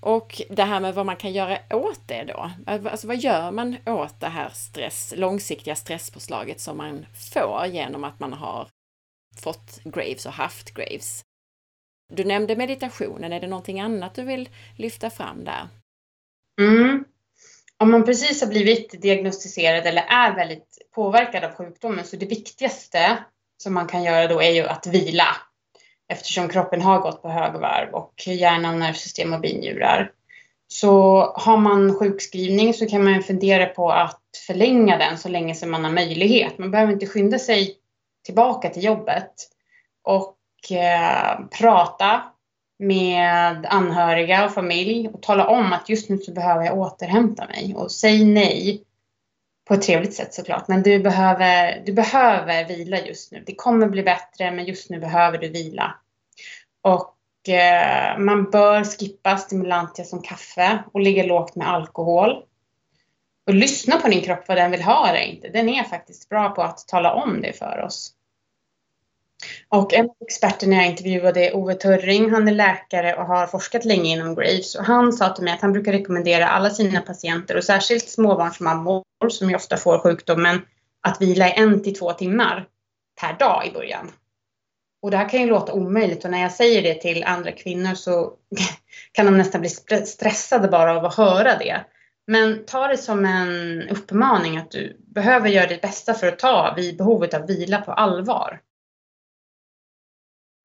Och 0.00 0.42
det 0.50 0.62
här 0.62 0.80
med 0.80 0.94
vad 0.94 1.06
man 1.06 1.16
kan 1.16 1.32
göra 1.32 1.58
åt 1.70 2.08
det 2.08 2.24
då. 2.24 2.50
Alltså 2.66 3.06
vad 3.06 3.16
gör 3.16 3.50
man 3.50 3.76
åt 3.86 4.20
det 4.20 4.28
här 4.28 4.48
stress, 4.48 5.14
långsiktiga 5.16 5.74
stresspåslaget 5.74 6.60
som 6.60 6.76
man 6.76 7.06
får 7.32 7.66
genom 7.66 8.04
att 8.04 8.20
man 8.20 8.32
har 8.32 8.68
fått 9.42 9.80
Graves 9.84 10.26
och 10.26 10.32
haft 10.32 10.74
Graves? 10.74 11.22
Du 12.08 12.24
nämnde 12.24 12.56
meditationen, 12.56 13.32
är 13.32 13.40
det 13.40 13.46
någonting 13.46 13.80
annat 13.80 14.14
du 14.14 14.22
vill 14.22 14.48
lyfta 14.76 15.10
fram 15.10 15.44
där? 15.44 15.68
Mm. 16.60 17.04
Om 17.78 17.90
man 17.90 18.04
precis 18.04 18.40
har 18.40 18.48
blivit 18.48 19.02
diagnostiserad 19.02 19.86
eller 19.86 20.02
är 20.02 20.34
väldigt 20.34 20.78
påverkad 20.94 21.44
av 21.44 21.54
sjukdomen 21.54 22.04
så 22.04 22.16
det 22.16 22.26
viktigaste 22.26 23.18
som 23.62 23.74
man 23.74 23.86
kan 23.86 24.02
göra 24.02 24.28
då 24.28 24.42
är 24.42 24.50
ju 24.50 24.62
att 24.62 24.86
vila 24.86 25.36
eftersom 26.08 26.48
kroppen 26.48 26.82
har 26.82 27.00
gått 27.00 27.22
på 27.22 27.28
högvarv 27.28 27.94
och 27.94 28.26
hjärnan, 28.26 28.78
nervsystem 28.78 29.32
och 29.32 29.40
binjurar. 29.40 30.12
Så 30.68 31.20
har 31.36 31.56
man 31.56 31.94
sjukskrivning 31.94 32.74
så 32.74 32.86
kan 32.86 33.04
man 33.04 33.22
fundera 33.22 33.66
på 33.66 33.90
att 33.90 34.20
förlänga 34.46 34.98
den 34.98 35.18
så 35.18 35.28
länge 35.28 35.54
som 35.54 35.70
man 35.70 35.84
har 35.84 35.92
möjlighet. 35.92 36.58
Man 36.58 36.70
behöver 36.70 36.92
inte 36.92 37.06
skynda 37.06 37.38
sig 37.38 37.76
tillbaka 38.24 38.70
till 38.70 38.84
jobbet 38.84 39.32
och 40.02 40.37
Eh, 40.70 41.46
prata 41.58 42.22
med 42.78 43.66
anhöriga 43.66 44.44
och 44.44 44.54
familj 44.54 45.08
och 45.08 45.22
tala 45.22 45.46
om 45.46 45.72
att 45.72 45.88
just 45.88 46.08
nu 46.08 46.18
så 46.18 46.32
behöver 46.32 46.64
jag 46.64 46.78
återhämta 46.78 47.46
mig 47.46 47.74
och 47.76 47.92
säg 47.92 48.24
nej 48.24 48.84
på 49.68 49.74
ett 49.74 49.82
trevligt 49.82 50.14
sätt 50.14 50.34
såklart. 50.34 50.68
Men 50.68 50.82
du 50.82 50.98
behöver, 50.98 51.82
du 51.86 51.92
behöver 51.92 52.68
vila 52.68 53.00
just 53.00 53.32
nu. 53.32 53.42
Det 53.46 53.54
kommer 53.54 53.88
bli 53.88 54.02
bättre 54.02 54.50
men 54.50 54.64
just 54.64 54.90
nu 54.90 55.00
behöver 55.00 55.38
du 55.38 55.48
vila. 55.48 55.94
Och 56.82 57.48
eh, 57.48 58.18
man 58.18 58.50
bör 58.50 58.84
skippa 58.84 59.36
stimulantia 59.36 60.04
som 60.04 60.22
kaffe 60.22 60.82
och 60.92 61.00
ligga 61.00 61.22
lågt 61.22 61.54
med 61.54 61.68
alkohol. 61.68 62.42
Och 63.46 63.54
lyssna 63.54 63.96
på 63.96 64.08
din 64.08 64.22
kropp 64.22 64.48
vad 64.48 64.56
den 64.56 64.70
vill 64.70 64.82
ha 64.82 65.08
eller 65.08 65.20
inte. 65.20 65.48
Den 65.48 65.68
är 65.68 65.84
faktiskt 65.84 66.28
bra 66.28 66.50
på 66.50 66.62
att 66.62 66.88
tala 66.88 67.12
om 67.12 67.40
det 67.42 67.52
för 67.52 67.82
oss. 67.82 68.14
Och 69.68 69.94
en 69.94 70.04
av 70.04 70.16
experterna 70.20 70.76
jag 70.76 70.86
intervjuade 70.86 71.48
är 71.48 71.56
Ove 71.56 71.74
Törring. 71.74 72.30
Han 72.30 72.48
är 72.48 72.52
läkare 72.52 73.14
och 73.14 73.26
har 73.26 73.46
forskat 73.46 73.84
länge 73.84 74.10
inom 74.10 74.34
Graves. 74.34 74.74
Och 74.74 74.84
han 74.84 75.12
sa 75.12 75.28
till 75.28 75.44
mig 75.44 75.52
att 75.54 75.60
han 75.60 75.72
brukar 75.72 75.92
rekommendera 75.92 76.48
alla 76.48 76.70
sina 76.70 77.00
patienter 77.00 77.56
och 77.56 77.64
särskilt 77.64 78.08
småbarnsmammor 78.08 79.04
som 79.28 79.50
ju 79.50 79.56
ofta 79.56 79.76
får 79.76 79.98
sjukdomen 79.98 80.60
att 81.02 81.22
vila 81.22 81.48
i 81.48 81.52
en 81.56 81.82
till 81.82 81.94
två 81.94 82.12
timmar 82.12 82.66
per 83.20 83.38
dag 83.38 83.66
i 83.66 83.72
början. 83.72 84.10
Och 85.02 85.10
det 85.10 85.16
här 85.16 85.28
kan 85.28 85.40
ju 85.40 85.46
låta 85.46 85.72
omöjligt 85.72 86.24
och 86.24 86.30
när 86.30 86.42
jag 86.42 86.52
säger 86.52 86.82
det 86.82 86.94
till 86.94 87.24
andra 87.24 87.52
kvinnor 87.52 87.94
så 87.94 88.32
kan 89.12 89.26
de 89.26 89.38
nästan 89.38 89.60
bli 89.60 89.70
stressade 90.06 90.68
bara 90.68 90.96
av 90.96 91.04
att 91.04 91.14
höra 91.14 91.58
det. 91.58 91.84
Men 92.26 92.64
ta 92.64 92.88
det 92.88 92.96
som 92.96 93.24
en 93.24 93.82
uppmaning 93.88 94.56
att 94.56 94.70
du 94.70 94.96
behöver 95.14 95.48
göra 95.48 95.66
ditt 95.66 95.80
bästa 95.80 96.14
för 96.14 96.26
att 96.26 96.38
ta 96.38 96.74
vid 96.76 96.96
behovet 96.96 97.34
av 97.34 97.46
vila 97.46 97.80
på 97.80 97.92
allvar. 97.92 98.60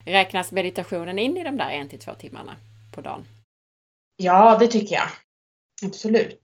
Räknas 0.06 0.52
meditationen 0.52 1.20
in 1.20 1.38
i 1.38 1.44
de 1.44 1.58
där 1.58 1.70
en 1.70 1.90
till 1.90 2.00
två 2.00 2.14
timmarna 2.14 2.56
på 2.96 3.02
dagen? 3.02 3.26
Ja, 4.16 4.58
det 4.60 4.68
tycker 4.68 4.96
jag. 4.96 5.08
Absolut. 5.86 6.42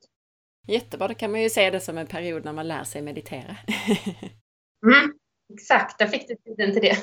Jättebra, 0.67 1.07
då 1.07 1.13
kan 1.13 1.31
man 1.31 1.41
ju 1.41 1.49
se 1.49 1.69
det 1.69 1.79
som 1.79 1.97
en 1.97 2.07
period 2.07 2.45
när 2.45 2.53
man 2.53 2.67
lär 2.67 2.83
sig 2.83 3.01
meditera. 3.01 3.55
mm, 4.85 5.13
exakt, 5.53 5.99
där 5.99 6.07
fick 6.07 6.27
du 6.27 6.35
tiden 6.35 6.73
till 6.73 6.81
det. 6.81 6.97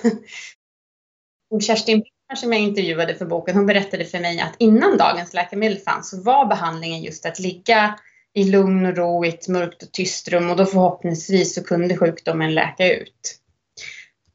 Kerstin 1.62 2.04
som 2.34 2.52
jag 2.52 2.62
intervjuade 2.62 3.14
för 3.14 3.26
boken, 3.26 3.56
hon 3.56 3.66
berättade 3.66 4.04
för 4.04 4.20
mig 4.20 4.40
att 4.40 4.54
innan 4.58 4.96
dagens 4.96 5.34
läkemedel 5.34 5.78
fanns 5.78 6.10
så 6.10 6.22
var 6.22 6.46
behandlingen 6.46 7.02
just 7.02 7.26
att 7.26 7.38
ligga 7.38 7.98
i 8.32 8.44
lugn 8.44 8.86
och 8.86 8.96
ro 8.96 9.24
i 9.24 9.28
ett 9.28 9.48
mörkt 9.48 9.82
och 9.82 9.92
tyst 9.92 10.28
rum 10.28 10.50
och 10.50 10.56
då 10.56 10.64
förhoppningsvis 10.64 11.54
så 11.54 11.64
kunde 11.64 11.96
sjukdomen 11.96 12.54
läka 12.54 12.94
ut. 12.94 13.40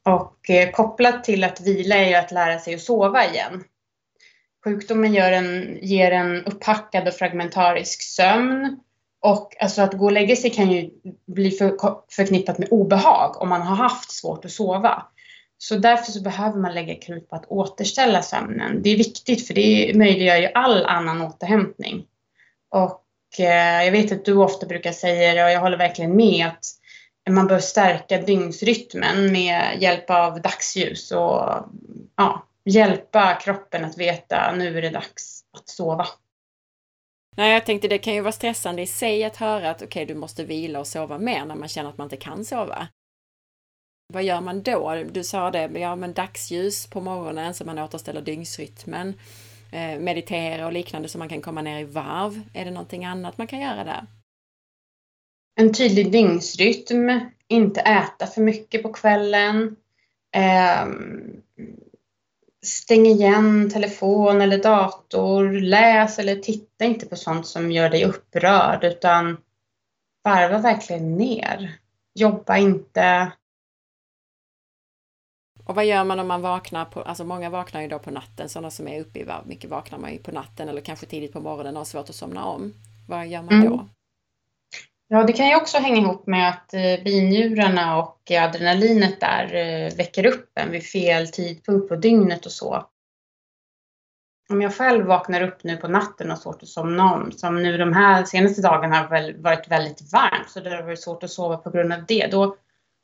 Och 0.04 0.50
eh, 0.50 0.70
kopplat 0.70 1.24
till 1.24 1.44
att 1.44 1.60
vila 1.60 1.96
är 1.96 2.08
ju 2.08 2.14
att 2.14 2.32
lära 2.32 2.58
sig 2.58 2.74
att 2.74 2.80
sova 2.80 3.26
igen. 3.26 3.64
Sjukdomen 4.64 5.14
gör 5.14 5.32
en, 5.32 5.78
ger 5.82 6.10
en 6.10 6.44
upphackad 6.44 7.08
och 7.08 7.14
fragmentarisk 7.14 8.02
sömn. 8.02 8.80
Och 9.20 9.56
alltså 9.60 9.82
att 9.82 9.92
gå 9.92 10.04
och 10.04 10.12
lägga 10.12 10.36
sig 10.36 10.50
kan 10.50 10.72
ju 10.72 10.90
bli 11.26 11.50
för, 11.50 11.76
förknippat 12.10 12.58
med 12.58 12.68
obehag 12.70 13.42
om 13.42 13.48
man 13.48 13.62
har 13.62 13.76
haft 13.76 14.10
svårt 14.10 14.44
att 14.44 14.50
sova. 14.50 15.06
Så 15.58 15.76
därför 15.76 16.12
så 16.12 16.22
behöver 16.22 16.58
man 16.58 16.74
lägga 16.74 16.94
krut 16.94 17.28
på 17.28 17.36
att 17.36 17.46
återställa 17.46 18.22
sömnen. 18.22 18.82
Det 18.82 18.90
är 18.90 18.96
viktigt 18.96 19.46
för 19.46 19.54
det 19.54 19.92
möjliggör 19.94 20.36
ju 20.36 20.50
all 20.54 20.86
annan 20.86 21.22
återhämtning. 21.22 22.04
Och 22.70 23.40
eh, 23.40 23.84
jag 23.84 23.92
vet 23.92 24.12
att 24.12 24.24
du 24.24 24.36
ofta 24.36 24.66
brukar 24.66 24.92
säga 24.92 25.34
det 25.34 25.44
och 25.44 25.50
jag 25.50 25.60
håller 25.60 25.78
verkligen 25.78 26.16
med 26.16 26.46
att 26.46 26.64
man 27.30 27.46
bör 27.46 27.58
stärka 27.58 28.22
dygnsrytmen 28.22 29.32
med 29.32 29.82
hjälp 29.82 30.10
av 30.10 30.42
dagsljus 30.42 31.10
och 31.10 31.66
ja, 32.16 32.46
hjälpa 32.64 33.34
kroppen 33.34 33.84
att 33.84 33.98
veta 33.98 34.54
nu 34.56 34.78
är 34.78 34.82
det 34.82 34.90
dags 34.90 35.44
att 35.58 35.68
sova. 35.68 36.06
Nej, 37.36 37.52
jag 37.52 37.66
tänkte 37.66 37.88
det 37.88 37.98
kan 37.98 38.14
ju 38.14 38.20
vara 38.20 38.32
stressande 38.32 38.82
i 38.82 38.86
sig 38.86 39.24
att 39.24 39.36
höra 39.36 39.70
att 39.70 39.76
okej, 39.76 39.86
okay, 39.86 40.04
du 40.04 40.14
måste 40.14 40.44
vila 40.44 40.80
och 40.80 40.86
sova 40.86 41.18
mer 41.18 41.44
när 41.44 41.54
man 41.54 41.68
känner 41.68 41.90
att 41.90 41.98
man 41.98 42.04
inte 42.04 42.16
kan 42.16 42.44
sova. 42.44 42.88
Vad 44.12 44.22
gör 44.22 44.40
man 44.40 44.62
då? 44.62 45.04
Du 45.10 45.24
sa 45.24 45.50
det, 45.50 45.70
ja 45.74 45.96
men 45.96 46.12
dagsljus 46.12 46.86
på 46.86 47.00
morgonen 47.00 47.54
så 47.54 47.64
man 47.64 47.78
återställer 47.78 48.20
dygnsrytmen. 48.20 49.14
Eh, 49.72 49.98
meditera 49.98 50.66
och 50.66 50.72
liknande 50.72 51.08
så 51.08 51.18
man 51.18 51.28
kan 51.28 51.42
komma 51.42 51.62
ner 51.62 51.80
i 51.80 51.84
varv. 51.84 52.42
Är 52.54 52.64
det 52.64 52.70
någonting 52.70 53.04
annat 53.04 53.38
man 53.38 53.46
kan 53.46 53.60
göra 53.60 53.84
där? 53.84 54.06
En 55.54 55.72
tydlig 55.74 56.12
dygnsrytm, 56.12 57.20
inte 57.48 57.80
äta 57.80 58.26
för 58.26 58.40
mycket 58.40 58.82
på 58.82 58.92
kvällen. 58.92 59.76
Eh, 60.34 60.86
stäng 62.62 63.06
igen 63.06 63.70
telefon 63.70 64.40
eller 64.40 64.62
dator. 64.62 65.50
Läs 65.50 66.18
eller 66.18 66.36
titta 66.36 66.84
inte 66.84 67.06
på 67.06 67.16
sånt 67.16 67.46
som 67.46 67.72
gör 67.72 67.90
dig 67.90 68.04
upprörd 68.04 68.84
utan 68.84 69.36
varva 70.24 70.58
verkligen 70.58 71.16
ner. 71.16 71.78
Jobba 72.14 72.56
inte 72.56 73.32
och 75.64 75.74
vad 75.74 75.86
gör 75.86 76.04
man 76.04 76.18
om 76.18 76.28
man 76.28 76.42
vaknar 76.42 76.84
på, 76.84 77.02
alltså 77.02 77.24
många 77.24 77.50
vaknar 77.50 77.82
ju 77.82 77.88
då 77.88 77.98
på 77.98 78.10
natten, 78.10 78.48
sådana 78.48 78.70
som 78.70 78.88
är 78.88 79.00
uppe 79.00 79.18
i 79.18 79.24
varv, 79.24 79.46
mycket 79.46 79.70
vaknar 79.70 79.98
man 79.98 80.12
ju 80.12 80.18
på 80.18 80.32
natten 80.32 80.68
eller 80.68 80.80
kanske 80.80 81.06
tidigt 81.06 81.32
på 81.32 81.40
morgonen 81.40 81.76
och 81.76 81.80
har 81.80 81.84
svårt 81.84 82.08
att 82.08 82.14
somna 82.14 82.44
om. 82.44 82.74
Vad 83.08 83.26
gör 83.26 83.42
man 83.42 83.60
då? 83.60 83.74
Mm. 83.74 83.88
Ja, 85.14 85.24
det 85.24 85.32
kan 85.32 85.48
ju 85.48 85.56
också 85.56 85.78
hänga 85.78 86.00
ihop 86.00 86.26
med 86.26 86.48
att 86.48 86.74
eh, 86.74 87.04
binjurarna 87.04 87.98
och 87.98 88.30
adrenalinet 88.30 89.20
där 89.20 89.54
eh, 89.54 89.96
väcker 89.96 90.26
upp 90.26 90.50
en 90.54 90.70
vid 90.70 90.84
fel 90.84 91.28
tidpunkt 91.28 91.88
på 91.88 91.96
dygnet 91.96 92.46
och 92.46 92.52
så. 92.52 92.86
Om 94.50 94.62
jag 94.62 94.74
själv 94.74 95.06
vaknar 95.06 95.42
upp 95.42 95.64
nu 95.64 95.76
på 95.76 95.88
natten 95.88 96.26
och 96.26 96.36
har 96.36 96.42
svårt 96.42 96.62
att 96.62 96.68
somna 96.68 97.14
om, 97.14 97.32
som 97.32 97.62
nu 97.62 97.78
de 97.78 97.92
här 97.92 98.24
senaste 98.24 98.62
dagarna 98.62 98.96
har 98.96 99.08
väl 99.08 99.42
varit 99.42 99.68
väldigt 99.68 100.12
varmt 100.12 100.50
så 100.50 100.60
det 100.60 100.70
har 100.70 100.82
varit 100.82 101.02
svårt 101.02 101.22
att 101.22 101.30
sova 101.30 101.56
på 101.56 101.70
grund 101.70 101.92
av 101.92 102.04
det, 102.08 102.26
då 102.26 102.56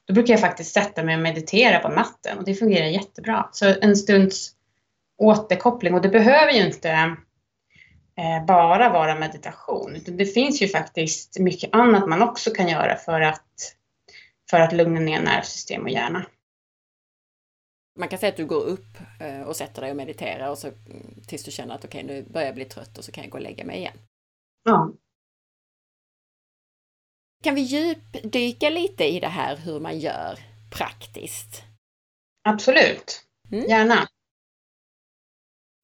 då 0.06 0.14
brukar 0.14 0.32
jag 0.32 0.40
faktiskt 0.40 0.74
sätta 0.74 1.02
mig 1.02 1.14
och 1.14 1.22
meditera 1.22 1.78
på 1.78 1.88
natten 1.88 2.38
och 2.38 2.44
det 2.44 2.54
fungerar 2.54 2.86
jättebra. 2.86 3.48
Så 3.52 3.74
en 3.80 3.96
stunds 3.96 4.50
återkoppling 5.18 5.94
och 5.94 6.02
det 6.02 6.08
behöver 6.08 6.52
ju 6.52 6.66
inte 6.66 7.16
bara 8.46 8.88
vara 8.88 9.14
meditation 9.14 9.96
utan 9.96 10.16
det 10.16 10.26
finns 10.26 10.62
ju 10.62 10.68
faktiskt 10.68 11.38
mycket 11.38 11.74
annat 11.74 12.08
man 12.08 12.22
också 12.22 12.50
kan 12.50 12.68
göra 12.68 12.96
för 12.96 13.20
att, 13.20 13.76
för 14.50 14.60
att 14.60 14.72
lugna 14.72 15.00
ner 15.00 15.22
nervsystem 15.22 15.82
och 15.82 15.90
hjärna. 15.90 16.26
Man 17.98 18.08
kan 18.08 18.18
säga 18.18 18.30
att 18.30 18.36
du 18.36 18.46
går 18.46 18.64
upp 18.64 18.96
eh, 19.20 19.42
och 19.42 19.56
sätter 19.56 19.82
dig 19.82 19.90
och 19.90 19.96
mediterar 19.96 20.50
och 20.50 20.58
så 20.58 20.70
tills 21.26 21.44
du 21.44 21.50
känner 21.50 21.74
att 21.74 21.84
okej, 21.84 22.04
okay, 22.04 22.16
nu 22.16 22.22
börjar 22.30 22.46
jag 22.46 22.54
bli 22.54 22.64
trött 22.64 22.98
och 22.98 23.04
så 23.04 23.12
kan 23.12 23.24
jag 23.24 23.30
gå 23.30 23.38
och 23.38 23.42
lägga 23.42 23.64
mig 23.64 23.78
igen. 23.78 23.98
Ja, 24.64 24.92
kan 27.42 27.54
vi 27.54 27.60
djupdyka 27.60 28.70
lite 28.70 29.04
i 29.04 29.20
det 29.20 29.28
här 29.28 29.56
hur 29.56 29.80
man 29.80 29.98
gör 29.98 30.38
praktiskt? 30.70 31.62
Absolut, 32.48 33.24
mm. 33.52 33.64
gärna. 33.64 34.08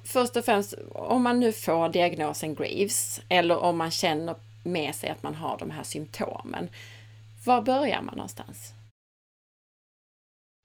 Först 0.07 0.36
och 0.36 0.44
främst, 0.44 0.74
om 0.92 1.22
man 1.22 1.40
nu 1.40 1.52
får 1.52 1.88
diagnosen 1.88 2.55
Graves 2.55 3.20
eller 3.28 3.59
om 3.59 3.78
man 3.78 3.90
känner 3.90 4.36
med 4.64 4.94
sig 4.94 5.11
att 5.11 5.22
man 5.22 5.34
har 5.34 5.59
de 5.59 5.70
här 5.70 5.82
symptomen, 5.82 6.68
var 7.46 7.62
börjar 7.62 8.02
man 8.02 8.16
någonstans? 8.16 8.72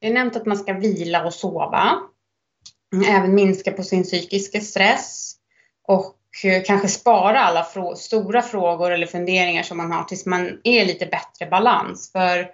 Det 0.02 0.08
är 0.08 0.14
nämnt 0.14 0.36
att 0.36 0.46
man 0.46 0.58
ska 0.58 0.74
vila 0.74 1.26
och 1.26 1.34
sova. 1.34 2.00
Även 3.08 3.36
minska 3.36 3.72
på 3.72 3.84
sin 3.84 4.04
psykiska 4.04 4.62
stress 4.62 5.36
och 5.88 6.18
eh, 6.44 6.64
kanske 6.66 6.88
spara 6.88 7.40
alla 7.40 7.64
frå 7.64 7.96
stora 7.96 8.42
frågor 8.42 8.92
eller 8.92 9.08
funderingar 9.08 9.64
som 9.64 9.78
man 9.78 9.92
har 9.92 10.04
tills 10.04 10.26
man 10.26 10.62
är 10.64 10.86
lite 10.86 11.06
bättre 11.06 11.46
balans. 11.50 12.12
För 12.12 12.48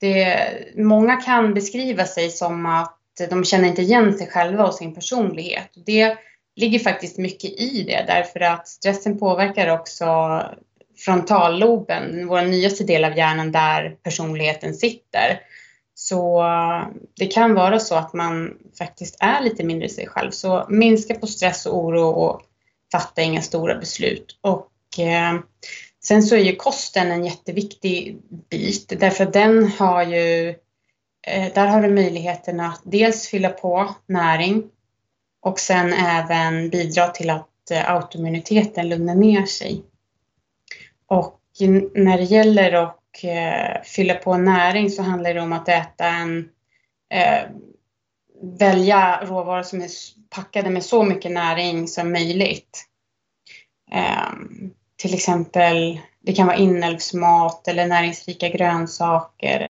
det, 0.00 0.48
många 0.76 1.16
kan 1.16 1.54
beskriva 1.54 2.04
sig 2.04 2.30
som 2.30 2.66
att 2.66 2.98
de 3.30 3.44
känner 3.44 3.68
inte 3.68 3.82
igen 3.82 4.18
sig 4.18 4.26
själva 4.26 4.66
och 4.66 4.74
sin 4.74 4.94
personlighet. 4.94 5.70
Det 5.86 6.16
ligger 6.56 6.78
faktiskt 6.78 7.18
mycket 7.18 7.50
i 7.50 7.82
det 7.82 8.04
därför 8.06 8.40
att 8.40 8.68
stressen 8.68 9.18
påverkar 9.18 9.68
också 9.68 10.06
frontalloben, 10.96 12.26
vår 12.28 12.42
nyaste 12.42 12.84
del 12.84 13.04
av 13.04 13.16
hjärnan 13.16 13.52
där 13.52 13.96
personligheten 14.02 14.74
sitter. 14.74 15.40
Så 15.94 16.44
det 17.16 17.26
kan 17.26 17.54
vara 17.54 17.78
så 17.78 17.94
att 17.94 18.12
man 18.12 18.58
faktiskt 18.78 19.16
är 19.20 19.40
lite 19.40 19.64
mindre 19.64 19.88
sig 19.88 20.06
själv. 20.06 20.30
Så 20.30 20.66
minska 20.68 21.14
på 21.14 21.26
stress 21.26 21.66
och 21.66 21.78
oro 21.78 22.08
och 22.08 22.42
fatta 22.92 23.22
inga 23.22 23.42
stora 23.42 23.74
beslut. 23.74 24.38
Och 24.40 24.98
eh, 24.98 25.40
sen 26.04 26.22
så 26.22 26.36
är 26.36 26.40
ju 26.40 26.56
kosten 26.56 27.10
en 27.10 27.24
jätteviktig 27.24 28.16
bit 28.50 29.00
därför 29.00 29.24
att 29.24 29.32
den 29.32 29.68
har 29.78 30.02
ju, 30.02 30.54
Eh, 31.26 31.52
där 31.54 31.66
har 31.66 31.82
du 31.82 31.90
möjligheten 31.90 32.60
att 32.60 32.80
dels 32.84 33.28
fylla 33.28 33.48
på 33.48 33.94
näring 34.06 34.70
och 35.40 35.58
sen 35.58 35.92
även 35.92 36.70
bidra 36.70 37.08
till 37.08 37.30
att 37.30 37.70
eh, 37.70 37.90
autoimmuniteten 37.90 38.88
lugnar 38.88 39.14
ner 39.14 39.46
sig. 39.46 39.82
Och 41.06 41.40
när 41.94 42.18
det 42.18 42.24
gäller 42.24 42.72
att 42.72 43.24
eh, 43.24 43.82
fylla 43.84 44.14
på 44.14 44.36
näring 44.36 44.90
så 44.90 45.02
handlar 45.02 45.34
det 45.34 45.40
om 45.40 45.52
att 45.52 45.68
äta 45.68 46.06
en 46.06 46.48
eh, 47.14 47.42
välja 48.58 49.24
råvaror 49.24 49.62
som 49.62 49.82
är 49.82 49.90
packade 50.30 50.70
med 50.70 50.84
så 50.84 51.04
mycket 51.04 51.32
näring 51.32 51.88
som 51.88 52.12
möjligt. 52.12 52.84
Eh, 53.92 54.32
till 54.96 55.14
exempel, 55.14 56.00
det 56.20 56.32
kan 56.32 56.46
vara 56.46 56.56
inälvsmat 56.56 57.68
eller 57.68 57.86
näringsrika 57.86 58.48
grönsaker. 58.48 59.68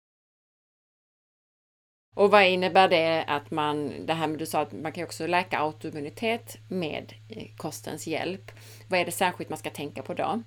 Och 2.21 2.31
vad 2.31 2.45
innebär 2.45 2.87
det 2.87 3.23
att 3.27 3.51
man, 3.51 4.05
det 4.05 4.13
här 4.13 4.27
med 4.27 4.39
du 4.39 4.45
sa 4.45 4.61
att 4.61 4.71
man 4.71 4.91
kan 4.91 5.03
också 5.03 5.27
läka 5.27 5.59
autoimmunitet 5.59 6.57
med 6.69 7.13
eh, 7.29 7.55
kostens 7.57 8.07
hjälp. 8.07 8.51
Vad 8.89 8.99
är 8.99 9.05
det 9.05 9.11
särskilt 9.11 9.49
man 9.49 9.59
ska 9.59 9.69
tänka 9.69 10.01
på 10.01 10.13
då? 10.13 10.41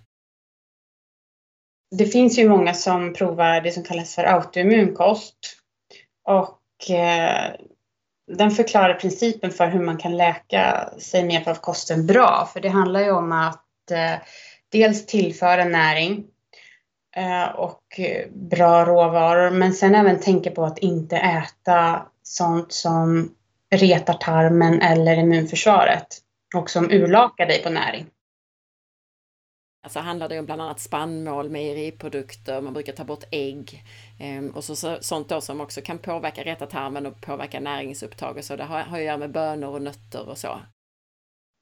det 1.99 2.07
finns 2.07 2.39
ju 2.39 2.49
många 2.49 2.75
som 2.75 3.12
provar 3.12 3.61
det 3.61 3.72
som 3.72 3.83
kallas 3.83 4.14
för 4.14 4.25
autoimmunkost. 4.25 5.37
Och 6.29 6.91
eh, 6.91 7.53
den 8.33 8.51
förklarar 8.51 8.95
principen 8.95 9.51
för 9.51 9.66
hur 9.66 9.81
man 9.81 9.97
kan 9.97 10.16
läka 10.16 10.91
sig 10.99 11.25
med 11.25 11.33
hjälp 11.33 11.49
av 11.49 11.55
kosten 11.55 12.07
bra. 12.07 12.49
För 12.53 12.61
det 12.61 12.68
handlar 12.68 13.01
ju 13.01 13.11
om 13.11 13.33
att 13.33 13.91
eh, 13.91 14.14
dels 14.72 15.07
tillföra 15.07 15.64
näring 15.64 16.25
och 17.56 18.00
bra 18.32 18.84
råvaror. 18.84 19.50
Men 19.50 19.72
sen 19.72 19.94
även 19.94 20.20
tänka 20.20 20.50
på 20.50 20.64
att 20.64 20.78
inte 20.78 21.16
äta 21.16 22.06
sånt 22.22 22.72
som 22.72 23.34
retar 23.74 24.14
tarmen 24.14 24.82
eller 24.82 25.18
immunförsvaret 25.18 26.06
och 26.56 26.70
som 26.70 26.90
urlakar 26.90 27.46
dig 27.46 27.62
på 27.62 27.70
näring. 27.70 28.06
Alltså 29.84 30.00
handlar 30.00 30.28
det 30.28 30.38
om 30.38 30.46
bland 30.46 30.62
annat 30.62 30.80
spannmål, 30.80 31.50
mejeriprodukter, 31.50 32.60
man 32.60 32.72
brukar 32.72 32.92
ta 32.92 33.04
bort 33.04 33.24
ägg 33.30 33.84
eh, 34.20 34.56
och 34.56 34.64
så, 34.64 34.76
så, 34.76 34.98
sånt 35.00 35.28
då 35.28 35.40
som 35.40 35.60
också 35.60 35.80
kan 35.80 35.98
påverka 35.98 36.44
rätta 36.44 36.66
tarmen 36.66 37.06
och 37.06 37.20
påverka 37.20 37.60
näringsupptag 37.60 38.36
och 38.36 38.44
så. 38.44 38.56
Det 38.56 38.64
har, 38.64 38.80
har 38.80 38.98
att 38.98 39.04
göra 39.04 39.16
med 39.16 39.32
bönor 39.32 39.68
och 39.68 39.82
nötter 39.82 40.28
och 40.28 40.38
så. 40.38 40.60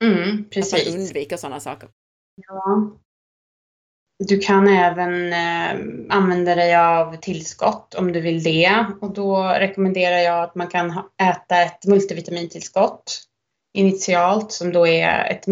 Mm, 0.04 0.44
precis. 0.50 0.88
Att 0.88 0.94
man 0.94 1.00
undviker 1.00 1.36
sådana 1.36 1.60
saker. 1.60 1.88
Ja. 2.46 2.90
Du 4.28 4.38
kan 4.38 4.68
även 4.68 5.32
eh, 5.32 6.16
använda 6.16 6.54
dig 6.54 6.76
av 6.76 7.16
tillskott 7.16 7.94
om 7.94 8.12
du 8.12 8.20
vill 8.20 8.42
det 8.42 8.86
och 9.00 9.14
då 9.14 9.42
rekommenderar 9.42 10.18
jag 10.18 10.42
att 10.42 10.54
man 10.54 10.66
kan 10.66 11.02
äta 11.22 11.62
ett 11.62 11.86
multivitamintillskott 11.86 13.22
initialt 13.74 14.52
som 14.52 14.72
då 14.72 14.86
är 14.86 15.24
ett, 15.24 15.44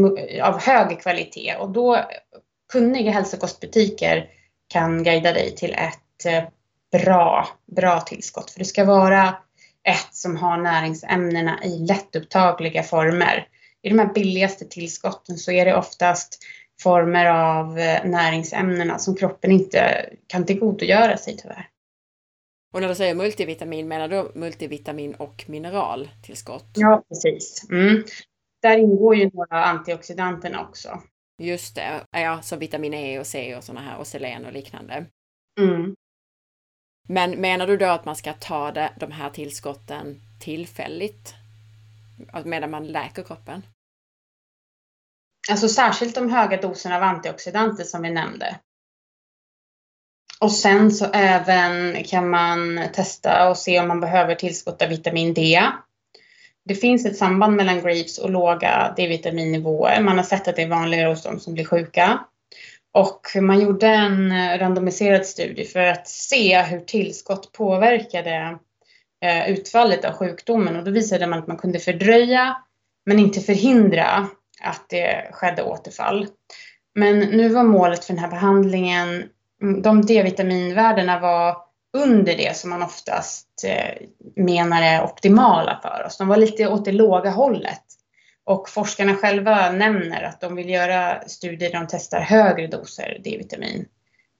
av 0.43 0.61
hög 0.61 1.01
kvalitet 1.01 1.57
och 1.57 1.71
då 1.71 1.99
kunniga 2.73 3.11
hälsokostbutiker 3.11 4.29
kan 4.69 5.05
guida 5.05 5.33
dig 5.33 5.55
till 5.55 5.73
ett 5.73 6.27
eh, 6.27 6.45
bra, 6.93 7.49
bra 7.77 8.01
tillskott. 8.01 8.51
För 8.51 8.59
det 8.59 8.65
ska 8.65 8.85
vara 8.85 9.37
ett 9.89 10.15
som 10.15 10.37
har 10.37 10.57
näringsämnena 10.57 11.65
i 11.65 11.79
lättupptagliga 11.79 12.83
former. 12.83 13.47
I 13.83 13.89
de 13.89 13.99
här 13.99 14.15
billigaste 14.15 14.65
tillskotten 14.65 15.39
så 15.39 15.53
är 15.53 15.65
det 15.65 15.77
oftast 15.77 16.39
former 16.83 17.27
av 17.27 17.79
eh, 17.79 18.05
näringsämnena 18.05 18.99
som 18.99 19.17
kroppen 19.17 19.53
inte 19.53 20.11
kan 20.27 20.47
tillgodogöra 20.47 21.17
sig 21.17 21.37
tyvärr. 21.37 21.69
Och 22.73 22.81
när 22.81 22.89
du 22.89 22.95
säger 22.95 23.15
multivitamin, 23.15 23.89
menar 23.89 24.09
du 24.09 24.33
multivitamin 24.35 25.15
och 25.15 25.45
mineraltillskott? 25.49 26.69
Ja, 26.75 27.05
precis. 27.09 27.71
Mm. 27.71 28.05
Där 28.63 28.79
ingår 28.79 29.17
ju 29.17 29.31
några 29.33 29.65
antioxidanterna 29.65 30.67
också. 30.69 31.03
Just 31.39 31.75
det, 31.75 32.07
ja, 32.11 32.43
som 32.43 32.59
vitamin 32.59 32.95
E 32.95 33.19
och 33.19 33.27
C 33.27 33.57
och 33.57 33.65
sådana 33.65 33.81
här 33.81 33.99
och 33.99 34.07
selen 34.07 34.47
och 34.47 34.53
liknande. 34.53 35.07
Mm. 35.61 35.95
Men 37.09 37.31
menar 37.31 37.67
du 37.67 37.77
då 37.77 37.87
att 37.87 38.05
man 38.05 38.17
ska 38.17 38.33
ta 38.33 38.73
det, 38.73 38.93
de 39.01 39.13
här 39.13 39.31
tillskotten 39.31 40.21
tillfälligt? 40.41 41.35
Medan 42.45 42.71
man 42.71 42.87
läker 42.87 43.23
kroppen? 43.23 43.63
Alltså 45.51 45.69
särskilt 45.69 46.15
de 46.15 46.31
höga 46.31 46.57
doserna 46.57 46.97
av 46.97 47.03
antioxidanter 47.03 47.85
som 47.85 48.03
vi 48.03 48.11
nämnde. 48.11 48.57
Och 50.41 50.53
sen 50.53 50.91
så 50.91 51.07
även 51.13 52.05
kan 52.05 52.31
man 52.31 52.81
testa 52.93 53.51
och 53.51 53.57
se 53.57 53.81
om 53.81 53.89
man 53.89 54.01
behöver 54.01 54.35
tillskott 54.35 54.83
av 54.83 54.89
vitamin 54.89 55.35
D 55.35 55.63
det 56.65 56.75
finns 56.75 57.07
ett 57.07 57.17
samband 57.17 57.57
mellan 57.57 57.81
grapes 57.81 58.19
och 58.19 58.31
låga 58.31 58.95
D-vitaminnivåer. 58.97 60.01
Man 60.01 60.17
har 60.17 60.25
sett 60.25 60.49
att 60.49 60.57
det 60.57 60.63
är 60.63 60.69
vanligare 60.69 61.09
hos 61.09 61.23
de 61.23 61.41
som 61.41 61.55
blir 61.55 61.65
sjuka. 61.65 62.25
Och 62.93 63.21
man 63.41 63.61
gjorde 63.61 63.87
en 63.87 64.59
randomiserad 64.59 65.27
studie 65.27 65.65
för 65.65 65.81
att 65.81 66.09
se 66.09 66.63
hur 66.63 66.81
tillskott 66.81 67.53
påverkade 67.53 68.59
eh, 69.25 69.51
utfallet 69.51 70.05
av 70.05 70.13
sjukdomen 70.13 70.77
och 70.77 70.85
då 70.85 70.91
visade 70.91 71.27
man 71.27 71.39
att 71.39 71.47
man 71.47 71.57
kunde 71.57 71.79
fördröja 71.79 72.57
men 73.07 73.19
inte 73.19 73.41
förhindra 73.41 74.29
att 74.61 74.85
det 74.89 75.31
skedde 75.33 75.63
återfall. 75.63 76.27
Men 76.95 77.19
nu 77.19 77.49
var 77.49 77.63
målet 77.63 78.05
för 78.05 78.15
den 78.15 78.23
här 78.23 78.31
behandlingen, 78.31 79.29
de 79.83 80.07
D-vitaminvärdena 80.07 81.21
var 81.21 81.57
under 81.93 82.37
det 82.37 82.57
som 82.57 82.71
man 82.71 82.83
oftast 82.83 83.49
eh, 83.67 84.07
menar 84.37 84.83
är 84.83 85.05
optimala 85.05 85.81
för 85.83 86.07
oss. 86.07 86.19
De 86.19 86.29
var 86.29 86.37
lite 86.37 86.69
åt 86.69 86.85
det 86.85 86.93
låga 86.93 87.31
hållet. 87.31 87.83
Och 88.45 88.69
forskarna 88.69 89.15
själva 89.15 89.71
nämner 89.71 90.23
att 90.23 90.41
de 90.41 90.57
vill 90.57 90.71
göra 90.71 91.29
studier 91.29 91.71
där 91.73 91.79
de 91.79 91.87
testar 91.91 92.21
högre 92.21 92.67
doser 92.67 93.21
D-vitamin. 93.25 93.87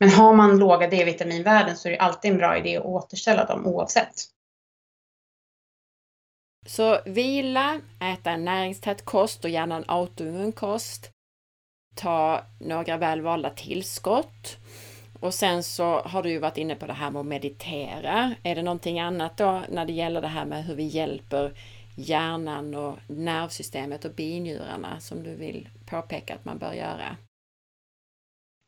Men 0.01 0.11
har 0.11 0.35
man 0.35 0.59
låga 0.59 0.87
D-vitaminvärden 0.87 1.77
så 1.77 1.89
är 1.89 1.93
det 1.93 1.99
alltid 1.99 2.31
en 2.31 2.39
bra 2.39 2.59
idé 2.59 2.77
att 2.77 2.85
återställa 2.85 3.45
dem 3.45 3.67
oavsett. 3.67 4.15
Så 6.67 7.01
vila, 7.07 7.81
äta 8.01 8.31
en 8.31 8.45
näringstät 8.45 9.05
kost 9.05 9.45
och 9.45 9.51
gärna 9.51 9.77
en 9.77 9.85
autoimmun 9.89 10.53
kost. 10.53 11.11
Ta 11.95 12.45
några 12.61 12.97
välvalda 12.97 13.51
tillskott 13.51 14.57
och 15.21 15.35
sen 15.35 15.63
så 15.63 16.01
har 16.01 16.23
du 16.23 16.31
ju 16.31 16.39
varit 16.39 16.59
inne 16.59 16.75
på 16.75 16.87
det 16.87 16.93
här 16.93 17.11
med 17.11 17.21
att 17.21 17.27
meditera. 17.27 18.35
Är 18.43 18.55
det 18.55 18.63
någonting 18.63 19.01
annat 19.01 19.37
då 19.37 19.63
när 19.69 19.87
det 19.87 19.93
gäller 19.93 20.21
det 20.21 20.29
här 20.29 20.45
med 20.45 20.65
hur 20.65 20.75
vi 20.75 20.85
hjälper 20.85 21.53
hjärnan 21.97 22.75
och 22.75 22.99
nervsystemet 23.09 24.05
och 24.05 24.15
binjurarna 24.15 25.01
som 25.01 25.23
du 25.23 25.35
vill 25.35 25.69
påpeka 25.87 26.35
att 26.35 26.45
man 26.45 26.59
bör 26.59 26.73
göra? 26.73 27.17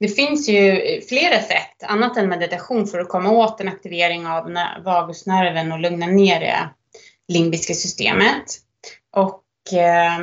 Det 0.01 0.09
finns 0.09 0.49
ju 0.49 0.80
flera 1.09 1.40
sätt, 1.40 1.82
annat 1.82 2.16
än 2.16 2.28
meditation, 2.28 2.86
för 2.86 2.99
att 2.99 3.09
komma 3.09 3.30
åt 3.30 3.61
en 3.61 3.68
aktivering 3.68 4.26
av 4.26 4.57
vagusnerven 4.84 5.72
och 5.72 5.80
lugna 5.80 6.07
ner 6.07 6.40
det 6.40 6.68
limbiska 7.33 7.74
systemet. 7.74 8.45
Och 9.16 9.72
eh, 9.72 10.18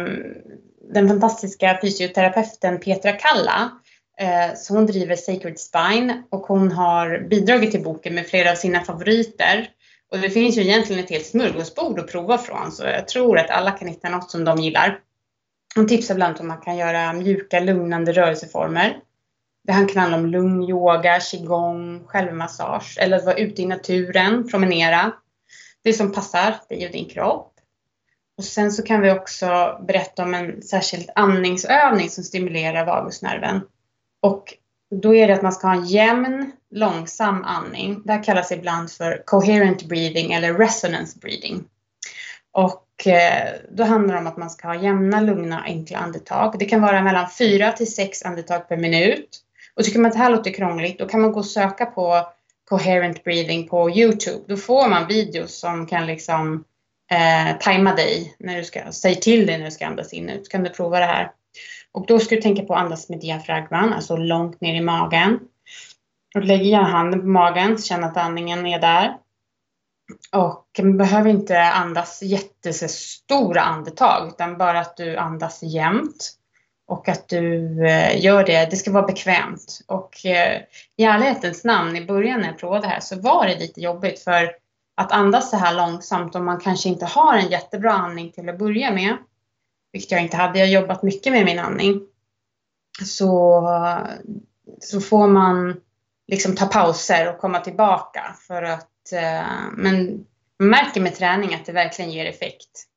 den 0.94 1.08
fantastiska 1.08 1.80
fysioterapeuten 1.82 2.80
Petra 2.80 3.12
Kalla 3.12 3.72
Eh, 4.20 4.56
så 4.56 4.74
hon 4.74 4.86
driver 4.86 5.16
Sacred 5.16 5.60
Spine 5.60 6.24
och 6.30 6.42
hon 6.42 6.72
har 6.72 7.28
bidragit 7.30 7.72
till 7.72 7.84
boken 7.84 8.16
med 8.16 8.28
flera 8.28 8.52
av 8.52 8.56
sina 8.56 8.82
favoriter. 8.82 9.70
Och 10.12 10.20
det 10.20 10.30
finns 10.30 10.58
ju 10.58 10.62
egentligen 10.62 11.04
ett 11.04 11.10
helt 11.10 11.26
smörgåsbord 11.26 12.00
att 12.00 12.12
prova 12.12 12.38
från 12.38 12.72
så 12.72 12.84
jag 12.84 13.08
tror 13.08 13.38
att 13.38 13.50
alla 13.50 13.72
kan 13.72 13.88
hitta 13.88 14.10
något 14.10 14.32
som 14.32 14.46
de 14.46 14.58
gillar. 14.58 15.00
Hon 15.76 15.88
tipsar 15.88 16.16
bland 16.16 16.30
annat 16.30 16.42
om 16.42 16.48
man 16.48 16.62
kan 16.62 16.78
göra 16.78 17.14
mjuka 17.14 17.60
lugnande 17.60 18.14
rörelseformer. 18.14 18.98
Det 19.64 19.72
här 19.72 19.88
kan 19.88 19.98
handla 20.02 20.18
om 20.18 20.26
lugn 20.26 20.64
yoga, 20.64 21.20
qigong, 21.20 22.04
självmassage 22.06 22.98
eller 23.00 23.18
att 23.18 23.26
vara 23.26 23.38
ute 23.38 23.62
i 23.62 23.66
naturen, 23.66 24.48
promenera. 24.48 25.12
Det 25.84 25.94
som 25.94 26.12
passar 26.12 26.56
dig 26.70 26.86
och 26.86 26.92
din 26.92 27.10
kropp. 27.10 27.54
Och 28.38 28.44
sen 28.44 28.72
så 28.72 28.84
kan 28.84 29.02
vi 29.02 29.12
också 29.12 29.80
berätta 29.88 30.24
om 30.24 30.34
en 30.34 30.62
särskild 30.62 31.10
andningsövning 31.16 32.10
som 32.10 32.24
stimulerar 32.24 32.86
vagusnerven. 32.86 33.62
Och 34.22 34.54
då 34.96 35.16
är 35.16 35.28
det 35.28 35.34
att 35.34 35.42
man 35.42 35.52
ska 35.52 35.68
ha 35.68 35.76
en 35.76 35.86
jämn, 35.86 36.52
långsam 36.72 37.44
andning. 37.44 38.02
Det 38.06 38.14
här 38.14 38.24
kallas 38.24 38.52
ibland 38.52 38.92
för 38.92 39.24
coherent 39.26 39.84
breathing 39.84 40.34
eller 40.34 40.54
resonance 40.54 41.20
breathing. 41.20 41.64
Och 42.52 43.08
eh, 43.08 43.50
då 43.72 43.84
handlar 43.84 44.14
det 44.14 44.22
om 44.22 44.28
att 44.28 44.38
man 44.38 44.50
ska 44.50 44.68
ha 44.68 44.76
jämna, 44.76 45.22
lugna, 45.22 45.64
enkla 45.64 45.98
andetag. 45.98 46.56
Det 46.60 46.66
kan 46.66 46.82
vara 46.82 47.02
mellan 47.02 47.30
fyra 47.30 47.72
till 47.72 47.94
sex 47.94 48.24
andetag 48.24 48.68
per 48.68 48.78
minut. 48.78 49.40
Och 49.76 49.84
tycker 49.84 50.00
man 50.00 50.10
att 50.10 50.14
det 50.14 50.24
här 50.24 50.30
låter 50.30 50.54
krångligt, 50.54 51.00
då 51.00 51.08
kan 51.08 51.22
man 51.22 51.32
gå 51.32 51.40
och 51.40 51.46
söka 51.46 51.86
på 51.86 52.28
coherent 52.70 53.24
breathing 53.24 53.68
på 53.68 53.90
Youtube. 53.90 54.44
Då 54.48 54.58
får 54.58 54.90
man 54.90 55.08
videos 55.08 55.60
som 55.60 55.86
kan 55.88 56.08
liksom 56.08 56.64
eh, 57.12 57.58
tajma 57.60 57.96
dig 57.96 58.36
när 58.40 58.58
du 58.58 58.64
ska, 58.64 58.92
säg 58.92 59.16
till 59.16 59.46
dig 59.46 59.58
när 59.58 59.66
du 59.66 59.72
ska 59.72 59.86
andas 59.86 60.14
in 60.14 60.30
ut. 60.30 60.50
Kan 60.50 60.64
du 60.64 60.70
prova 60.70 61.00
det 61.00 61.06
här? 61.06 61.32
Och 61.92 62.06
då 62.08 62.20
ska 62.20 62.36
du 62.36 62.42
tänka 62.42 62.64
på 62.64 62.74
att 62.74 62.82
andas 62.82 63.10
med 63.10 63.20
diafragman, 63.20 63.94
alltså 63.94 64.18
långt 64.18 64.62
ner 64.62 64.76
i 64.76 64.82
magen. 64.82 65.40
Och 66.36 66.46
lägger 66.46 66.66
gärna 66.66 66.88
handen 66.88 67.22
på 67.22 67.28
magen, 67.28 67.78
känn 67.78 68.04
att 68.04 68.18
andningen 68.18 68.66
är 68.66 68.80
där. 68.80 69.18
Och 70.32 70.66
man 70.80 70.98
behöver 70.98 71.30
inte 71.30 71.62
andas 71.62 72.24
jättestora 72.24 73.62
andetag 73.62 74.28
utan 74.28 74.58
bara 74.58 74.80
att 74.80 74.98
du 74.98 75.18
andas 75.18 75.64
jämnt. 75.64 76.39
Och 76.90 77.10
att 77.10 77.28
du 77.28 77.86
eh, 77.86 78.26
gör 78.26 78.44
det, 78.44 78.70
det 78.70 78.76
ska 78.76 78.92
vara 78.92 79.06
bekvämt. 79.06 79.82
Och 79.88 80.26
eh, 80.26 80.62
i 80.98 81.04
ärlighetens 81.04 81.64
namn, 81.64 81.96
i 81.96 82.06
början 82.06 82.40
när 82.40 82.48
jag 82.48 82.58
provade 82.58 82.82
det 82.82 82.88
här 82.88 83.00
så 83.00 83.20
var 83.20 83.48
det 83.48 83.60
lite 83.60 83.82
jobbigt 83.82 84.20
för 84.20 84.52
att 84.98 85.12
andas 85.12 85.50
så 85.50 85.58
här 85.58 85.76
långsamt 85.76 86.36
om 86.36 86.46
man 86.46 86.60
kanske 86.60 86.90
inte 86.90 87.06
har 87.06 87.38
en 87.38 87.50
jättebra 87.50 87.92
andning 87.92 88.32
till 88.32 88.50
att 88.50 88.60
börja 88.60 88.92
med, 88.92 89.18
vilket 89.92 90.12
jag 90.12 90.22
inte 90.22 90.38
hade, 90.38 90.60
jag 90.60 90.70
jobbat 90.70 91.04
mycket 91.04 91.34
med 91.34 91.46
min 91.46 91.60
andning, 91.60 92.02
så, 93.06 93.70
så 94.80 95.02
får 95.02 95.28
man 95.28 95.82
liksom 96.28 96.56
ta 96.56 96.66
pauser 96.66 97.30
och 97.30 97.40
komma 97.40 97.60
tillbaka 97.60 98.36
för 98.48 98.64
att, 98.64 99.12
eh, 99.14 99.48
men 99.74 100.26
man 100.60 100.70
märker 100.70 101.02
med 101.02 101.16
träning 101.16 101.54
att 101.54 101.66
det 101.66 101.72
verkligen 101.72 102.12
ger 102.12 102.26
effekt. 102.26 102.89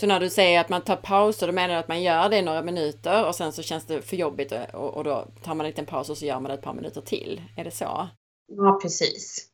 Så 0.00 0.06
när 0.06 0.20
du 0.20 0.30
säger 0.30 0.60
att 0.60 0.68
man 0.68 0.82
tar 0.82 0.96
pauser, 0.96 1.46
då 1.46 1.52
menar 1.52 1.74
du 1.74 1.80
att 1.80 1.88
man 1.88 2.02
gör 2.02 2.28
det 2.28 2.38
i 2.38 2.42
några 2.42 2.62
minuter 2.62 3.26
och 3.26 3.34
sen 3.34 3.52
så 3.52 3.62
känns 3.62 3.86
det 3.86 4.02
för 4.02 4.16
jobbigt 4.16 4.52
och, 4.72 4.94
och 4.94 5.04
då 5.04 5.26
tar 5.42 5.54
man 5.54 5.66
en 5.66 5.70
liten 5.70 5.86
paus 5.86 6.10
och 6.10 6.18
så 6.18 6.26
gör 6.26 6.40
man 6.40 6.44
det 6.44 6.54
ett 6.54 6.62
par 6.62 6.74
minuter 6.74 7.00
till. 7.00 7.42
Är 7.56 7.64
det 7.64 7.70
så? 7.70 8.08
Ja, 8.46 8.78
precis. 8.82 9.48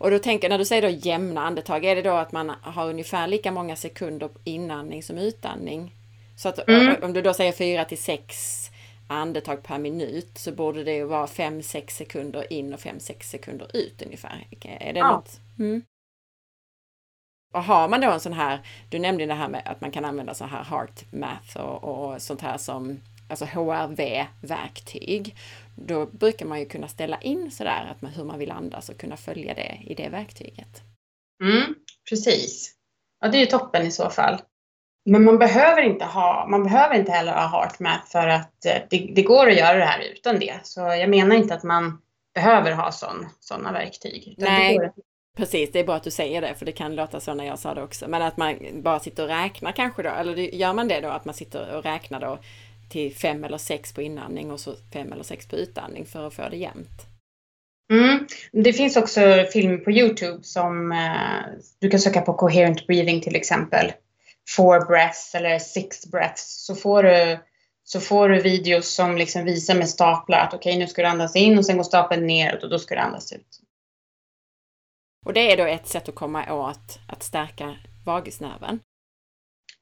Och 0.00 0.10
då 0.10 0.18
tänker 0.18 0.48
när 0.48 0.58
du 0.58 0.64
säger 0.64 0.82
då 0.82 0.88
jämna 0.88 1.40
andetag, 1.40 1.84
är 1.84 1.96
det 1.96 2.02
då 2.02 2.10
att 2.10 2.32
man 2.32 2.52
har 2.62 2.88
ungefär 2.88 3.26
lika 3.26 3.52
många 3.52 3.76
sekunder 3.76 4.30
inandning 4.44 5.02
som 5.02 5.18
utandning? 5.18 5.92
Så 6.38 6.48
att 6.48 6.68
mm. 6.68 6.96
om 7.02 7.12
du 7.12 7.22
då 7.22 7.34
säger 7.34 7.52
fyra 7.52 7.84
till 7.84 8.02
sex 8.02 8.36
andetag 9.08 9.62
per 9.62 9.78
minut 9.78 10.38
så 10.38 10.52
borde 10.52 10.84
det 10.84 10.94
ju 10.94 11.04
vara 11.04 11.26
5-6 11.26 11.90
sekunder 11.90 12.52
in 12.52 12.74
och 12.74 12.80
5-6 12.80 13.22
sekunder 13.22 13.76
ut 13.76 14.02
ungefär. 14.02 14.46
Är 14.60 14.92
det 14.92 14.98
ja. 14.98 15.16
något? 15.16 15.40
Mm. 15.58 15.82
Och 17.54 17.64
har 17.64 17.88
man 17.88 18.00
då 18.00 18.10
en 18.10 18.20
sån 18.20 18.32
här, 18.32 18.60
du 18.88 18.98
nämnde 18.98 19.26
det 19.26 19.34
här 19.34 19.48
med 19.48 19.62
att 19.64 19.80
man 19.80 19.90
kan 19.90 20.04
använda 20.04 20.34
så 20.34 20.44
här 20.44 20.64
heart 20.64 21.12
math 21.12 21.56
och, 21.56 21.84
och 21.84 22.22
sånt 22.22 22.40
här 22.40 22.58
som 22.58 23.00
alltså 23.30 23.44
HRV-verktyg. 23.44 25.36
Då 25.76 26.06
brukar 26.06 26.46
man 26.46 26.60
ju 26.60 26.66
kunna 26.66 26.88
ställa 26.88 27.20
in 27.20 27.50
sådär 27.50 27.88
att 27.90 28.02
man, 28.02 28.10
hur 28.10 28.24
man 28.24 28.38
vill 28.38 28.50
andas 28.50 28.88
och 28.88 28.98
kunna 28.98 29.16
följa 29.16 29.54
det 29.54 29.78
i 29.86 29.94
det 29.94 30.08
verktyget. 30.08 30.82
Mm, 31.42 31.74
precis. 32.08 32.74
Ja, 33.20 33.28
det 33.28 33.38
är 33.38 33.40
ju 33.40 33.46
toppen 33.46 33.86
i 33.86 33.90
så 33.90 34.10
fall. 34.10 34.38
Men 35.10 35.24
man 35.24 35.38
behöver 35.38 35.82
inte 35.82 36.04
ha, 36.04 36.46
man 36.50 36.62
behöver 36.62 36.94
inte 36.94 37.12
heller 37.12 37.32
ha 37.32 37.46
HeartMath 37.46 38.06
för 38.06 38.28
att 38.28 38.66
eh, 38.66 38.82
det, 38.90 39.12
det, 39.14 39.22
går 39.22 39.48
att 39.48 39.56
göra 39.56 39.78
det 39.78 39.84
här 39.84 40.00
utan 40.00 40.38
det. 40.38 40.54
Så 40.62 40.80
jag 40.80 41.10
menar 41.10 41.36
inte 41.36 41.54
att 41.54 41.62
man 41.62 42.02
behöver 42.34 42.72
ha 42.72 42.92
sådana 43.40 43.72
verktyg. 43.72 44.34
Nej, 44.38 44.92
precis. 45.36 45.72
Det 45.72 45.80
är 45.80 45.84
bra 45.84 45.94
att 45.94 46.02
du 46.02 46.10
säger 46.10 46.40
det, 46.40 46.54
för 46.54 46.66
det 46.66 46.72
kan 46.72 46.94
låta 46.94 47.20
så 47.20 47.34
när 47.34 47.44
jag 47.44 47.58
sa 47.58 47.74
det 47.74 47.82
också. 47.82 48.08
Men 48.08 48.22
att 48.22 48.36
man 48.36 48.56
bara 48.82 49.00
sitter 49.00 49.22
och 49.22 49.28
räknar 49.28 49.72
kanske 49.72 50.02
då, 50.02 50.08
eller 50.08 50.36
gör 50.36 50.72
man 50.72 50.88
det 50.88 51.00
då 51.00 51.08
att 51.08 51.24
man 51.24 51.34
sitter 51.34 51.76
och 51.76 51.84
räknar 51.84 52.20
då 52.20 52.38
till 52.90 53.14
fem 53.14 53.44
eller 53.44 53.58
sex 53.58 53.92
på 53.92 54.02
inandning 54.02 54.50
och 54.50 54.60
så 54.60 54.74
fem 54.92 55.12
eller 55.12 55.22
sex 55.22 55.48
på 55.48 55.56
utandning 55.56 56.06
för 56.06 56.26
att 56.26 56.34
få 56.34 56.48
det 56.48 56.56
jämnt. 56.56 57.06
Mm. 57.92 58.26
Det 58.52 58.72
finns 58.72 58.96
också 58.96 59.20
filmer 59.52 59.76
på 59.76 59.90
Youtube 59.90 60.44
som 60.44 60.92
eh, 60.92 61.58
du 61.80 61.90
kan 61.90 62.00
söka 62.00 62.20
på 62.20 62.34
coherent 62.34 62.86
breathing 62.86 63.20
till 63.20 63.36
exempel. 63.36 63.92
Four 64.56 64.86
breaths 64.86 65.34
eller 65.34 65.58
six 65.58 66.06
breaths 66.06 66.64
så 66.66 66.74
får 66.74 67.02
du, 67.02 67.38
så 67.84 68.00
får 68.00 68.28
du 68.28 68.40
videos 68.40 68.94
som 68.94 69.16
liksom 69.16 69.44
visar 69.44 69.74
med 69.74 69.88
staplar 69.88 70.38
att 70.38 70.54
okej 70.54 70.70
okay, 70.70 70.78
nu 70.78 70.86
ska 70.86 71.02
du 71.02 71.08
andas 71.08 71.36
in 71.36 71.58
och 71.58 71.66
sen 71.66 71.76
går 71.76 71.84
stapeln 71.84 72.26
neråt 72.26 72.62
och 72.62 72.70
då 72.70 72.78
ska 72.78 72.94
du 72.94 73.00
andas 73.00 73.32
ut. 73.32 73.60
Och 75.24 75.32
det 75.32 75.52
är 75.52 75.56
då 75.56 75.64
ett 75.64 75.88
sätt 75.88 76.08
att 76.08 76.14
komma 76.14 76.52
åt 76.52 76.98
att 77.08 77.22
stärka 77.22 77.76
vagusnerven? 78.04 78.80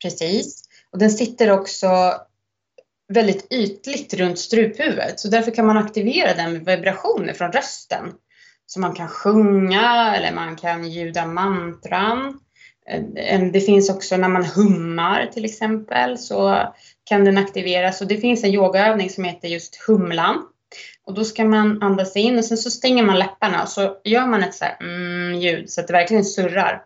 Precis. 0.02 0.62
Och 0.90 0.98
den 0.98 1.10
sitter 1.10 1.50
också 1.50 1.88
väldigt 3.12 3.52
ytligt 3.52 4.14
runt 4.14 4.38
struphuvudet. 4.38 5.20
Så 5.20 5.28
därför 5.28 5.50
kan 5.50 5.66
man 5.66 5.76
aktivera 5.76 6.34
den 6.34 6.52
med 6.52 6.64
vibrationer 6.64 7.32
från 7.32 7.52
rösten. 7.52 8.12
Så 8.66 8.80
man 8.80 8.94
kan 8.94 9.08
sjunga 9.08 10.16
eller 10.16 10.32
man 10.32 10.56
kan 10.56 10.90
ljuda 10.90 11.26
mantran. 11.26 12.40
Ehm, 13.16 13.52
det 13.52 13.60
finns 13.60 13.90
också 13.90 14.16
när 14.16 14.28
man 14.28 14.44
hummar 14.44 15.26
till 15.26 15.44
exempel 15.44 16.18
så 16.18 16.72
kan 17.04 17.24
den 17.24 17.38
aktiveras. 17.38 18.00
Och 18.00 18.06
det 18.06 18.16
finns 18.16 18.44
en 18.44 18.54
yogaövning 18.54 19.10
som 19.10 19.24
heter 19.24 19.48
just 19.48 19.76
humlan. 19.86 20.46
Och 21.06 21.14
då 21.14 21.24
ska 21.24 21.44
man 21.44 21.82
andas 21.82 22.16
in 22.16 22.38
och 22.38 22.44
sen 22.44 22.58
så 22.58 22.70
stänger 22.70 23.02
man 23.02 23.18
läpparna 23.18 23.62
och 23.62 23.68
så 23.68 23.96
gör 24.04 24.26
man 24.26 24.42
ett 24.42 24.54
så 24.54 24.64
här 24.64 24.76
mm, 24.80 25.40
ljud 25.40 25.70
så 25.70 25.80
att 25.80 25.86
det 25.86 25.92
verkligen 25.92 26.24
surrar. 26.24 26.82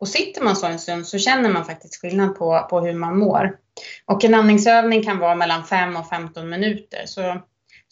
Och 0.00 0.08
sitter 0.08 0.42
man 0.42 0.56
så 0.56 0.66
en 0.66 0.78
stund 0.78 1.06
så 1.06 1.18
känner 1.18 1.50
man 1.50 1.64
faktiskt 1.64 2.00
skillnad 2.00 2.36
på, 2.36 2.66
på 2.70 2.80
hur 2.80 2.92
man 2.92 3.18
mår. 3.18 3.56
Och 4.04 4.24
en 4.24 4.34
andningsövning 4.34 5.02
kan 5.02 5.18
vara 5.18 5.34
mellan 5.34 5.64
5 5.64 5.96
och 5.96 6.08
15 6.08 6.48
minuter. 6.48 7.02
Så 7.06 7.42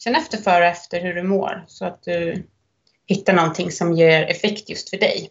känn 0.03 0.15
efter 0.15 0.37
före 0.37 0.63
och 0.63 0.71
efter 0.71 1.01
hur 1.01 1.13
du 1.13 1.23
mår 1.23 1.63
så 1.67 1.85
att 1.85 2.03
du 2.03 2.43
hittar 3.07 3.33
någonting 3.33 3.71
som 3.71 3.93
ger 3.93 4.23
effekt 4.23 4.69
just 4.69 4.89
för 4.89 4.97
dig. 4.97 5.29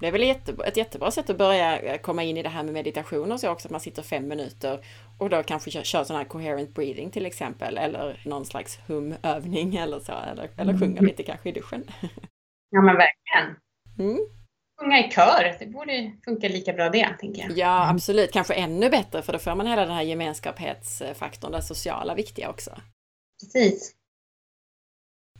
Det 0.00 0.06
är 0.06 0.12
väl 0.12 0.22
ett 0.64 0.76
jättebra 0.76 1.10
sätt 1.10 1.30
att 1.30 1.38
börja 1.38 1.98
komma 1.98 2.22
in 2.22 2.36
i 2.36 2.42
det 2.42 2.48
här 2.48 2.62
med 2.62 2.72
meditation 2.72 3.32
och 3.32 3.40
så 3.40 3.50
också, 3.50 3.68
att 3.68 3.72
man 3.72 3.80
sitter 3.80 4.02
fem 4.02 4.28
minuter 4.28 4.84
och 5.18 5.30
då 5.30 5.42
kanske 5.42 5.70
kör, 5.70 5.82
kör 5.82 6.04
sån 6.04 6.16
här 6.16 6.24
coherent 6.24 6.74
breathing 6.74 7.10
till 7.10 7.26
exempel, 7.26 7.78
eller 7.78 8.22
någon 8.24 8.44
slags 8.44 8.78
humövning 8.86 9.76
eller 9.82 10.00
så, 10.00 10.12
eller, 10.12 10.50
eller 10.56 10.78
sjunga 10.78 10.98
mm. 10.98 11.06
lite 11.06 11.22
kanske 11.22 11.48
i 11.48 11.52
duschen. 11.52 11.84
Ja 12.74 12.82
men 12.82 12.96
verkligen. 12.96 13.56
Mm 13.98 14.42
sjunga 14.82 15.06
i 15.06 15.10
kör, 15.10 15.56
det 15.58 15.66
borde 15.66 16.12
funka 16.24 16.48
lika 16.48 16.72
bra 16.72 16.88
det, 16.88 17.16
tänker 17.20 17.42
jag. 17.42 17.58
Ja, 17.58 17.88
absolut. 17.90 18.32
Kanske 18.32 18.54
ännu 18.54 18.90
bättre, 18.90 19.22
för 19.22 19.32
då 19.32 19.38
får 19.38 19.54
man 19.54 19.66
hela 19.66 19.86
den 19.86 19.94
här 19.94 20.02
gemenskapsfaktorn, 20.02 21.52
det 21.52 21.62
sociala 21.62 22.14
viktiga 22.14 22.50
också. 22.50 22.70
Precis. 23.42 23.94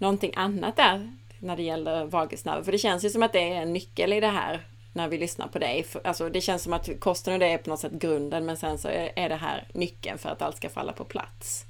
Någonting 0.01 0.33
annat 0.37 0.77
där 0.77 1.13
när 1.43 1.57
det 1.57 1.63
gäller 1.63 2.05
vagusnerv? 2.05 2.65
För 2.65 2.73
det 2.73 2.79
känns 2.79 3.05
ju 3.05 3.11
som 3.11 3.23
att 3.23 3.33
det 3.33 3.53
är 3.53 3.63
en 3.63 3.73
nyckel 3.73 4.13
i 4.13 4.21
det 4.21 4.29
här 4.29 4.67
när 4.95 5.09
vi 5.09 5.19
lyssnar 5.19 5.49
på 5.49 5.59
dig. 5.59 5.87
Alltså 6.05 6.29
det 6.29 6.41
känns 6.41 6.63
som 6.63 6.73
att 6.73 7.01
kosten 7.01 7.35
och 7.35 7.41
det 7.41 7.47
är 7.47 7.59
på 7.59 7.71
något 7.71 7.81
sätt 7.81 7.93
grunden, 7.93 8.47
men 8.47 8.57
sen 8.57 8.79
så 8.79 8.89
är 9.17 9.29
det 9.29 9.37
här 9.37 9.69
nyckeln 9.75 10.19
för 10.19 10.29
att 10.29 10.43
allt 10.43 10.57
ska 10.57 10.69
falla 10.69 10.93
på 10.93 11.05
plats. 11.05 11.65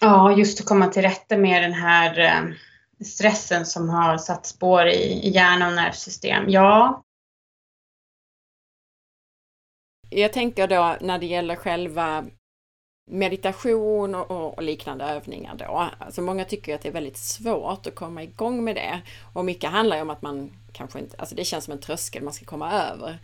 Ja, 0.00 0.32
just 0.32 0.60
att 0.60 0.66
komma 0.66 0.86
till 0.86 1.02
rätta 1.02 1.36
med 1.36 1.62
den 1.62 1.72
här 1.72 2.18
eh, 2.18 2.54
stressen 3.04 3.66
som 3.66 3.88
har 3.88 4.18
satt 4.18 4.46
spår 4.46 4.86
i 4.86 5.30
hjärna 5.30 5.68
och 5.68 5.74
nervsystem? 5.74 6.44
Ja. 6.48 7.02
Jag 10.10 10.32
tänker 10.32 10.66
då 10.66 10.96
när 11.00 11.18
det 11.18 11.26
gäller 11.26 11.56
själva 11.56 12.24
meditation 13.08 14.14
och, 14.14 14.58
och, 14.58 14.62
liknande 14.62 15.04
övningar 15.04 15.54
då. 15.58 15.88
Alltså 15.98 16.22
många 16.22 16.44
tycker 16.44 16.74
att 16.74 16.82
det 16.82 16.88
är 16.88 16.92
väldigt 16.92 17.16
svårt 17.16 17.86
att 17.86 17.94
komma 17.94 18.22
igång 18.22 18.64
med 18.64 18.76
det. 18.76 19.00
Och 19.32 19.44
mycket 19.44 19.70
handlar 19.70 19.96
ju 19.96 20.02
om 20.02 20.10
att 20.10 20.22
man 20.22 20.50
kanske 20.72 20.98
inte, 20.98 21.16
alltså 21.16 21.34
det 21.34 21.44
känns 21.44 21.64
som 21.64 21.72
en 21.72 21.80
tröskel 21.80 22.22
man 22.22 22.32
ska 22.32 22.44
komma 22.44 22.72
över. 22.72 23.18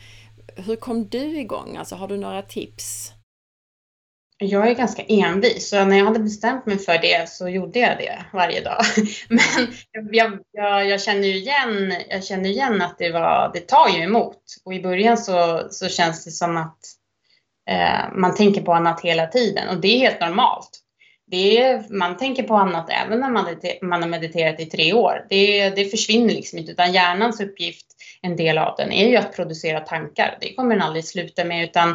Hur 0.56 0.76
kom 0.76 1.08
du 1.08 1.38
igång? 1.38 1.76
Alltså 1.76 1.94
har 1.94 2.08
du 2.08 2.16
några 2.16 2.42
tips? 2.42 3.12
Jag 4.38 4.70
är 4.70 4.74
ganska 4.74 5.02
envis, 5.02 5.68
så 5.68 5.84
när 5.84 5.96
jag 5.96 6.04
hade 6.04 6.18
bestämt 6.18 6.66
mig 6.66 6.78
för 6.78 6.98
det 6.98 7.28
så 7.28 7.48
gjorde 7.48 7.78
jag 7.78 7.98
det 7.98 8.24
varje 8.32 8.60
dag. 8.60 8.82
Men 9.28 9.74
jag, 10.10 10.38
jag, 10.52 10.88
jag 10.88 11.02
känner 11.02 11.28
ju 11.28 11.36
igen, 11.36 11.94
jag 12.08 12.24
känner 12.24 12.50
igen 12.50 12.82
att 12.82 12.98
det, 12.98 13.12
var, 13.12 13.50
det 13.54 13.60
tar 13.60 13.88
ju 13.88 14.02
emot. 14.02 14.42
Och 14.64 14.74
i 14.74 14.82
början 14.82 15.18
så, 15.18 15.66
så 15.70 15.88
känns 15.88 16.24
det 16.24 16.30
som 16.30 16.56
att 16.56 16.78
Eh, 17.70 18.12
man 18.14 18.34
tänker 18.34 18.60
på 18.60 18.72
annat 18.72 19.00
hela 19.00 19.26
tiden 19.26 19.68
och 19.68 19.76
det 19.76 19.88
är 19.88 19.98
helt 19.98 20.20
normalt. 20.20 20.80
Det 21.26 21.58
är, 21.58 21.84
man 21.90 22.16
tänker 22.16 22.42
på 22.42 22.54
annat 22.54 22.90
även 22.90 23.20
när 23.20 23.30
man, 23.30 23.44
man 23.82 24.02
har 24.02 24.08
mediterat 24.08 24.60
i 24.60 24.66
tre 24.66 24.92
år. 24.92 25.26
Det, 25.28 25.70
det 25.70 25.84
försvinner 25.84 26.34
liksom 26.34 26.58
inte, 26.58 26.72
utan 26.72 26.92
hjärnans 26.92 27.40
uppgift, 27.40 27.86
en 28.22 28.36
del 28.36 28.58
av 28.58 28.74
den, 28.76 28.92
är 28.92 29.08
ju 29.08 29.16
att 29.16 29.36
producera 29.36 29.80
tankar. 29.80 30.38
Det 30.40 30.54
kommer 30.54 30.74
den 30.74 30.82
aldrig 30.82 31.04
sluta 31.04 31.44
med, 31.44 31.64
utan 31.64 31.90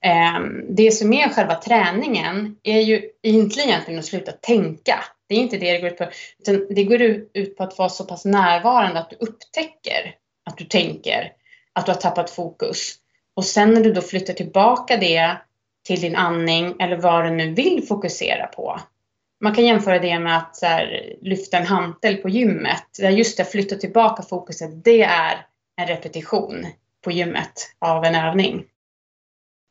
eh, 0.00 0.40
det 0.68 0.90
som 0.90 1.12
är 1.12 1.28
själva 1.28 1.54
träningen 1.54 2.56
är 2.62 2.80
ju 2.80 3.10
egentligen 3.22 3.98
att 3.98 4.04
sluta 4.04 4.32
tänka. 4.32 5.04
Det 5.28 5.34
är 5.34 5.38
inte 5.38 5.56
det 5.56 5.72
det 5.72 5.78
går 5.78 5.90
ut 5.90 5.98
på. 5.98 6.08
Utan 6.38 6.66
det 6.74 6.84
går 6.84 7.02
ut 7.34 7.56
på 7.56 7.62
att 7.62 7.78
vara 7.78 7.88
så 7.88 8.04
pass 8.04 8.24
närvarande 8.24 9.00
att 9.00 9.10
du 9.10 9.16
upptäcker 9.16 10.14
att 10.50 10.58
du 10.58 10.64
tänker, 10.64 11.32
att 11.72 11.86
du 11.86 11.92
har 11.92 12.00
tappat 12.00 12.30
fokus. 12.30 12.94
Och 13.36 13.44
sen 13.44 13.74
när 13.74 13.80
du 13.80 13.92
då 13.92 14.02
flyttar 14.02 14.34
tillbaka 14.34 14.96
det 14.96 15.36
till 15.86 16.00
din 16.00 16.16
andning 16.16 16.76
eller 16.80 16.96
vad 16.96 17.24
du 17.24 17.30
nu 17.30 17.54
vill 17.54 17.86
fokusera 17.88 18.46
på. 18.46 18.80
Man 19.40 19.54
kan 19.54 19.64
jämföra 19.64 19.98
det 19.98 20.18
med 20.18 20.36
att 20.38 20.58
här, 20.62 21.16
lyfta 21.20 21.58
en 21.58 21.66
hantel 21.66 22.16
på 22.16 22.28
gymmet. 22.28 22.84
Där 22.98 23.10
just 23.10 23.36
det, 23.36 23.44
flytta 23.44 23.76
tillbaka 23.76 24.22
fokuset, 24.22 24.84
det 24.84 25.02
är 25.02 25.46
en 25.76 25.86
repetition 25.86 26.66
på 27.04 27.10
gymmet 27.10 27.52
av 27.78 28.04
en 28.04 28.14
övning. 28.14 28.64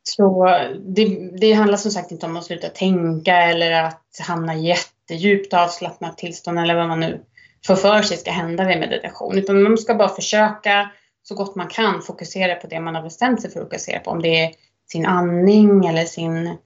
Så 0.02 0.46
det, 0.86 1.30
det 1.40 1.52
handlar 1.52 1.76
som 1.76 1.90
sagt 1.90 2.10
inte 2.10 2.26
om 2.26 2.36
att 2.36 2.44
sluta 2.44 2.68
tänka 2.68 3.36
eller 3.36 3.72
att 3.72 4.20
hamna 4.20 4.54
i 4.54 4.66
jättedjupt 4.66 5.54
avslappnat 5.54 6.18
tillstånd 6.18 6.58
eller 6.58 6.74
vad 6.74 6.88
man 6.88 7.00
nu 7.00 7.24
får 7.66 7.76
för 7.76 8.02
sig 8.02 8.16
ska 8.16 8.30
hända 8.30 8.64
vid 8.64 8.78
meditation. 8.78 9.38
Utan 9.38 9.62
man 9.62 9.78
ska 9.78 9.94
bara 9.94 10.08
försöka 10.08 10.90
så 11.28 11.34
gott 11.34 11.54
man 11.54 11.68
kan 11.68 12.02
fokusera 12.02 12.54
på 12.54 12.66
det 12.66 12.80
man 12.80 12.94
har 12.94 13.02
bestämt 13.02 13.42
sig 13.42 13.50
för 13.50 13.60
att 13.60 13.66
fokusera 13.66 14.00
på. 14.00 14.10
Om 14.10 14.22
det 14.22 14.44
är 14.44 14.52
sin 14.90 15.06
andning 15.06 15.86
eller 15.86 16.04
sin, 16.04 16.56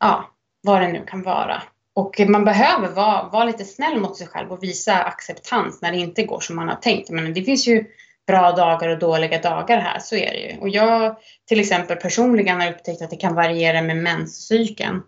ja, 0.00 0.30
vad 0.62 0.82
det 0.82 0.88
nu 0.88 1.04
kan 1.06 1.22
vara. 1.22 1.62
Och 1.94 2.20
man 2.28 2.44
behöver 2.44 2.88
vara, 2.88 3.28
vara 3.28 3.44
lite 3.44 3.64
snäll 3.64 4.00
mot 4.00 4.16
sig 4.16 4.26
själv 4.26 4.52
och 4.52 4.62
visa 4.62 4.94
acceptans 4.94 5.82
när 5.82 5.92
det 5.92 5.98
inte 5.98 6.22
går 6.22 6.40
som 6.40 6.56
man 6.56 6.68
har 6.68 6.76
tänkt. 6.76 7.10
Men 7.10 7.34
det 7.34 7.42
finns 7.42 7.68
ju 7.68 7.84
bra 8.26 8.52
dagar 8.52 8.88
och 8.88 8.98
dåliga 8.98 9.40
dagar 9.40 9.78
här, 9.78 9.98
så 9.98 10.16
är 10.16 10.30
det 10.30 10.40
ju. 10.40 10.60
Och 10.60 10.68
jag 10.68 11.16
till 11.48 11.60
exempel 11.60 11.96
personligen 11.96 12.60
har 12.60 12.70
upptäckt 12.70 13.02
att 13.02 13.10
det 13.10 13.16
kan 13.16 13.34
variera 13.34 13.82
med 13.82 13.96
menscykeln. 13.96 15.02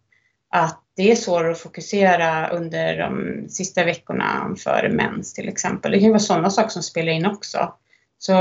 Att 0.50 0.82
det 0.96 1.10
är 1.10 1.16
svårare 1.16 1.52
att 1.52 1.58
fokusera 1.58 2.48
under 2.48 2.98
de 2.98 3.44
sista 3.48 3.84
veckorna 3.84 4.54
före 4.58 4.88
mens 4.88 5.34
till 5.34 5.48
exempel. 5.48 5.92
Det 5.92 6.00
kan 6.00 6.10
vara 6.10 6.18
sådana 6.18 6.50
saker 6.50 6.70
som 6.70 6.82
spelar 6.82 7.12
in 7.12 7.26
också. 7.26 7.72
Så 8.18 8.32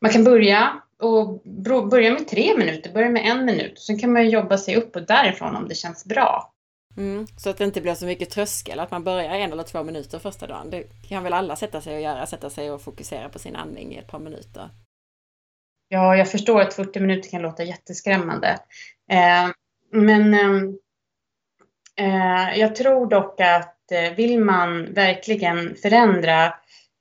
man 0.00 0.10
kan 0.12 0.24
börja 0.24 0.82
och 1.00 1.42
börja 1.90 2.12
med 2.12 2.28
tre 2.28 2.58
minuter, 2.58 2.92
börja 2.92 3.10
med 3.10 3.26
en 3.26 3.44
minut. 3.44 3.80
Sen 3.80 3.98
kan 3.98 4.12
man 4.12 4.30
jobba 4.30 4.58
sig 4.58 4.76
upp 4.76 4.96
och 4.96 5.06
därifrån 5.06 5.56
om 5.56 5.68
det 5.68 5.74
känns 5.74 6.04
bra. 6.04 6.54
Mm, 6.96 7.26
så 7.36 7.50
att 7.50 7.58
det 7.58 7.64
inte 7.64 7.80
blir 7.80 7.94
så 7.94 8.06
mycket 8.06 8.30
tröskel, 8.30 8.80
att 8.80 8.90
man 8.90 9.04
börjar 9.04 9.34
en 9.34 9.52
eller 9.52 9.62
två 9.62 9.82
minuter 9.82 10.18
första 10.18 10.46
dagen. 10.46 10.70
Det 10.70 11.08
kan 11.08 11.22
väl 11.22 11.32
alla 11.32 11.56
sätta 11.56 11.80
sig 11.80 11.94
och 11.94 12.02
göra, 12.02 12.26
sätta 12.26 12.50
sig 12.50 12.70
och 12.70 12.82
fokusera 12.82 13.28
på 13.28 13.38
sin 13.38 13.56
andning 13.56 13.94
i 13.94 13.98
ett 13.98 14.08
par 14.08 14.18
minuter. 14.18 14.70
Ja, 15.88 16.16
jag 16.16 16.30
förstår 16.30 16.60
att 16.60 16.74
40 16.74 17.00
minuter 17.00 17.30
kan 17.30 17.42
låta 17.42 17.62
jätteskrämmande. 17.62 18.58
Eh, 19.10 19.50
men 19.92 20.34
ehm, 20.34 20.78
eh, 21.96 22.58
jag 22.58 22.76
tror 22.76 23.06
dock 23.06 23.40
att 23.40 23.92
eh, 23.92 24.14
vill 24.16 24.40
man 24.40 24.94
verkligen 24.94 25.76
förändra 25.76 26.54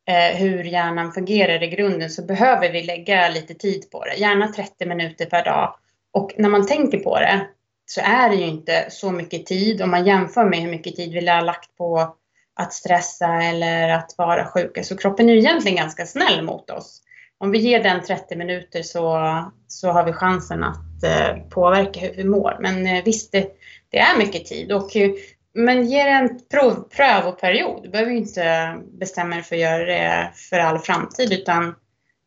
Eh, 0.05 0.37
hur 0.37 0.63
hjärnan 0.63 1.11
fungerar 1.11 1.63
i 1.63 1.67
grunden 1.67 2.09
så 2.09 2.25
behöver 2.25 2.71
vi 2.71 2.83
lägga 2.83 3.29
lite 3.29 3.53
tid 3.53 3.91
på 3.91 4.05
det. 4.05 4.15
Gärna 4.15 4.47
30 4.47 4.85
minuter 4.85 5.25
per 5.25 5.45
dag. 5.45 5.75
Och 6.11 6.31
när 6.37 6.49
man 6.49 6.67
tänker 6.67 6.97
på 6.97 7.19
det 7.19 7.47
så 7.85 8.01
är 8.01 8.29
det 8.29 8.35
ju 8.35 8.45
inte 8.45 8.85
så 8.89 9.11
mycket 9.11 9.45
tid 9.45 9.81
om 9.81 9.91
man 9.91 10.05
jämför 10.05 10.45
med 10.45 10.59
hur 10.59 10.69
mycket 10.69 10.95
tid 10.95 11.13
vi 11.13 11.27
har 11.27 11.41
lagt 11.41 11.77
på 11.77 12.15
att 12.55 12.73
stressa 12.73 13.43
eller 13.43 13.89
att 13.89 14.15
vara 14.17 14.45
sjuka. 14.45 14.83
Så 14.83 14.97
kroppen 14.97 15.29
är 15.29 15.33
ju 15.33 15.39
egentligen 15.39 15.77
ganska 15.77 16.05
snäll 16.05 16.41
mot 16.41 16.69
oss. 16.69 17.01
Om 17.37 17.51
vi 17.51 17.59
ger 17.59 17.83
den 17.83 18.03
30 18.03 18.35
minuter 18.35 18.81
så, 18.81 19.19
så 19.67 19.91
har 19.91 20.03
vi 20.03 20.13
chansen 20.13 20.63
att 20.63 21.03
eh, 21.03 21.37
påverka 21.49 21.99
hur 21.99 22.13
vi 22.13 22.23
mår. 22.23 22.57
Men 22.59 22.87
eh, 22.87 23.03
visst, 23.03 23.31
det, 23.31 23.47
det, 23.89 23.99
är 23.99 24.17
mycket 24.17 24.45
tid. 24.45 24.71
Och, 24.71 24.95
eh, 24.95 25.11
men 25.53 25.85
ge 25.85 26.03
det 26.03 26.09
en 26.09 26.39
prov, 26.51 26.89
prövoperiod. 26.89 27.83
Du 27.83 27.89
behöver 27.89 28.11
inte 28.11 28.75
bestämma 28.99 29.35
dig 29.35 29.43
för 29.43 29.55
att 29.55 29.61
göra 29.61 29.85
det 29.85 30.31
för 30.49 30.59
all 30.59 30.79
framtid 30.79 31.33
utan 31.33 31.75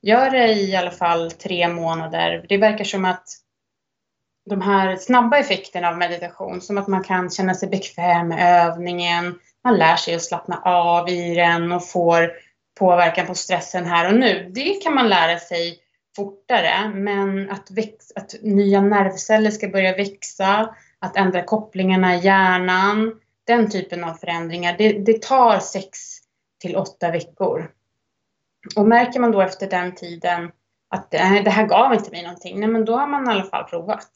gör 0.02 0.30
det 0.30 0.52
i 0.52 0.76
alla 0.76 0.90
fall 0.90 1.30
tre 1.30 1.68
månader. 1.68 2.46
Det 2.48 2.58
verkar 2.58 2.84
som 2.84 3.04
att 3.04 3.28
de 4.50 4.62
här 4.62 4.96
snabba 4.96 5.38
effekterna 5.38 5.88
av 5.88 5.98
meditation, 5.98 6.60
som 6.60 6.78
att 6.78 6.88
man 6.88 7.04
kan 7.04 7.30
känna 7.30 7.54
sig 7.54 7.68
bekväm 7.68 8.28
med 8.28 8.66
övningen, 8.66 9.38
man 9.64 9.76
lär 9.76 9.96
sig 9.96 10.14
att 10.14 10.22
slappna 10.22 10.60
av 10.64 11.08
i 11.08 11.34
den 11.34 11.72
och 11.72 11.88
får 11.88 12.32
påverkan 12.78 13.26
på 13.26 13.34
stressen 13.34 13.86
här 13.86 14.12
och 14.12 14.18
nu. 14.18 14.50
Det 14.54 14.82
kan 14.82 14.94
man 14.94 15.08
lära 15.08 15.38
sig 15.38 15.78
fortare, 16.16 16.90
men 16.94 17.50
att, 17.50 17.70
växa, 17.70 18.12
att 18.16 18.34
nya 18.42 18.80
nervceller 18.80 19.50
ska 19.50 19.68
börja 19.68 19.96
växa, 19.96 20.74
att 21.06 21.16
ändra 21.16 21.42
kopplingarna 21.42 22.16
i 22.16 22.24
hjärnan, 22.24 23.20
den 23.44 23.70
typen 23.70 24.04
av 24.04 24.14
förändringar, 24.14 24.74
det, 24.78 24.92
det 24.92 25.22
tar 25.22 25.58
sex 25.58 25.98
till 26.60 26.76
åtta 26.76 27.10
veckor. 27.10 27.72
Och 28.76 28.88
märker 28.88 29.20
man 29.20 29.32
då 29.32 29.40
efter 29.40 29.70
den 29.70 29.94
tiden 29.94 30.52
att 30.88 31.10
det 31.10 31.50
här 31.50 31.66
gav 31.66 31.94
inte 31.94 32.10
mig 32.10 32.22
någonting, 32.22 32.60
nej 32.60 32.68
men 32.68 32.84
då 32.84 32.96
har 32.96 33.06
man 33.06 33.26
i 33.26 33.30
alla 33.30 33.44
fall 33.44 33.64
provat. 33.64 34.10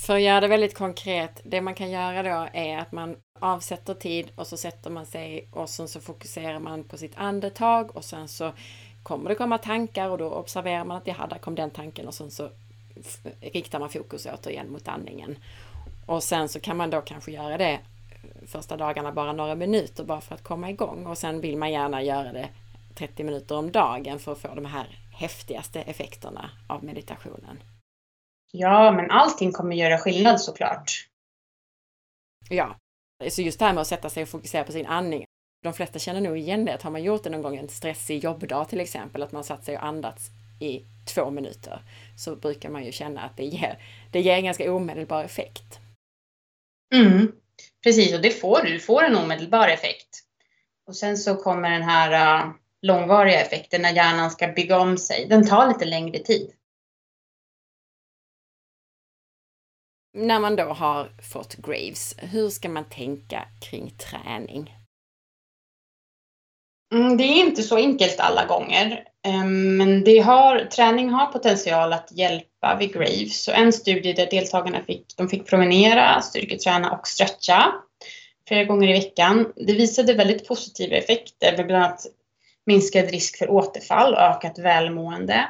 För 0.00 0.14
att 0.14 0.22
göra 0.22 0.40
det 0.40 0.48
väldigt 0.48 0.78
konkret, 0.78 1.40
det 1.44 1.60
man 1.60 1.74
kan 1.74 1.90
göra 1.90 2.22
då 2.22 2.48
är 2.52 2.78
att 2.78 2.92
man 2.92 3.16
avsätter 3.40 3.94
tid 3.94 4.32
och 4.36 4.46
så 4.46 4.56
sätter 4.56 4.90
man 4.90 5.06
sig 5.06 5.48
och 5.52 5.70
sen 5.70 5.88
så 5.88 6.00
fokuserar 6.00 6.58
man 6.58 6.84
på 6.84 6.96
sitt 6.96 7.16
andetag 7.16 7.96
och 7.96 8.04
sen 8.04 8.28
så 8.28 8.52
kommer 9.02 9.28
det 9.28 9.34
komma 9.34 9.58
tankar 9.58 10.08
och 10.08 10.18
då 10.18 10.30
observerar 10.30 10.84
man 10.84 10.96
att 10.96 11.06
ja, 11.06 11.26
där 11.30 11.38
kom 11.38 11.54
den 11.54 11.70
tanken 11.70 12.06
och 12.06 12.14
sen 12.14 12.30
så 12.30 12.50
riktar 13.40 13.78
man 13.78 13.90
fokus 13.90 14.26
återigen 14.26 14.72
mot 14.72 14.88
andningen. 14.88 15.38
Och 16.06 16.22
sen 16.22 16.48
så 16.48 16.60
kan 16.60 16.76
man 16.76 16.90
då 16.90 17.00
kanske 17.00 17.32
göra 17.32 17.58
det 17.58 17.80
första 18.46 18.76
dagarna 18.76 19.12
bara 19.12 19.32
några 19.32 19.54
minuter 19.54 20.04
bara 20.04 20.20
för 20.20 20.34
att 20.34 20.42
komma 20.42 20.70
igång 20.70 21.06
och 21.06 21.18
sen 21.18 21.40
vill 21.40 21.56
man 21.56 21.72
gärna 21.72 22.02
göra 22.02 22.32
det 22.32 22.48
30 22.94 23.24
minuter 23.24 23.56
om 23.56 23.72
dagen 23.72 24.18
för 24.18 24.32
att 24.32 24.38
få 24.38 24.54
de 24.54 24.64
här 24.64 24.98
häftigaste 25.12 25.80
effekterna 25.80 26.50
av 26.68 26.84
meditationen. 26.84 27.62
Ja, 28.52 28.92
men 28.92 29.10
allting 29.10 29.52
kommer 29.52 29.76
göra 29.76 29.98
skillnad 29.98 30.40
såklart. 30.40 31.08
Ja, 32.48 32.76
så 33.28 33.42
just 33.42 33.58
det 33.58 33.64
här 33.64 33.72
med 33.72 33.80
att 33.80 33.86
sätta 33.86 34.10
sig 34.10 34.22
och 34.22 34.28
fokusera 34.28 34.64
på 34.64 34.72
sin 34.72 34.86
andning. 34.86 35.24
De 35.62 35.72
flesta 35.72 35.98
känner 35.98 36.20
nog 36.20 36.38
igen 36.38 36.64
det, 36.64 36.74
att 36.74 36.82
har 36.82 36.90
man 36.90 37.02
gjort 37.02 37.22
det 37.22 37.30
någon 37.30 37.42
gång 37.42 37.56
en 37.56 37.68
stressig 37.68 38.24
jobbdag 38.24 38.64
till 38.64 38.80
exempel, 38.80 39.22
att 39.22 39.32
man 39.32 39.44
satt 39.44 39.64
sig 39.64 39.76
och 39.76 39.84
andats 39.84 40.30
i 40.60 40.84
två 41.06 41.30
minuter, 41.30 41.82
så 42.18 42.36
brukar 42.36 42.70
man 42.70 42.84
ju 42.84 42.92
känna 42.92 43.20
att 43.20 43.36
det 43.36 43.44
ger, 43.44 43.78
det 44.12 44.20
ger 44.20 44.36
en 44.36 44.44
ganska 44.44 44.72
omedelbar 44.72 45.24
effekt. 45.24 45.78
Mm, 46.94 47.32
precis, 47.84 48.14
och 48.14 48.22
det 48.22 48.30
får 48.30 48.62
du. 48.62 48.72
Du 48.72 48.80
får 48.80 49.02
en 49.02 49.16
omedelbar 49.16 49.68
effekt. 49.68 50.20
Och 50.86 50.96
sen 50.96 51.16
så 51.16 51.36
kommer 51.36 51.70
den 51.70 51.82
här 51.82 52.44
uh, 52.44 52.52
långvariga 52.82 53.40
effekten 53.40 53.82
när 53.82 53.92
hjärnan 53.92 54.30
ska 54.30 54.48
bygga 54.48 54.78
om 54.78 54.98
sig. 54.98 55.26
Den 55.28 55.48
tar 55.48 55.68
lite 55.68 55.84
längre 55.84 56.18
tid. 56.18 56.52
när 60.14 60.40
man 60.40 60.56
då 60.56 60.64
har 60.64 61.12
fått 61.32 61.54
Graves, 61.54 62.14
hur 62.18 62.48
ska 62.48 62.68
man 62.68 62.84
tänka 62.84 63.48
kring 63.60 63.90
träning? 63.90 64.74
Mm, 66.94 67.16
det 67.16 67.24
är 67.24 67.40
inte 67.40 67.62
så 67.62 67.76
enkelt 67.76 68.20
alla 68.20 68.46
gånger. 68.46 69.04
Ehm, 69.26 69.76
men 69.76 70.04
det 70.04 70.18
har, 70.18 70.58
träning 70.58 71.10
har 71.10 71.26
potential 71.26 71.92
att 71.92 72.12
hjälpa 72.12 72.76
vid 72.78 72.92
Graves. 72.92 73.44
Så 73.44 73.52
en 73.52 73.72
studie 73.72 74.12
där 74.12 74.26
deltagarna 74.30 74.80
fick, 74.86 75.14
de 75.16 75.28
fick 75.28 75.46
promenera, 75.46 76.20
styrketräna 76.20 76.90
och 76.90 77.08
stretcha 77.08 77.72
flera 78.48 78.64
gånger 78.64 78.88
i 78.88 78.92
veckan. 78.92 79.52
Det 79.56 79.72
visade 79.72 80.14
väldigt 80.14 80.48
positiva 80.48 80.96
effekter 80.96 81.56
med 81.56 81.66
bland 81.66 81.84
annat 81.84 82.06
minskad 82.66 83.10
risk 83.10 83.38
för 83.38 83.50
återfall 83.50 84.14
och 84.14 84.20
ökat 84.20 84.58
välmående. 84.58 85.48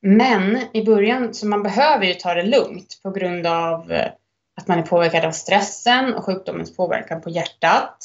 Men 0.00 0.58
i 0.72 0.84
början, 0.84 1.34
så 1.34 1.46
man 1.46 1.62
behöver 1.62 2.06
ju 2.06 2.14
ta 2.14 2.34
det 2.34 2.42
lugnt 2.42 3.00
på 3.02 3.10
grund 3.10 3.46
av 3.46 3.92
eh, 3.92 4.10
att 4.60 4.68
man 4.68 4.78
är 4.78 4.82
påverkad 4.82 5.24
av 5.24 5.32
stressen 5.32 6.14
och 6.14 6.24
sjukdomens 6.24 6.76
påverkan 6.76 7.20
på 7.20 7.30
hjärtat. 7.30 7.98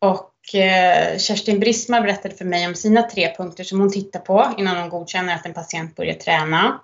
Och 0.00 0.30
Eh, 0.54 1.18
Kerstin 1.18 1.60
Brismar 1.60 2.00
berättade 2.00 2.34
för 2.34 2.44
mig 2.44 2.66
om 2.66 2.74
sina 2.74 3.02
tre 3.02 3.34
punkter 3.36 3.64
som 3.64 3.80
hon 3.80 3.92
tittar 3.92 4.20
på 4.20 4.54
innan 4.58 4.76
hon 4.76 4.88
godkänner 4.88 5.34
att 5.34 5.46
en 5.46 5.54
patient 5.54 5.96
börjar 5.96 6.14
träna. 6.14 6.80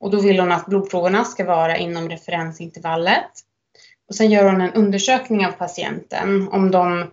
Och 0.00 0.10
då 0.10 0.20
vill 0.20 0.40
hon 0.40 0.52
att 0.52 0.66
blodproverna 0.66 1.24
ska 1.24 1.44
vara 1.44 1.76
inom 1.76 2.08
referensintervallet. 2.08 3.30
Och 4.08 4.14
sen 4.14 4.30
gör 4.30 4.44
hon 4.44 4.60
en 4.60 4.72
undersökning 4.72 5.46
av 5.46 5.52
patienten 5.52 6.48
om 6.48 6.70
de 6.70 7.10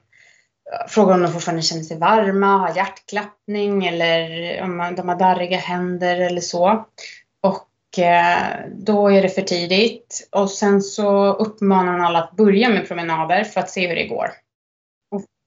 frågar 0.88 1.14
om 1.14 1.22
de 1.22 1.34
fortfarande 1.34 1.62
känner 1.62 1.84
sig 1.84 1.98
varma, 1.98 2.58
har 2.58 2.76
hjärtklappning 2.76 3.88
eller 3.88 4.62
om 4.62 4.94
de 4.98 5.10
har 5.10 5.16
darriga 5.16 5.58
händer 5.58 6.20
eller 6.20 6.42
så. 6.42 6.86
Och 7.42 8.00
eh, 8.00 8.60
då 8.76 9.12
är 9.12 9.22
det 9.22 9.30
för 9.30 9.42
tidigt. 9.42 10.28
Och 10.32 10.52
sen 10.52 10.82
så 10.82 11.34
uppmanar 11.34 11.92
hon 11.92 12.02
alla 12.02 12.24
att 12.24 12.36
börja 12.36 12.70
med 12.70 12.88
promenader 12.88 13.44
för 13.44 13.60
att 13.60 13.70
se 13.70 13.88
hur 13.88 13.96
det 13.96 14.08
går. 14.08 14.32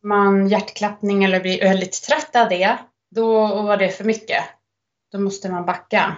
Man 0.05 0.49
hjärtklappning 0.49 1.25
eller 1.25 1.41
blir 1.41 1.61
väldigt 1.61 2.03
trött 2.03 2.37
av 2.37 2.49
det, 2.49 2.79
då 3.11 3.63
var 3.63 3.77
det 3.77 3.89
för 3.89 4.05
mycket. 4.05 4.45
Då 5.13 5.19
måste 5.21 5.51
man 5.51 5.67
backa. 5.67 6.17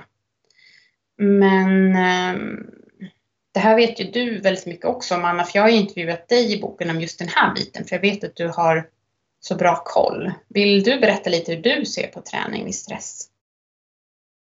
Men 1.19 1.97
eh, 1.97 2.41
det 3.53 3.61
här 3.61 3.77
vet 3.77 4.01
ju 4.01 4.05
du 4.05 4.41
väldigt 4.41 4.67
mycket 4.67 4.85
också 4.85 5.15
om 5.15 5.25
Anna, 5.25 5.45
för 5.45 5.59
jag 5.59 5.63
har 5.63 5.71
intervjuat 5.71 6.29
dig 6.29 6.53
i 6.53 6.61
boken 6.61 6.91
om 6.91 7.01
just 7.01 7.19
den 7.19 7.29
här 7.29 7.55
biten, 7.55 7.85
för 7.85 7.97
jag 7.97 8.01
vet 8.01 8.25
att 8.25 8.37
du 8.37 8.49
har 8.49 8.89
så 9.41 9.55
bra 9.55 9.83
koll. 9.85 10.33
Vill 10.49 10.83
du 10.83 11.01
berätta 11.01 11.31
lite 11.31 11.55
hur 11.55 11.63
du 11.63 11.87
ser 11.87 12.07
på 12.07 12.21
träning 12.21 12.65
vid 12.65 12.75
stress? 12.75 13.29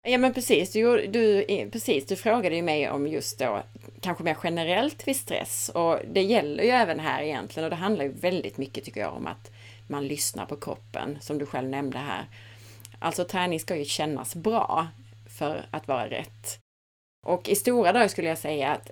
Ja 0.06 0.18
men 0.18 0.34
precis, 0.34 0.72
du, 0.72 1.06
du, 1.06 1.44
precis, 1.70 2.06
du 2.06 2.16
frågade 2.16 2.56
ju 2.56 2.62
mig 2.62 2.90
om 2.90 3.06
just 3.06 3.38
då 3.38 3.62
kanske 4.00 4.24
mer 4.24 4.36
generellt 4.42 5.08
vid 5.08 5.16
stress 5.16 5.68
och 5.74 6.00
det 6.12 6.22
gäller 6.22 6.64
ju 6.64 6.70
även 6.70 7.00
här 7.00 7.22
egentligen 7.22 7.64
och 7.64 7.70
det 7.70 7.76
handlar 7.76 8.04
ju 8.04 8.12
väldigt 8.12 8.58
mycket 8.58 8.84
tycker 8.84 9.00
jag 9.00 9.14
om 9.14 9.26
att 9.26 9.50
man 9.88 10.06
lyssnar 10.06 10.46
på 10.46 10.56
kroppen 10.56 11.18
som 11.20 11.38
du 11.38 11.46
själv 11.46 11.68
nämnde 11.68 11.98
här. 11.98 12.26
Alltså 12.98 13.24
träning 13.24 13.60
ska 13.60 13.76
ju 13.76 13.84
kännas 13.84 14.34
bra 14.34 14.88
för 15.38 15.66
att 15.70 15.88
vara 15.88 16.10
rätt. 16.10 16.58
Och 17.26 17.48
i 17.48 17.54
stora 17.54 17.92
drag 17.92 18.10
skulle 18.10 18.28
jag 18.28 18.38
säga 18.38 18.72
att 18.72 18.90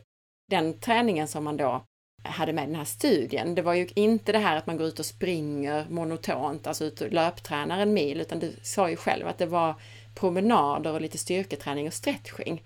den 0.50 0.80
träningen 0.80 1.28
som 1.28 1.44
man 1.44 1.56
då 1.56 1.84
hade 2.22 2.52
med 2.52 2.68
den 2.68 2.74
här 2.74 2.84
studien, 2.84 3.54
det 3.54 3.62
var 3.62 3.74
ju 3.74 3.88
inte 3.94 4.32
det 4.32 4.38
här 4.38 4.56
att 4.56 4.66
man 4.66 4.76
går 4.76 4.86
ut 4.86 4.98
och 4.98 5.06
springer 5.06 5.86
monotont, 5.90 6.66
alltså 6.66 6.84
ut 6.84 7.00
och 7.00 7.12
löptränar 7.12 7.80
en 7.80 7.94
mil, 7.94 8.20
utan 8.20 8.38
du 8.38 8.56
sa 8.62 8.90
ju 8.90 8.96
själv 8.96 9.28
att 9.28 9.38
det 9.38 9.46
var 9.46 9.74
promenader 10.14 10.92
och 10.92 11.00
lite 11.00 11.18
styrketräning 11.18 11.86
och 11.86 11.94
stretching. 11.94 12.62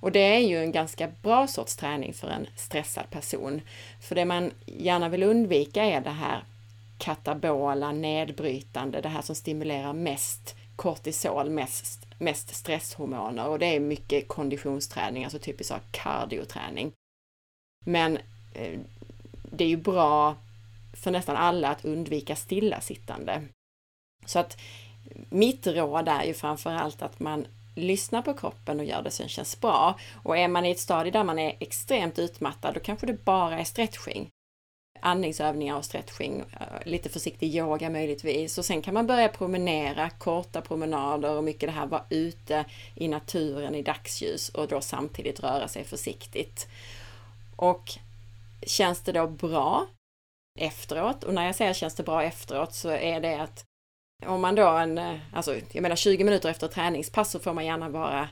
Och 0.00 0.12
det 0.12 0.34
är 0.36 0.38
ju 0.38 0.58
en 0.58 0.72
ganska 0.72 1.08
bra 1.22 1.46
sorts 1.46 1.76
träning 1.76 2.14
för 2.14 2.28
en 2.28 2.46
stressad 2.56 3.10
person. 3.10 3.60
För 4.00 4.14
det 4.14 4.24
man 4.24 4.50
gärna 4.66 5.08
vill 5.08 5.22
undvika 5.22 5.84
är 5.84 6.00
det 6.00 6.10
här 6.10 6.44
katabola, 6.98 7.92
nedbrytande, 7.92 9.00
det 9.00 9.08
här 9.08 9.22
som 9.22 9.34
stimulerar 9.34 9.92
mest 9.92 10.54
kortisol, 10.76 11.50
mest, 11.50 12.06
mest 12.18 12.54
stresshormoner 12.54 13.48
och 13.48 13.58
det 13.58 13.66
är 13.66 13.80
mycket 13.80 14.28
konditionsträning, 14.28 15.24
alltså 15.24 15.38
typiskt 15.38 15.74
så 15.74 15.80
kardioträning. 15.90 16.92
Men 17.84 18.18
Eh, 18.54 18.80
det 19.42 19.64
är 19.64 19.68
ju 19.68 19.76
bra 19.76 20.36
för 20.92 21.10
nästan 21.10 21.36
alla 21.36 21.68
att 21.68 21.84
undvika 21.84 22.36
stillasittande. 22.36 23.42
Så 24.26 24.38
att 24.38 24.56
mitt 25.30 25.66
råd 25.66 26.08
är 26.08 26.24
ju 26.24 26.34
framförallt 26.34 27.02
att 27.02 27.20
man 27.20 27.46
lyssnar 27.74 28.22
på 28.22 28.34
kroppen 28.34 28.80
och 28.80 28.86
gör 28.86 29.02
det 29.02 29.10
som 29.10 29.28
känns 29.28 29.60
bra. 29.60 29.98
Och 30.22 30.36
är 30.36 30.48
man 30.48 30.64
i 30.64 30.70
ett 30.70 30.80
stadie 30.80 31.12
där 31.12 31.24
man 31.24 31.38
är 31.38 31.56
extremt 31.60 32.18
utmattad, 32.18 32.74
då 32.74 32.80
kanske 32.80 33.06
det 33.06 33.24
bara 33.24 33.60
är 33.60 33.64
stretching. 33.64 34.28
Andningsövningar 35.00 35.76
och 35.76 35.84
stretching, 35.84 36.40
eh, 36.40 36.86
lite 36.86 37.08
försiktig 37.08 37.54
yoga 37.54 37.90
möjligtvis. 37.90 38.58
Och 38.58 38.64
sen 38.64 38.82
kan 38.82 38.94
man 38.94 39.06
börja 39.06 39.28
promenera, 39.28 40.10
korta 40.10 40.60
promenader 40.60 41.30
och 41.30 41.44
mycket 41.44 41.68
det 41.68 41.72
här 41.72 41.86
vara 41.86 42.04
ute 42.10 42.64
i 42.94 43.08
naturen 43.08 43.74
i 43.74 43.82
dagsljus 43.82 44.48
och 44.48 44.68
då 44.68 44.80
samtidigt 44.80 45.40
röra 45.40 45.68
sig 45.68 45.84
försiktigt. 45.84 46.68
Och 47.56 47.98
känns 48.66 49.00
det 49.00 49.12
då 49.12 49.26
bra 49.26 49.86
efteråt, 50.58 51.24
och 51.24 51.34
när 51.34 51.46
jag 51.46 51.54
säger 51.54 51.72
känns 51.72 51.94
det 51.94 52.02
bra 52.02 52.22
efteråt 52.22 52.74
så 52.74 52.88
är 52.88 53.20
det 53.20 53.40
att 53.40 53.64
om 54.26 54.40
man 54.40 54.54
då 54.54 54.68
en, 54.68 54.98
eh, 54.98 55.18
alltså 55.32 55.54
jag 55.72 55.82
menar 55.82 55.96
20 55.96 56.24
minuter 56.24 56.48
efter 56.48 56.68
träningspass 56.68 57.30
så 57.30 57.38
får 57.38 57.52
man 57.52 57.66
gärna 57.66 57.88
vara 57.88 58.28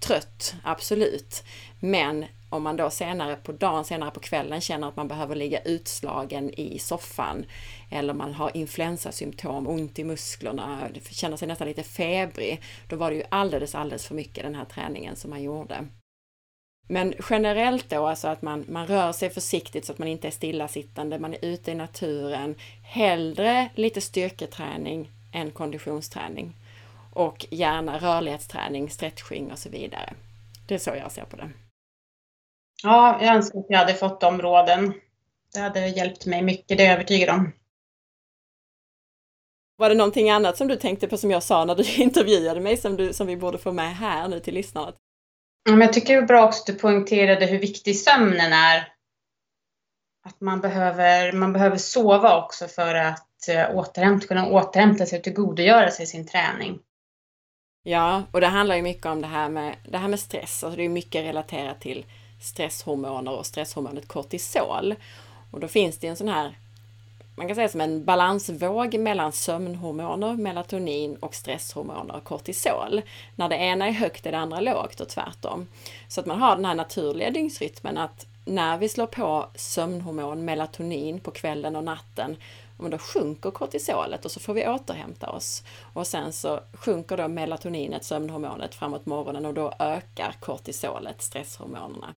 trött, 0.00 0.54
absolut. 0.64 1.42
Men 1.80 2.26
om 2.50 2.62
man 2.62 2.76
då 2.76 2.90
senare 2.90 3.36
på 3.36 3.52
dagen, 3.52 3.84
senare 3.84 4.10
på 4.10 4.20
kvällen 4.20 4.60
känner 4.60 4.88
att 4.88 4.96
man 4.96 5.08
behöver 5.08 5.36
ligga 5.36 5.60
utslagen 5.60 6.60
i 6.60 6.78
soffan 6.78 7.44
eller 7.90 8.14
man 8.14 8.34
har 8.34 8.56
influensasymptom, 8.56 9.68
ont 9.68 9.98
i 9.98 10.04
musklerna, 10.04 10.88
känner 11.10 11.36
sig 11.36 11.48
nästan 11.48 11.68
lite 11.68 11.82
febrig, 11.82 12.62
då 12.88 12.96
var 12.96 13.10
det 13.10 13.16
ju 13.16 13.22
alldeles, 13.28 13.74
alldeles 13.74 14.06
för 14.06 14.14
mycket 14.14 14.44
den 14.44 14.54
här 14.54 14.64
träningen 14.64 15.16
som 15.16 15.30
man 15.30 15.42
gjorde. 15.42 15.86
Men 16.90 17.14
generellt 17.30 17.90
då, 17.90 18.06
alltså 18.06 18.28
att 18.28 18.42
man, 18.42 18.64
man 18.68 18.86
rör 18.86 19.12
sig 19.12 19.30
försiktigt 19.30 19.84
så 19.84 19.92
att 19.92 19.98
man 19.98 20.08
inte 20.08 20.26
är 20.26 20.30
stillasittande, 20.30 21.18
man 21.18 21.34
är 21.34 21.44
ute 21.44 21.70
i 21.70 21.74
naturen, 21.74 22.54
hellre 22.82 23.70
lite 23.74 24.00
styrketräning 24.00 25.10
än 25.34 25.50
konditionsträning. 25.50 26.52
Och 27.14 27.46
gärna 27.50 27.98
rörlighetsträning, 27.98 28.90
stretching 28.90 29.52
och 29.52 29.58
så 29.58 29.68
vidare. 29.68 30.14
Det 30.68 30.74
är 30.74 30.78
så 30.78 30.90
jag 30.90 31.12
ser 31.12 31.24
på 31.24 31.36
det. 31.36 31.50
Ja, 32.82 33.18
jag 33.22 33.34
önskar 33.34 33.58
att 33.58 33.66
jag 33.68 33.78
hade 33.78 33.94
fått 33.94 34.20
de 34.20 34.42
råden. 34.42 34.94
Det 35.54 35.60
hade 35.60 35.88
hjälpt 35.88 36.26
mig 36.26 36.42
mycket, 36.42 36.78
det 36.78 36.84
är 36.84 36.86
jag 36.86 36.94
övertygad 36.94 37.30
om. 37.30 37.52
Var 39.76 39.88
det 39.88 39.94
någonting 39.94 40.30
annat 40.30 40.56
som 40.56 40.68
du 40.68 40.76
tänkte 40.76 41.08
på 41.08 41.16
som 41.16 41.30
jag 41.30 41.42
sa 41.42 41.64
när 41.64 41.74
du 41.74 41.94
intervjuade 42.02 42.60
mig 42.60 42.76
som, 42.76 42.96
du, 42.96 43.12
som 43.12 43.26
vi 43.26 43.36
borde 43.36 43.58
få 43.58 43.72
med 43.72 43.96
här 43.96 44.28
nu 44.28 44.40
till 44.40 44.54
lyssnarna? 44.54 44.92
Jag 45.68 45.92
tycker 45.92 46.16
det 46.16 46.22
är 46.22 46.26
bra 46.26 46.44
också 46.44 46.60
att 46.60 46.66
du 46.66 46.74
poängterade 46.74 47.46
hur 47.46 47.58
viktig 47.58 47.96
sömnen 47.96 48.52
är. 48.52 48.88
Att 50.26 50.40
man 50.40 50.60
behöver, 50.60 51.32
man 51.32 51.52
behöver 51.52 51.76
sova 51.76 52.44
också 52.44 52.66
för 52.66 52.94
att 52.94 53.48
eh, 53.48 53.76
återhämta, 53.76 54.26
kunna 54.26 54.46
återhämta 54.46 55.06
sig 55.06 55.18
och 55.18 55.24
tillgodogöra 55.24 55.90
sig 55.90 56.06
sin 56.06 56.26
träning. 56.26 56.78
Ja, 57.82 58.22
och 58.32 58.40
det 58.40 58.46
handlar 58.46 58.76
ju 58.76 58.82
mycket 58.82 59.06
om 59.06 59.20
det 59.20 59.26
här 59.26 59.48
med, 59.48 59.76
det 59.88 59.98
här 59.98 60.08
med 60.08 60.20
stress. 60.20 60.64
Alltså 60.64 60.76
det 60.76 60.84
är 60.84 60.88
mycket 60.88 61.24
relaterat 61.24 61.80
till 61.80 62.06
stresshormoner 62.42 63.38
och 63.38 63.46
stresshormonet 63.46 64.08
kortisol. 64.08 64.94
Och 65.52 65.60
då 65.60 65.68
finns 65.68 65.98
det 65.98 66.06
en 66.06 66.16
sån 66.16 66.28
här, 66.28 66.58
man 67.38 67.46
kan 67.46 67.56
säga 67.56 67.68
som 67.68 67.80
en 67.80 68.04
balansvåg 68.04 68.98
mellan 68.98 69.32
sömnhormoner, 69.32 70.36
melatonin 70.36 71.16
och 71.16 71.34
stresshormoner, 71.34 72.20
kortisol. 72.20 73.02
När 73.36 73.48
det 73.48 73.56
ena 73.56 73.88
är 73.88 73.92
högt 73.92 74.26
är 74.26 74.32
det 74.32 74.38
andra 74.38 74.60
lågt 74.60 75.00
och 75.00 75.08
tvärtom. 75.08 75.66
Så 76.08 76.20
att 76.20 76.26
man 76.26 76.40
har 76.40 76.56
den 76.56 76.64
här 76.64 76.74
naturliga 76.74 77.30
dygnsrytmen 77.30 77.98
att 77.98 78.26
när 78.44 78.78
vi 78.78 78.88
slår 78.88 79.06
på 79.06 79.46
sömnhormon, 79.54 80.44
melatonin 80.44 81.20
på 81.20 81.30
kvällen 81.30 81.76
och 81.76 81.84
natten, 81.84 82.36
då 82.78 82.98
sjunker 82.98 83.50
kortisolet 83.50 84.24
och 84.24 84.30
så 84.30 84.40
får 84.40 84.54
vi 84.54 84.68
återhämta 84.68 85.30
oss. 85.30 85.62
Och 85.92 86.06
sen 86.06 86.32
så 86.32 86.60
sjunker 86.72 87.16
då 87.16 87.28
melatoninet, 87.28 88.04
sömnhormonet, 88.04 88.74
framåt 88.74 89.06
morgonen 89.06 89.46
och 89.46 89.54
då 89.54 89.72
ökar 89.78 90.34
kortisolet, 90.40 91.22
stresshormonerna. 91.22 92.14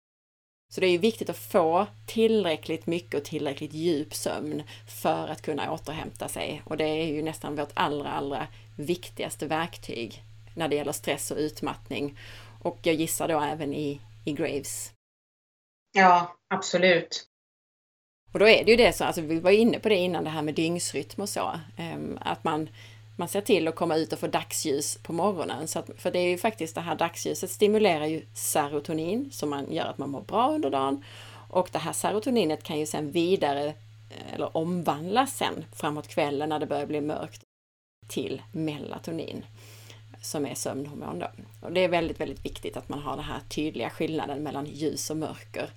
Så 0.73 0.81
det 0.81 0.87
är 0.87 0.91
ju 0.91 0.97
viktigt 0.97 1.29
att 1.29 1.37
få 1.37 1.87
tillräckligt 2.05 2.85
mycket 2.85 3.13
och 3.19 3.25
tillräckligt 3.25 3.73
djup 3.73 4.13
sömn 4.13 4.63
för 5.01 5.27
att 5.27 5.41
kunna 5.41 5.71
återhämta 5.71 6.27
sig. 6.27 6.61
Och 6.65 6.77
det 6.77 6.83
är 6.83 7.05
ju 7.05 7.21
nästan 7.21 7.55
vårt 7.55 7.71
allra, 7.73 8.11
allra 8.11 8.47
viktigaste 8.77 9.47
verktyg 9.47 10.23
när 10.55 10.67
det 10.67 10.75
gäller 10.75 10.91
stress 10.91 11.31
och 11.31 11.37
utmattning. 11.37 12.17
Och 12.61 12.79
jag 12.83 12.95
gissar 12.95 13.27
då 13.27 13.39
även 13.41 13.73
i, 13.73 14.01
i 14.25 14.31
Graves. 14.31 14.93
Ja, 15.91 16.37
absolut. 16.53 17.27
Och 18.31 18.39
då 18.39 18.47
är 18.47 18.65
det 18.65 18.71
ju 18.71 18.77
det 18.77 18.93
så, 18.93 19.03
alltså 19.03 19.21
vi 19.21 19.39
var 19.39 19.51
inne 19.51 19.79
på 19.79 19.89
det 19.89 19.95
innan 19.95 20.23
det 20.23 20.29
här 20.29 20.41
med 20.41 20.55
dygnsrytm 20.55 21.21
och 21.21 21.29
så, 21.29 21.59
ehm, 21.77 22.17
att 22.21 22.43
man 22.43 22.69
man 23.21 23.27
ser 23.27 23.41
till 23.41 23.67
att 23.67 23.75
komma 23.75 23.95
ut 23.95 24.13
och 24.13 24.19
få 24.19 24.27
dagsljus 24.27 24.97
på 24.97 25.13
morgonen. 25.13 25.67
Så 25.67 25.79
att, 25.79 25.89
för 25.97 26.11
det 26.11 26.19
är 26.19 26.29
ju 26.29 26.37
faktiskt 26.37 26.75
det 26.75 26.81
här 26.81 26.95
dagsljuset 26.95 27.51
stimulerar 27.51 28.05
ju 28.05 28.25
serotonin 28.35 29.31
som 29.31 29.49
man 29.49 29.73
gör 29.73 29.85
att 29.85 29.97
man 29.97 30.09
mår 30.09 30.21
bra 30.21 30.51
under 30.51 30.69
dagen. 30.69 31.03
Och 31.49 31.69
det 31.71 31.79
här 31.79 31.93
serotoninet 31.93 32.63
kan 32.63 32.79
ju 32.79 32.85
sen 32.85 33.11
vidare 33.11 33.65
eh, 34.09 34.33
eller 34.33 34.57
omvandlas 34.57 35.37
sen 35.37 35.65
framåt 35.75 36.07
kvällen 36.07 36.49
när 36.49 36.59
det 36.59 36.65
börjar 36.65 36.85
bli 36.85 37.01
mörkt 37.01 37.41
till 38.07 38.41
melatonin 38.51 39.45
som 40.21 40.45
är 40.45 40.55
sömnhormon 40.55 41.19
då. 41.19 41.27
Och 41.61 41.71
det 41.71 41.79
är 41.79 41.89
väldigt, 41.89 42.19
väldigt 42.19 42.45
viktigt 42.45 42.77
att 42.77 42.89
man 42.89 42.99
har 42.99 43.15
den 43.15 43.25
här 43.25 43.39
tydliga 43.49 43.89
skillnaden 43.89 44.43
mellan 44.43 44.65
ljus 44.65 45.09
och 45.09 45.17
mörker. 45.17 45.69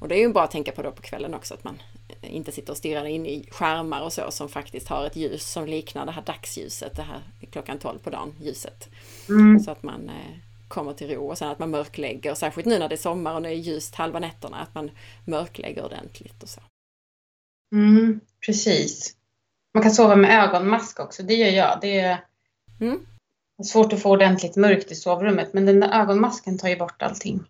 Och 0.00 0.08
det 0.08 0.14
är 0.14 0.18
ju 0.20 0.32
bra 0.32 0.42
att 0.42 0.50
tänka 0.50 0.72
på 0.72 0.82
då 0.82 0.92
på 0.92 1.02
kvällen 1.02 1.34
också 1.34 1.54
att 1.54 1.64
man 1.64 1.82
inte 2.20 2.52
sitter 2.52 2.72
och 2.72 2.76
stirrar 2.76 3.04
in 3.04 3.26
i 3.26 3.48
skärmar 3.50 4.02
och 4.02 4.12
så 4.12 4.30
som 4.30 4.48
faktiskt 4.48 4.88
har 4.88 5.06
ett 5.06 5.16
ljus 5.16 5.52
som 5.52 5.66
liknar 5.66 6.06
det 6.06 6.12
här 6.12 6.22
dagsljuset, 6.22 6.96
det 6.96 7.02
här 7.02 7.22
klockan 7.50 7.78
12 7.78 7.98
på 7.98 8.10
dagen 8.10 8.34
ljuset. 8.40 8.88
Mm. 9.28 9.60
Så 9.60 9.70
att 9.70 9.82
man 9.82 10.08
eh, 10.08 10.36
kommer 10.68 10.92
till 10.92 11.10
ro 11.10 11.30
och 11.30 11.38
sen 11.38 11.48
att 11.48 11.58
man 11.58 11.70
mörklägger, 11.70 12.34
särskilt 12.34 12.66
nu 12.66 12.78
när 12.78 12.88
det 12.88 12.94
är 12.94 12.96
sommar 12.96 13.34
och 13.34 13.42
det 13.42 13.48
är 13.48 13.52
ljust 13.52 13.94
halva 13.94 14.18
nätterna, 14.18 14.56
att 14.56 14.74
man 14.74 14.90
mörklägger 15.24 15.84
ordentligt 15.84 16.42
och 16.42 16.48
så. 16.48 16.60
Mm, 17.74 18.20
precis. 18.46 19.16
Man 19.74 19.82
kan 19.82 19.92
sova 19.92 20.16
med 20.16 20.44
ögonmask 20.44 21.00
också, 21.00 21.22
det 21.22 21.34
gör 21.34 21.50
jag. 21.50 21.78
Det 21.80 22.00
är 22.00 22.24
mm. 22.80 23.06
svårt 23.64 23.92
att 23.92 24.02
få 24.02 24.10
ordentligt 24.10 24.56
mörkt 24.56 24.92
i 24.92 24.94
sovrummet 24.94 25.52
men 25.52 25.66
den 25.66 25.80
där 25.80 26.00
ögonmasken 26.00 26.58
tar 26.58 26.68
ju 26.68 26.76
bort 26.76 27.02
allting. 27.02 27.44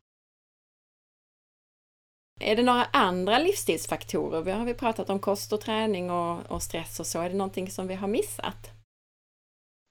Är 2.42 2.56
det 2.56 2.62
några 2.62 2.84
andra 2.92 3.38
livsstilsfaktorer? 3.38 4.40
Vi 4.40 4.50
har 4.50 4.64
vi 4.64 4.74
pratat 4.74 5.10
om 5.10 5.18
kost 5.18 5.52
och 5.52 5.60
träning 5.60 6.10
och, 6.10 6.50
och 6.50 6.62
stress 6.62 7.00
och 7.00 7.06
så. 7.06 7.20
Är 7.20 7.28
det 7.28 7.36
någonting 7.36 7.70
som 7.70 7.88
vi 7.88 7.94
har 7.94 8.08
missat? 8.08 8.70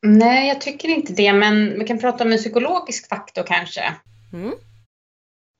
Nej, 0.06 0.48
jag 0.48 0.62
tycker 0.62 0.90
inte 0.90 1.14
det, 1.14 1.34
men 1.34 1.80
vi 1.80 1.86
kan 1.86 2.00
prata 2.00 2.24
om 2.24 2.32
en 2.32 2.38
psykologisk 2.38 3.10
faktor 3.10 3.44
kanske. 3.44 3.94
Mm. 4.34 4.54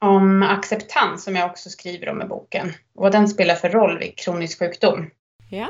Om 0.06 0.44
acceptans, 0.44 1.24
som 1.24 1.36
jag 1.36 1.50
också 1.50 1.70
skriver 1.70 2.10
om 2.10 2.22
i 2.22 2.26
boken. 2.26 2.74
Och 2.96 3.04
vad 3.04 3.12
den 3.12 3.28
spelar 3.28 3.56
för 3.56 3.70
roll 3.70 4.00
vid 4.00 4.18
kronisk 4.18 4.60
sjukdom. 4.60 5.10
Ja. 5.50 5.68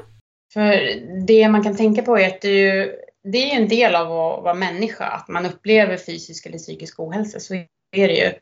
För 0.54 1.00
det 1.28 1.50
man 1.50 1.64
kan 1.64 1.78
tänka 1.78 2.02
på 2.02 2.18
är 2.18 2.28
att 2.28 2.42
det 2.42 2.50
är, 2.50 2.76
ju, 2.76 2.96
det 3.24 3.52
är 3.52 3.56
en 3.56 3.68
del 3.68 3.96
av 3.96 4.06
att 4.06 4.44
vara 4.44 4.54
människa, 4.54 5.06
att 5.06 5.28
man 5.28 5.46
upplever 5.46 5.98
fysisk 5.98 6.46
eller 6.46 6.58
psykisk 6.58 7.00
ohälsa. 7.00 7.40
Så 7.40 7.54
är 7.92 8.08
det 8.08 8.16
ju. 8.16 8.34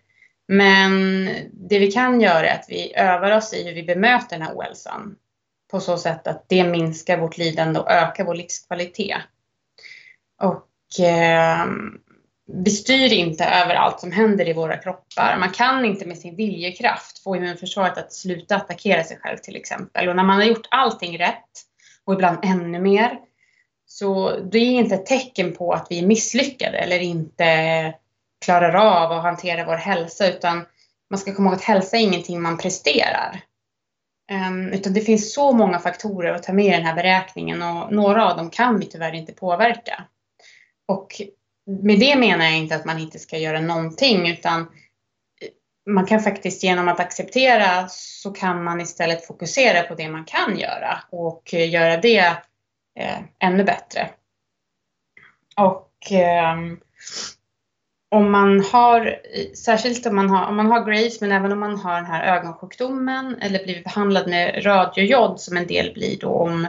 Men 0.52 1.26
det 1.54 1.80
vi 1.80 1.92
kan 1.92 2.22
göra 2.22 2.50
är 2.50 2.56
att 2.56 2.66
vi 2.70 2.94
övar 2.96 3.38
oss 3.38 3.54
i 3.54 3.64
hur 3.64 3.74
vi 3.74 3.84
bemöter 3.84 4.38
den 4.38 4.42
här 4.42 4.54
ohälsan 4.56 5.16
på 5.72 5.80
så 5.80 5.98
sätt 5.98 6.28
att 6.28 6.46
det 6.48 6.64
minskar 6.64 7.18
vårt 7.18 7.38
lidande 7.38 7.80
och 7.80 7.92
ökar 7.92 8.26
vår 8.26 8.36
livskvalitet. 8.36 9.18
Och 10.42 11.06
eh, 11.06 11.66
vi 12.64 12.72
styr 12.72 13.14
inte 13.14 13.46
över 13.46 13.76
allt 13.76 14.00
som 14.00 14.12
händer 14.12 14.48
i 14.48 14.54
våra 14.54 14.78
kroppar. 14.78 15.38
Man 15.40 15.52
kan 15.52 15.86
inte 15.86 16.06
med 16.06 16.18
sin 16.18 16.36
viljekraft 16.36 17.24
få 17.24 17.36
immunförsvaret 17.36 17.98
att 17.98 18.14
sluta 18.14 18.56
attackera 18.56 19.04
sig 19.04 19.18
själv 19.18 19.38
till 19.38 19.56
exempel. 19.56 20.10
Och 20.10 20.16
när 20.16 20.24
man 20.24 20.36
har 20.36 20.46
gjort 20.46 20.68
allting 20.72 21.20
rätt 21.20 21.64
och 22.06 22.14
ibland 22.14 22.38
ännu 22.44 22.80
mer 22.80 23.20
så 23.86 24.40
det 24.40 24.58
är 24.58 24.72
inte 24.72 24.96
ett 24.96 25.06
tecken 25.06 25.54
på 25.54 25.74
att 25.74 25.88
vi 25.90 26.00
är 26.00 26.08
misslyckade 26.08 26.78
eller 26.78 27.00
inte 27.00 27.46
klarar 28.46 28.74
av 28.74 29.12
att 29.12 29.24
hantera 29.24 29.66
vår 29.66 29.76
hälsa 29.76 30.28
utan 30.28 30.66
man 31.10 31.20
ska 31.20 31.34
komma 31.34 31.50
ihåg 31.50 31.58
att 31.58 31.64
hälsa 31.64 31.98
är 31.98 32.02
ingenting 32.02 32.42
man 32.42 32.58
presterar. 32.58 33.42
Um, 34.32 34.68
utan 34.68 34.94
det 34.94 35.02
finns 35.02 35.34
så 35.34 35.52
många 35.52 35.80
faktorer 35.80 36.34
att 36.34 36.44
ta 36.44 36.54
med 36.54 36.66
i 36.66 36.70
den 36.70 36.86
här 36.86 36.96
beräkningen 36.96 37.62
och 37.62 37.94
några 37.94 38.32
av 38.32 38.38
dem 38.38 38.50
kan 38.50 38.80
vi 38.80 38.86
tyvärr 38.86 39.14
inte 39.14 39.34
påverka. 39.34 40.04
Och 40.88 41.22
med 41.66 42.00
det 42.00 42.16
menar 42.16 42.46
jag 42.46 42.58
inte 42.58 42.76
att 42.76 42.86
man 42.86 43.00
inte 43.00 43.20
ska 43.20 43.38
göra 43.38 43.62
någonting 43.62 44.30
utan 44.30 44.68
man 45.86 46.06
kan 46.06 46.20
faktiskt 46.20 46.64
genom 46.64 46.88
att 46.88 47.00
acceptera 47.00 47.88
så 47.90 48.32
kan 48.32 48.64
man 48.64 48.82
istället 48.82 49.28
fokusera 49.28 49.84
på 49.84 49.96
det 49.96 50.10
man 50.10 50.26
kan 50.26 50.60
göra 50.60 51.04
och 51.10 51.54
göra 51.54 51.98
det 51.98 52.38
eh, 53.00 53.20
ännu 53.40 53.64
bättre. 53.64 54.10
Och 55.58 56.12
eh, 56.12 56.56
om 58.12 58.32
man 58.32 58.60
har, 58.60 59.16
särskilt 59.56 60.06
om 60.06 60.16
man 60.16 60.30
har, 60.30 60.48
om 60.48 60.56
man 60.56 60.66
har 60.66 60.86
Graves, 60.86 61.22
men 61.22 61.32
även 61.32 61.52
om 61.52 61.60
man 61.60 61.80
har 61.80 61.96
den 61.96 62.06
här 62.06 62.38
ögonsjukdomen 62.38 63.36
eller 63.42 63.64
blivit 63.64 63.84
behandlad 63.84 64.28
med 64.28 64.66
radiojod 64.66 65.40
som 65.40 65.58
en 65.58 65.68
del 65.68 65.94
blir 65.94 66.20
då 66.20 66.30
om 66.30 66.66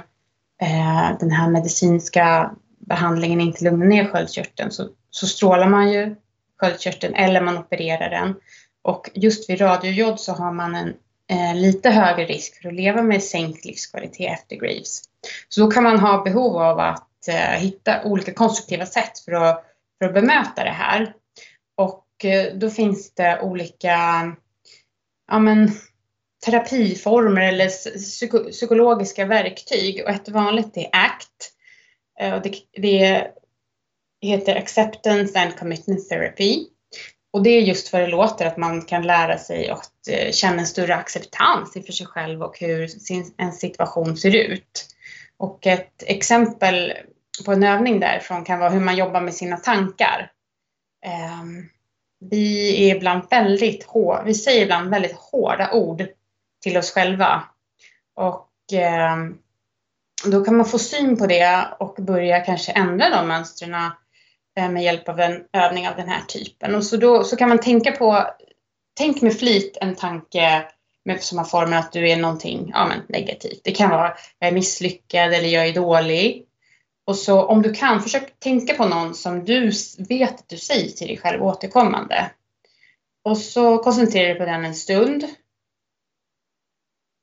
eh, 0.62 1.18
den 1.20 1.30
här 1.30 1.50
medicinska 1.50 2.50
behandlingen 2.78 3.40
inte 3.40 3.64
lugnar 3.64 3.86
ner 3.86 4.04
sköldkörteln 4.04 4.70
så, 4.70 4.88
så 5.10 5.26
strålar 5.26 5.68
man 5.68 5.92
ju 5.92 6.16
sköldkörteln 6.60 7.14
eller 7.14 7.40
man 7.40 7.58
opererar 7.58 8.10
den. 8.10 8.34
Och 8.82 9.10
just 9.14 9.50
vid 9.50 9.60
radiojod 9.60 10.20
så 10.20 10.32
har 10.32 10.52
man 10.52 10.74
en 10.74 10.94
eh, 11.30 11.54
lite 11.54 11.90
högre 11.90 12.24
risk 12.24 12.62
för 12.62 12.68
att 12.68 12.74
leva 12.74 13.02
med 13.02 13.22
sänkt 13.22 13.64
livskvalitet 13.64 14.32
efter 14.32 14.56
Graves. 14.56 15.02
Så 15.48 15.60
då 15.60 15.70
kan 15.70 15.82
man 15.82 15.98
ha 15.98 16.22
behov 16.22 16.56
av 16.56 16.78
att 16.80 17.28
eh, 17.28 17.58
hitta 17.58 18.04
olika 18.04 18.32
konstruktiva 18.32 18.86
sätt 18.86 19.18
för 19.18 19.32
att, 19.32 19.64
för 19.98 20.06
att 20.06 20.14
bemöta 20.14 20.64
det 20.64 20.70
här. 20.70 21.14
Eh, 22.24 22.54
då 22.54 22.70
finns 22.70 23.14
det 23.14 23.40
olika 23.40 23.96
ja, 25.30 25.38
men, 25.38 25.70
terapiformer 26.44 27.40
eller 27.40 27.68
psyko 27.98 28.50
psykologiska 28.50 29.26
verktyg 29.26 30.02
och 30.04 30.10
ett 30.10 30.28
vanligt 30.28 30.76
är 30.76 30.88
ACT. 30.92 31.52
Eh, 32.20 32.34
och 32.34 32.42
det, 32.42 32.54
det 32.72 33.30
heter 34.22 34.56
Acceptance 34.56 35.40
and 35.40 35.58
Commitment 35.58 36.08
Therapy. 36.08 36.66
Och 37.32 37.42
det 37.42 37.50
är 37.50 37.60
just 37.60 37.92
vad 37.92 38.02
det 38.02 38.06
låter, 38.06 38.46
att 38.46 38.56
man 38.56 38.82
kan 38.82 39.06
lära 39.06 39.38
sig 39.38 39.68
att 39.68 40.08
eh, 40.10 40.32
känna 40.32 40.60
en 40.60 40.66
större 40.66 40.94
acceptans 40.94 41.76
inför 41.76 41.92
sig 41.92 42.06
själv 42.06 42.42
och 42.42 42.58
hur 42.60 42.86
sin, 42.86 43.34
en 43.36 43.52
situation 43.52 44.16
ser 44.16 44.36
ut. 44.36 44.86
Och 45.36 45.66
ett 45.66 46.02
exempel 46.06 46.92
på 47.44 47.52
en 47.52 47.62
övning 47.62 48.00
därifrån 48.00 48.44
kan 48.44 48.58
vara 48.58 48.70
hur 48.70 48.80
man 48.80 48.96
jobbar 48.96 49.20
med 49.20 49.34
sina 49.34 49.56
tankar. 49.56 50.32
Um, 51.42 51.68
vi 52.20 52.74
är 52.90 52.96
ibland 52.96 53.22
väldigt 53.30 53.84
hår, 53.84 54.22
vi 54.26 54.34
säger 54.34 54.62
ibland 54.62 54.90
väldigt 54.90 55.16
hårda 55.16 55.72
ord 55.72 56.06
till 56.62 56.76
oss 56.76 56.90
själva. 56.90 57.42
Och 58.16 58.72
eh, 58.72 59.16
då 60.24 60.44
kan 60.44 60.56
man 60.56 60.66
få 60.66 60.78
syn 60.78 61.16
på 61.16 61.26
det 61.26 61.68
och 61.78 61.94
börja 61.98 62.40
kanske 62.40 62.72
ändra 62.72 63.10
de 63.10 63.28
mönstren 63.28 63.74
eh, 64.56 64.70
med 64.70 64.82
hjälp 64.82 65.08
av 65.08 65.20
en 65.20 65.44
övning 65.52 65.88
av 65.88 65.96
den 65.96 66.08
här 66.08 66.22
typen. 66.28 66.74
Och 66.74 66.84
så, 66.84 66.96
då, 66.96 67.24
så 67.24 67.36
kan 67.36 67.48
man 67.48 67.58
tänka 67.58 67.92
på, 67.92 68.26
tänk 68.96 69.22
med 69.22 69.38
flit 69.38 69.78
en 69.80 69.94
tanke 69.94 70.64
med, 71.04 71.22
som 71.22 71.38
har 71.38 71.44
formen 71.44 71.78
att 71.78 71.92
du 71.92 72.10
är 72.10 72.16
någonting 72.16 72.70
ja, 72.74 72.86
men, 72.86 73.00
negativt. 73.08 73.60
Det 73.64 73.72
kan 73.72 73.90
vara 73.90 74.16
jag 74.38 74.48
är 74.48 74.52
misslyckad 74.52 75.34
eller 75.34 75.48
jag 75.48 75.68
är 75.68 75.74
dålig. 75.74 76.44
Och 77.10 77.16
så 77.16 77.42
om 77.42 77.62
du 77.62 77.72
kan, 77.72 78.02
försök 78.02 78.40
tänka 78.40 78.74
på 78.74 78.86
någon 78.86 79.14
som 79.14 79.44
du 79.44 79.72
vet 80.08 80.34
att 80.34 80.48
du 80.48 80.56
säger 80.56 80.88
till 80.88 81.06
dig 81.06 81.16
själv 81.16 81.42
återkommande. 81.42 82.30
Och 83.24 83.38
så 83.38 83.78
koncentrerar 83.78 84.28
du 84.28 84.34
på 84.34 84.44
den 84.44 84.64
en 84.64 84.74
stund. 84.74 85.24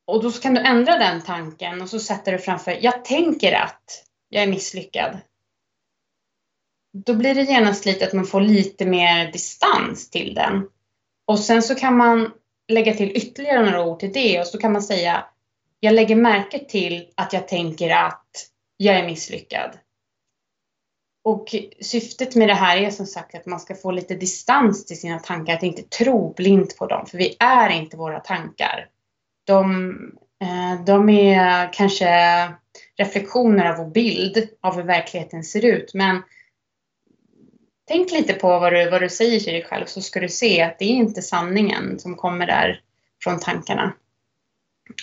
Och 0.08 0.24
då 0.24 0.32
kan 0.32 0.54
du 0.54 0.62
ändra 0.62 0.98
den 0.98 1.22
tanken 1.22 1.82
och 1.82 1.90
så 1.90 2.00
sätter 2.00 2.32
du 2.32 2.38
framför, 2.38 2.78
jag 2.82 3.06
tänker 3.06 3.54
att 3.54 4.06
jag 4.30 4.44
är 4.44 4.48
misslyckad. 4.48 5.18
Då 7.06 7.14
blir 7.14 7.36
det 7.36 7.44
genast 7.44 7.86
lite 7.86 8.06
att 8.06 8.14
man 8.14 8.26
får 8.26 8.42
lite 8.42 8.86
mer 8.86 9.32
distans 9.32 10.10
till 10.10 10.34
den. 10.34 10.70
Och 11.28 11.40
sen 11.40 11.64
så 11.64 11.76
kan 11.76 11.98
man 11.98 12.32
lägga 12.68 12.94
till 12.94 13.18
ytterligare 13.18 13.66
några 13.66 13.86
ord 13.86 14.00
till 14.00 14.14
det 14.14 14.40
och 14.40 14.48
så 14.48 14.58
kan 14.58 14.72
man 14.72 14.82
säga 14.82 15.26
jag 15.80 15.94
lägger 15.94 16.16
märke 16.16 16.60
till 16.60 17.08
att 17.16 17.34
jag 17.34 17.48
tänker 17.48 17.90
att 17.90 18.27
jag 18.78 18.96
är 18.96 19.06
misslyckad. 19.06 19.78
Och 21.24 21.56
syftet 21.82 22.36
med 22.36 22.48
det 22.48 22.54
här 22.54 22.78
är 22.78 22.90
som 22.90 23.06
sagt 23.06 23.36
att 23.36 23.46
man 23.46 23.60
ska 23.60 23.76
få 23.76 23.92
lite 23.92 24.16
distans 24.16 24.86
till 24.86 25.00
sina 25.00 25.20
tankar, 25.20 25.54
att 25.54 25.64
inte 25.64 25.82
tro 25.82 26.34
blint 26.34 26.78
på 26.78 26.88
dem, 26.88 27.06
för 27.06 27.18
vi 27.18 27.36
är 27.40 27.70
inte 27.70 27.98
våra 27.98 28.20
tankar. 28.20 28.90
De, 29.46 29.92
eh, 30.42 30.86
de 30.86 31.10
är 31.10 31.74
kanske 31.74 32.08
reflektioner 32.98 33.66
av 33.66 33.78
vår 33.78 33.92
bild 33.92 34.50
av 34.62 34.76
hur 34.76 34.84
verkligheten 34.84 35.44
ser 35.44 35.66
ut, 35.66 35.94
men 35.94 36.22
tänk 37.88 38.12
lite 38.12 38.34
på 38.34 38.60
vad 38.60 38.74
du, 38.74 38.90
vad 38.90 39.02
du 39.02 39.10
säger 39.10 39.40
till 39.40 39.54
dig 39.54 39.64
själv 39.64 39.86
så 39.86 40.02
ska 40.02 40.20
du 40.20 40.30
se 40.30 40.62
att 40.62 40.80
det 40.80 40.86
är 40.86 40.96
inte 40.96 41.22
sanningen 41.22 42.00
som 42.00 42.16
kommer 42.16 42.48
där 42.48 42.82
från 43.24 43.40
tankarna. 43.40 43.94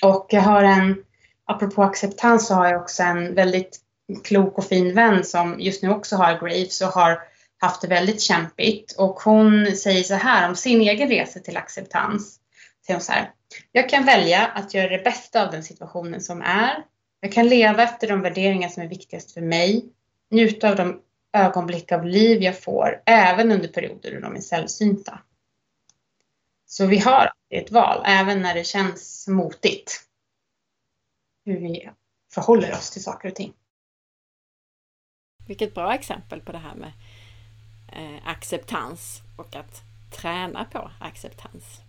Och 0.03 0.27
jag 0.31 0.43
har 0.43 0.62
en, 0.62 1.05
apropå 1.47 1.82
acceptans 1.82 2.47
så 2.47 2.55
har 2.55 2.66
jag 2.66 2.80
också 2.80 3.03
en 3.03 3.34
väldigt 3.34 3.80
klok 4.24 4.59
och 4.59 4.64
fin 4.64 4.95
vän 4.95 5.24
som 5.24 5.61
just 5.61 5.82
nu 5.82 5.90
också 5.90 6.16
har 6.16 6.38
Graves 6.38 6.80
och 6.80 6.88
har 6.88 7.22
haft 7.59 7.82
det 7.82 7.88
väldigt 7.88 8.20
kämpigt. 8.20 8.92
Och 8.99 9.20
hon 9.20 9.76
säger 9.76 10.03
så 10.03 10.14
här 10.14 10.49
om 10.49 10.57
sin 10.57 10.80
egen 10.80 11.09
resa 11.09 11.40
till 11.40 11.57
acceptans. 11.57 12.38
Säger 12.86 12.99
hon 12.99 13.05
så 13.05 13.12
här. 13.12 13.30
Jag 13.72 13.88
kan 13.88 14.05
välja 14.05 14.47
att 14.47 14.74
göra 14.74 14.88
det 14.88 15.05
bästa 15.05 15.47
av 15.47 15.51
den 15.51 15.64
situationen 15.64 16.20
som 16.20 16.42
är. 16.42 16.84
Jag 17.20 17.32
kan 17.32 17.49
leva 17.49 17.82
efter 17.82 18.09
de 18.09 18.20
värderingar 18.20 18.68
som 18.68 18.82
är 18.82 18.88
viktigast 18.88 19.32
för 19.32 19.40
mig. 19.40 19.84
Njuta 20.30 20.70
av 20.70 20.76
de 20.76 21.01
ögonblick 21.32 21.92
av 21.92 22.07
liv 22.07 22.42
jag 22.42 22.62
får, 22.62 23.03
även 23.07 23.53
under 23.53 23.68
perioder 23.68 24.14
då 24.14 24.20
de 24.20 24.36
är 24.36 24.40
sällsynta. 24.40 25.18
Så 26.66 26.86
vi 26.86 26.99
har 26.99 27.30
ett 27.51 27.70
val, 27.70 28.03
även 28.07 28.42
när 28.42 28.55
det 28.55 28.64
känns 28.64 29.28
motigt. 29.28 30.01
Hur 31.45 31.61
vi 31.61 31.90
förhåller 32.34 32.72
oss 32.72 32.90
till 32.90 33.03
saker 33.03 33.28
och 33.28 33.34
ting. 33.34 33.55
Vilket 35.47 35.74
bra 35.74 35.95
exempel 35.95 36.40
på 36.40 36.53
det 36.53 36.59
här 36.59 36.74
med 36.74 36.92
eh, 37.92 38.28
acceptans 38.28 39.22
och 39.38 39.57
att 39.57 39.82
träna 40.12 40.64
på 40.64 40.90
acceptans. 41.01 41.80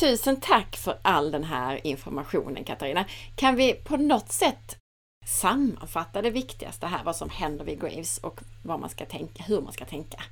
Tusen 0.00 0.40
tack 0.40 0.76
för 0.76 1.00
all 1.02 1.30
den 1.30 1.44
här 1.44 1.86
informationen 1.86 2.64
Katarina. 2.64 3.06
Kan 3.36 3.56
vi 3.56 3.74
på 3.74 3.96
något 3.96 4.32
sätt 4.32 4.78
sammanfatta 5.26 6.22
det 6.22 6.30
viktigaste 6.30 6.86
här, 6.86 7.04
vad 7.04 7.16
som 7.16 7.30
händer 7.30 7.64
vid 7.64 7.80
Graves 7.80 8.18
och 8.18 8.40
vad 8.64 8.80
man 8.80 8.90
ska 8.90 9.06
tänka, 9.06 9.42
hur 9.42 9.60
man 9.60 9.72
ska 9.72 9.84
tänka? 9.84 10.22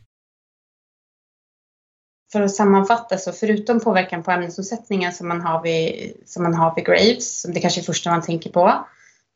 För 2.32 2.40
att 2.40 2.55
sammanfatta 2.55 3.18
så 3.18 3.32
förutom 3.32 3.80
påverkan 3.80 4.22
på 4.22 4.30
ämnesomsättningen 4.30 5.12
som 5.12 5.28
man 5.28 5.40
har 5.40 5.62
vid, 5.62 6.12
som 6.26 6.42
man 6.42 6.55
har 6.55 6.74
vid 6.74 6.86
Graves, 6.86 7.40
som 7.40 7.52
det 7.52 7.60
kanske 7.60 7.80
är 7.80 7.82
första 7.82 8.10
man 8.10 8.22
tänker 8.22 8.50
på, 8.50 8.84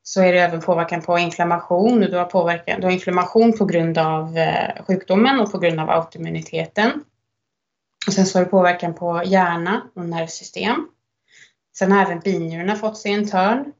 så 0.02 0.23
är 0.23 0.32
det 0.32 0.39
även 0.39 0.60
påverkan 0.60 1.02
på 1.02 1.19
inflammation. 1.19 2.01
Du 2.01 2.16
har, 2.16 2.24
påverkan, 2.24 2.81
du 2.81 2.86
har 2.86 2.93
inflammation 2.93 3.59
på 3.59 3.64
grund 3.64 3.98
av 3.98 4.39
eh, 4.39 4.85
sjukdomen 4.86 5.40
och 5.40 5.52
på 5.52 5.59
grund 5.59 5.81
av 5.81 5.90
autoimmuniteten. 5.90 7.05
Och 8.06 8.12
sen 8.12 8.27
så 8.27 8.39
har 8.39 8.44
du 8.44 8.51
påverkan 8.51 8.94
på 8.94 9.23
hjärna 9.24 9.82
och 9.94 10.05
nervsystem. 10.05 10.89
Sen 11.78 11.93
har 11.93 12.02
även 12.02 12.20
binjurarna 12.20 12.77
fått 12.77 12.98
sig 12.98 13.12
en 13.12 13.28
törn 13.28 13.73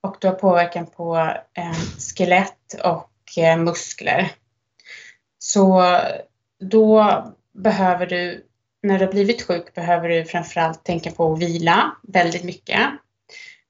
och 0.00 0.16
du 0.20 0.26
har 0.26 0.34
påverkan 0.34 0.86
på 0.86 1.16
eh, 1.54 1.76
skelett 2.16 2.74
och 2.84 3.38
eh, 3.38 3.56
muskler. 3.56 4.32
Så 5.38 5.82
då 6.60 7.12
behöver 7.54 8.06
du, 8.06 8.45
när 8.86 8.98
du 8.98 9.04
har 9.04 9.12
blivit 9.12 9.42
sjuk, 9.42 9.74
behöver 9.74 10.08
du 10.08 10.24
framförallt 10.24 10.84
tänka 10.84 11.10
på 11.10 11.32
att 11.32 11.38
vila 11.38 11.96
väldigt 12.02 12.44
mycket. 12.44 12.80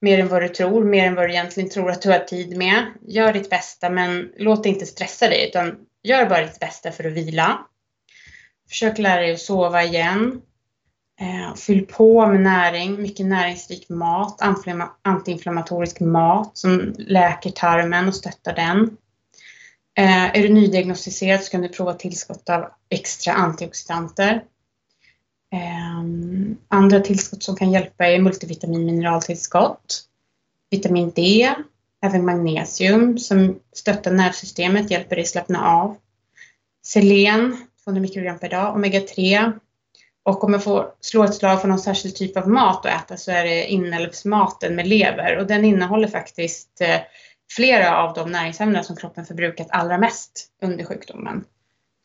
Mer 0.01 0.19
än 0.19 0.27
vad 0.27 0.41
du 0.41 0.49
tror, 0.49 0.83
mer 0.83 1.05
än 1.07 1.15
vad 1.15 1.25
du 1.25 1.31
egentligen 1.31 1.69
tror 1.69 1.91
att 1.91 2.01
du 2.01 2.11
har 2.11 2.19
tid 2.19 2.57
med. 2.57 2.85
Gör 3.07 3.33
ditt 3.33 3.49
bästa 3.49 3.89
men 3.89 4.31
låt 4.37 4.65
inte 4.65 4.85
stressa 4.85 5.27
dig 5.27 5.49
utan 5.49 5.75
gör 6.03 6.25
bara 6.25 6.45
ditt 6.45 6.59
bästa 6.59 6.91
för 6.91 7.03
att 7.03 7.13
vila. 7.13 7.59
Försök 8.69 8.97
lära 8.97 9.21
dig 9.21 9.33
att 9.33 9.39
sova 9.39 9.83
igen. 9.83 10.41
Eh, 11.21 11.55
fyll 11.55 11.85
på 11.85 12.27
med 12.27 12.41
näring, 12.41 13.01
mycket 13.01 13.25
näringsrik 13.25 13.89
mat, 13.89 14.41
antiinflammatorisk 15.01 15.99
mat 15.99 16.57
som 16.57 16.95
läker 16.97 17.49
tarmen 17.49 18.07
och 18.07 18.15
stöttar 18.15 18.55
den. 18.55 18.97
Eh, 19.97 20.25
är 20.37 20.41
du 20.41 20.49
nydiagnostiserad 20.49 21.43
så 21.43 21.51
kan 21.51 21.61
du 21.61 21.69
prova 21.69 21.93
tillskott 21.93 22.49
av 22.49 22.65
extra 22.89 23.33
antioxidanter. 23.33 24.43
Eh, 25.53 26.03
andra 26.67 26.99
tillskott 26.99 27.43
som 27.43 27.55
kan 27.55 27.71
hjälpa 27.71 28.07
är 28.07 28.19
multivitamin 28.19 28.85
mineraltillskott, 28.85 30.01
vitamin 30.69 31.11
D, 31.15 31.49
även 32.05 32.25
magnesium 32.25 33.17
som 33.17 33.59
stöttar 33.73 34.11
nervsystemet, 34.11 34.91
hjälper 34.91 35.15
dig 35.15 35.25
slappna 35.25 35.67
av. 35.67 35.97
Selen, 36.85 37.57
200 37.83 38.01
mikrogram 38.01 38.39
per 38.39 38.49
dag, 38.49 38.75
omega-3. 38.75 39.51
Och 40.23 40.43
om 40.43 40.53
jag 40.53 40.63
får 40.63 40.91
slå 40.99 41.23
ett 41.23 41.35
slag 41.35 41.61
för 41.61 41.67
någon 41.67 41.79
särskild 41.79 42.15
typ 42.15 42.37
av 42.37 42.49
mat 42.49 42.85
att 42.85 43.03
äta 43.03 43.17
så 43.17 43.31
är 43.31 43.43
det 43.43 43.65
inälvsmaten 43.67 44.75
med 44.75 44.87
lever 44.87 45.37
och 45.37 45.47
den 45.47 45.65
innehåller 45.65 46.07
faktiskt 46.07 46.81
eh, 46.81 46.99
flera 47.51 47.97
av 47.97 48.13
de 48.13 48.31
näringsämnen 48.31 48.83
som 48.83 48.95
kroppen 48.95 49.25
förbrukat 49.25 49.67
allra 49.69 49.97
mest 49.97 50.47
under 50.61 50.85
sjukdomen. 50.85 51.43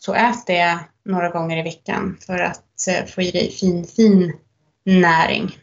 Så 0.04 0.14
ät 0.14 0.46
det 0.46 0.78
några 1.04 1.28
gånger 1.28 1.56
i 1.56 1.62
veckan 1.62 2.18
för 2.26 2.38
att 2.38 2.88
eh, 2.88 3.04
få 3.04 3.22
i 3.22 3.30
dig 3.30 3.50
fin, 3.50 3.86
fin 3.86 4.36
näring. 4.84 5.58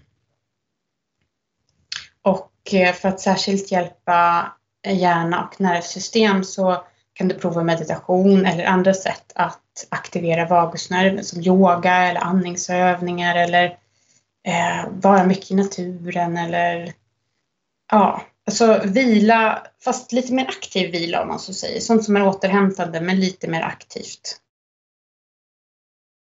Och 2.22 2.74
eh, 2.74 2.94
för 2.94 3.10
att 3.10 3.20
särskilt 3.20 3.72
hjälpa 3.72 4.52
hjärna 4.88 5.44
och 5.44 5.62
nervsystem 5.62 6.44
så 6.44 6.84
kan 7.14 7.28
du 7.28 7.36
prova 7.36 7.64
meditation 7.64 8.46
eller 8.46 8.66
andra 8.66 8.94
sätt 8.94 9.32
att 9.36 9.88
aktivera 9.90 10.46
vagusnerven 10.46 11.24
som 11.24 11.42
yoga 11.42 11.96
eller 11.96 12.22
andningsövningar 12.22 13.36
eller 13.36 13.66
eh, 14.48 14.90
vara 14.92 15.26
mycket 15.26 15.52
i 15.52 15.56
naturen 15.56 16.38
eller 16.38 16.94
ja, 17.92 18.22
alltså 18.50 18.82
vila, 18.86 19.68
fast 19.84 20.12
lite 20.12 20.34
mer 20.34 20.48
aktiv 20.48 20.92
vila 20.92 21.22
om 21.22 21.28
man 21.28 21.40
så 21.40 21.54
säger. 21.54 21.80
Sånt 21.80 22.04
som 22.04 22.16
är 22.16 22.28
återhämtande 22.28 23.02
men 23.02 23.20
lite 23.20 23.48
mer 23.48 23.62
aktivt. 23.62 24.42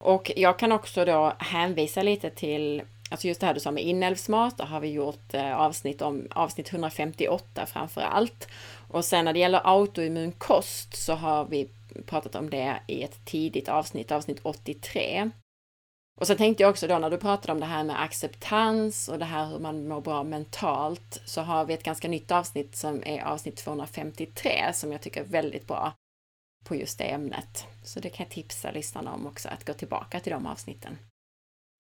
Och 0.04 0.32
jag 0.36 0.60
kan 0.60 0.72
också 0.72 1.06
då 1.06 1.34
hänvisa 1.40 2.02
lite 2.02 2.30
till 2.30 2.84
Alltså 3.12 3.28
just 3.28 3.40
det 3.40 3.48
här 3.48 3.54
du 3.54 3.60
sa 3.60 3.72
med 3.72 3.84
inälvsmat, 3.84 4.58
där 4.58 4.66
har 4.66 4.80
vi 4.80 4.92
gjort 4.92 5.34
eh, 5.34 5.58
avsnitt 5.58 6.02
om 6.02 6.28
avsnitt 6.32 6.74
158 6.74 7.66
framför 7.66 8.02
allt. 8.02 8.48
Och 8.90 9.06
sen 9.06 9.26
när 9.26 9.34
det 9.34 9.40
gäller 9.40 9.62
autoimmun 9.64 10.32
kost 10.32 10.96
så 10.96 11.14
har 11.14 11.46
vi 11.46 11.70
pratat 12.06 12.36
om 12.36 12.50
det 12.50 12.80
i 12.88 13.04
ett 13.04 13.26
tidigt 13.26 13.70
avsnitt, 13.70 14.12
avsnitt 14.12 14.40
83. 14.44 15.32
Och 16.22 16.28
så 16.28 16.36
tänkte 16.36 16.64
jag 16.64 16.70
också 16.70 16.88
då 16.88 16.98
när 17.00 17.10
du 17.10 17.18
pratade 17.18 17.54
om 17.54 17.60
det 17.60 17.66
här 17.66 17.84
med 17.84 18.04
acceptans 18.04 19.10
och 19.10 19.20
det 19.20 19.26
här 19.26 19.46
hur 19.46 19.60
man 19.60 19.88
mår 19.88 20.02
bra 20.02 20.24
mentalt 20.24 21.22
så 21.26 21.42
har 21.42 21.66
vi 21.66 21.74
ett 21.74 21.84
ganska 21.84 22.08
nytt 22.08 22.32
avsnitt 22.32 22.76
som 22.76 23.04
är 23.06 23.22
avsnitt 23.24 23.58
253 23.58 24.72
som 24.74 24.92
jag 24.92 25.02
tycker 25.02 25.22
är 25.22 25.26
väldigt 25.26 25.68
bra 25.68 25.94
på 26.66 26.76
just 26.76 26.98
det 26.98 27.04
ämnet. 27.04 27.66
Så 27.84 28.00
det 28.00 28.10
kan 28.10 28.24
jag 28.24 28.34
tipsa 28.34 28.72
lyssnarna 28.72 29.14
om 29.14 29.28
också, 29.28 29.50
att 29.50 29.66
gå 29.66 29.74
tillbaka 29.74 30.20
till 30.20 30.32
de 30.32 30.46
avsnitten. 30.46 30.98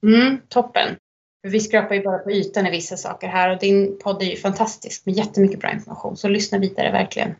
Mm, 0.05 0.41
toppen! 0.49 0.95
Vi 1.47 1.59
skrapar 1.59 1.95
ju 1.95 2.03
bara 2.03 2.19
på 2.19 2.31
ytan 2.31 2.67
i 2.67 2.71
vissa 2.71 2.97
saker 2.97 3.27
här 3.27 3.49
och 3.49 3.59
din 3.59 3.99
podd 3.99 4.21
är 4.21 4.25
ju 4.25 4.37
fantastisk 4.37 5.05
med 5.05 5.15
jättemycket 5.15 5.59
bra 5.59 5.71
information, 5.71 6.17
så 6.17 6.27
lyssna 6.27 6.57
vidare 6.57 6.91
verkligen. 6.91 7.35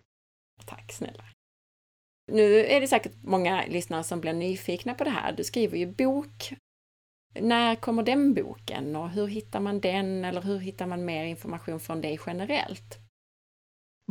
Tack 0.66 0.92
snälla! 0.92 1.24
Nu 2.32 2.66
är 2.66 2.82
det 2.82 2.88
säkert 2.88 3.14
många 3.24 3.66
lyssnare 3.68 4.04
som 4.04 4.22
blir 4.22 4.34
nyfikna 4.34 4.94
på 4.94 5.04
det 5.04 5.10
här. 5.10 5.32
Du 5.32 5.44
skriver 5.44 5.78
ju 5.78 5.86
bok. 5.86 6.54
När 7.34 7.76
kommer 7.76 8.04
den 8.04 8.34
boken 8.34 8.96
och 8.96 9.10
hur 9.10 9.28
hittar 9.28 9.60
man 9.60 9.80
den 9.80 10.26
eller 10.26 10.42
hur 10.42 10.60
hittar 10.60 10.86
man 10.86 11.06
mer 11.06 11.26
information 11.26 11.80
från 11.80 12.02
dig 12.02 12.20
generellt? 12.26 12.98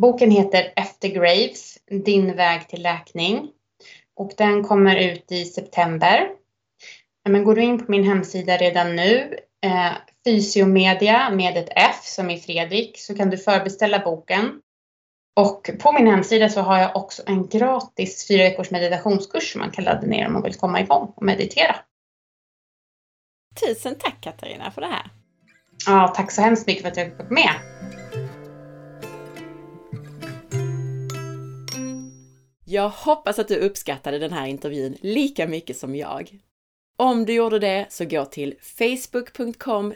Boken 0.01 0.31
heter 0.31 0.73
Efter 0.77 1.09
Graves, 1.09 1.79
Din 2.05 2.37
väg 2.37 2.69
till 2.69 2.83
läkning 2.83 3.51
och 4.17 4.33
den 4.37 4.65
kommer 4.65 4.97
ut 4.97 5.33
i 5.33 5.45
september. 5.45 6.29
Men 7.29 7.45
går 7.45 7.55
du 7.55 7.63
in 7.63 7.87
på 7.87 7.91
min 7.91 8.05
hemsida 8.05 8.57
redan 8.57 8.97
nu, 8.97 9.37
eh, 9.65 9.93
Fysiomedia 10.25 11.31
med 11.31 11.57
ett 11.57 11.69
F 11.77 12.01
som 12.03 12.31
i 12.31 12.41
Fredrik, 12.41 12.99
så 12.99 13.17
kan 13.17 13.31
du 13.31 13.39
förbeställa 13.39 13.99
boken. 13.99 14.61
Och 15.37 15.71
på 15.83 15.93
min 15.93 16.07
hemsida 16.07 16.49
så 16.49 16.61
har 16.61 16.79
jag 16.79 16.97
också 16.97 17.23
en 17.27 17.49
gratis 17.49 18.29
fyra 18.29 18.43
veckors 18.43 18.71
meditationskurs 18.71 19.53
som 19.53 19.61
man 19.61 19.71
kan 19.71 19.85
ladda 19.85 20.07
ner 20.07 20.27
om 20.27 20.33
man 20.33 20.43
vill 20.43 20.55
komma 20.55 20.81
igång 20.81 21.13
och 21.17 21.23
meditera. 21.23 21.77
Tusen 23.67 23.95
tack 23.95 24.21
Katarina 24.21 24.71
för 24.71 24.81
det 24.81 24.87
här! 24.87 25.11
Ja, 25.87 26.13
tack 26.17 26.31
så 26.31 26.43
hemskt 26.43 26.67
mycket 26.67 26.83
för 26.83 26.89
att 26.89 26.97
jag 26.97 27.07
fick 27.07 27.19
vara 27.19 27.29
med! 27.29 27.55
Jag 32.65 32.89
hoppas 32.89 33.39
att 33.39 33.49
du 33.49 33.57
uppskattade 33.57 34.19
den 34.19 34.33
här 34.33 34.47
intervjun 34.47 34.97
lika 35.01 35.47
mycket 35.47 35.77
som 35.77 35.97
jag. 35.97 36.39
Om 36.99 37.25
du 37.25 37.33
gjorde 37.33 37.59
det 37.59 37.87
så 37.91 38.05
gå 38.05 38.25
till 38.25 38.55
facebook.com 38.61 39.95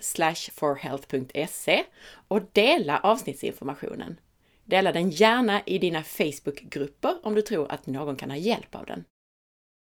forhealth.se 0.52 1.84
och 2.28 2.42
dela 2.52 2.98
avsnittsinformationen. 2.98 4.20
Dela 4.64 4.92
den 4.92 5.10
gärna 5.10 5.62
i 5.66 5.78
dina 5.78 6.02
Facebookgrupper 6.02 7.14
om 7.22 7.34
du 7.34 7.42
tror 7.42 7.72
att 7.72 7.86
någon 7.86 8.16
kan 8.16 8.30
ha 8.30 8.36
hjälp 8.36 8.74
av 8.74 8.86
den. 8.86 9.04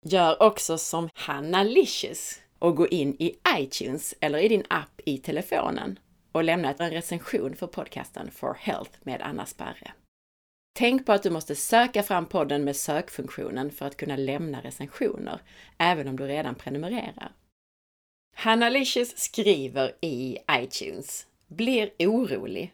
Gör 0.04 0.42
också 0.42 0.78
som 0.78 1.08
Hanna 1.14 1.62
Licious 1.62 2.40
och 2.58 2.76
gå 2.76 2.88
in 2.88 3.16
i 3.18 3.36
iTunes 3.58 4.14
eller 4.20 4.38
i 4.38 4.48
din 4.48 4.64
app 4.68 5.00
i 5.04 5.18
telefonen 5.18 5.98
och 6.32 6.44
lämna 6.44 6.72
en 6.72 6.90
recension 6.90 7.56
för 7.56 7.66
podcasten 7.66 8.30
For 8.30 8.56
Health 8.60 8.98
med 9.02 9.22
Anna 9.22 9.46
Sparre. 9.46 9.92
Tänk 10.78 11.06
på 11.06 11.12
att 11.12 11.22
du 11.22 11.30
måste 11.30 11.54
söka 11.54 12.02
fram 12.02 12.26
podden 12.26 12.64
med 12.64 12.76
sökfunktionen 12.76 13.70
för 13.70 13.86
att 13.86 13.96
kunna 13.96 14.16
lämna 14.16 14.60
recensioner, 14.60 15.40
även 15.78 16.08
om 16.08 16.16
du 16.16 16.26
redan 16.26 16.54
prenumererar. 16.54 17.32
Hanna 18.34 18.68
Licious 18.68 19.18
skriver 19.18 19.92
i 20.00 20.38
iTunes 20.50 21.26
Blir 21.46 21.90
orolig. 21.98 22.72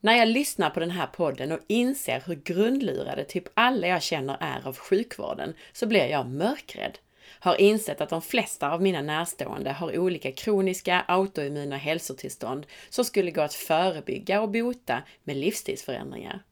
När 0.00 0.16
jag 0.16 0.28
lyssnar 0.28 0.70
på 0.70 0.80
den 0.80 0.90
här 0.90 1.06
podden 1.06 1.52
och 1.52 1.60
inser 1.66 2.22
hur 2.26 2.34
grundlurade 2.34 3.24
typ 3.24 3.44
alla 3.54 3.86
jag 3.86 4.02
känner 4.02 4.36
är 4.40 4.68
av 4.68 4.76
sjukvården 4.76 5.54
så 5.72 5.86
blir 5.86 6.06
jag 6.06 6.26
mörkrädd. 6.26 6.98
Har 7.40 7.60
insett 7.60 8.00
att 8.00 8.08
de 8.08 8.22
flesta 8.22 8.70
av 8.70 8.82
mina 8.82 9.02
närstående 9.02 9.72
har 9.72 9.98
olika 9.98 10.32
kroniska 10.32 11.04
autoimmuna 11.08 11.76
hälsotillstånd 11.76 12.66
som 12.88 13.04
skulle 13.04 13.30
gå 13.30 13.40
att 13.40 13.54
förebygga 13.54 14.40
och 14.40 14.50
bota 14.50 15.02
med 15.24 15.36
livsstilsförändringar. 15.36 16.42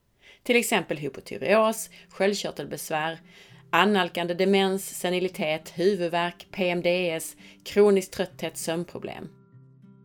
Till 0.42 0.56
exempel 0.56 0.96
hypotyreos, 0.96 1.90
sköldkörtelbesvär, 2.08 3.18
annalkande 3.70 4.34
demens, 4.34 4.98
senilitet, 4.98 5.72
huvudvärk, 5.74 6.46
PMDS, 6.50 7.36
kronisk 7.64 8.10
trötthet, 8.10 8.56
sömnproblem. 8.56 9.28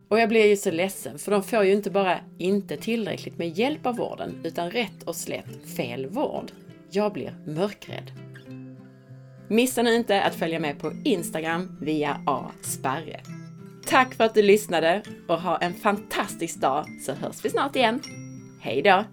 Och 0.08 0.20
jag 0.20 0.28
blir 0.28 0.46
ju 0.46 0.56
så 0.56 0.70
ledsen, 0.70 1.18
för 1.18 1.30
de 1.30 1.42
får 1.42 1.64
ju 1.64 1.72
inte 1.72 1.90
bara 1.90 2.20
inte 2.38 2.76
tillräckligt 2.76 3.38
med 3.38 3.58
hjälp 3.58 3.86
av 3.86 3.96
vården, 3.96 4.40
utan 4.44 4.70
rätt 4.70 5.02
och 5.02 5.16
slätt 5.16 5.76
fel 5.76 6.06
vård. 6.06 6.52
Jag 6.90 7.12
blir 7.12 7.36
mörkrädd. 7.46 8.31
Missa 9.48 9.82
nu 9.82 9.94
inte 9.94 10.22
att 10.22 10.34
följa 10.34 10.60
med 10.60 10.78
på 10.78 10.92
Instagram 11.04 11.76
via 11.80 12.20
asparre. 12.26 13.20
Tack 13.86 14.14
för 14.14 14.24
att 14.24 14.34
du 14.34 14.42
lyssnade 14.42 15.02
och 15.28 15.40
ha 15.40 15.56
en 15.58 15.74
fantastisk 15.74 16.60
dag 16.60 16.86
så 17.06 17.12
hörs 17.12 17.44
vi 17.44 17.50
snart 17.50 17.76
igen. 17.76 18.00
Hej 18.60 18.82
då! 18.82 19.04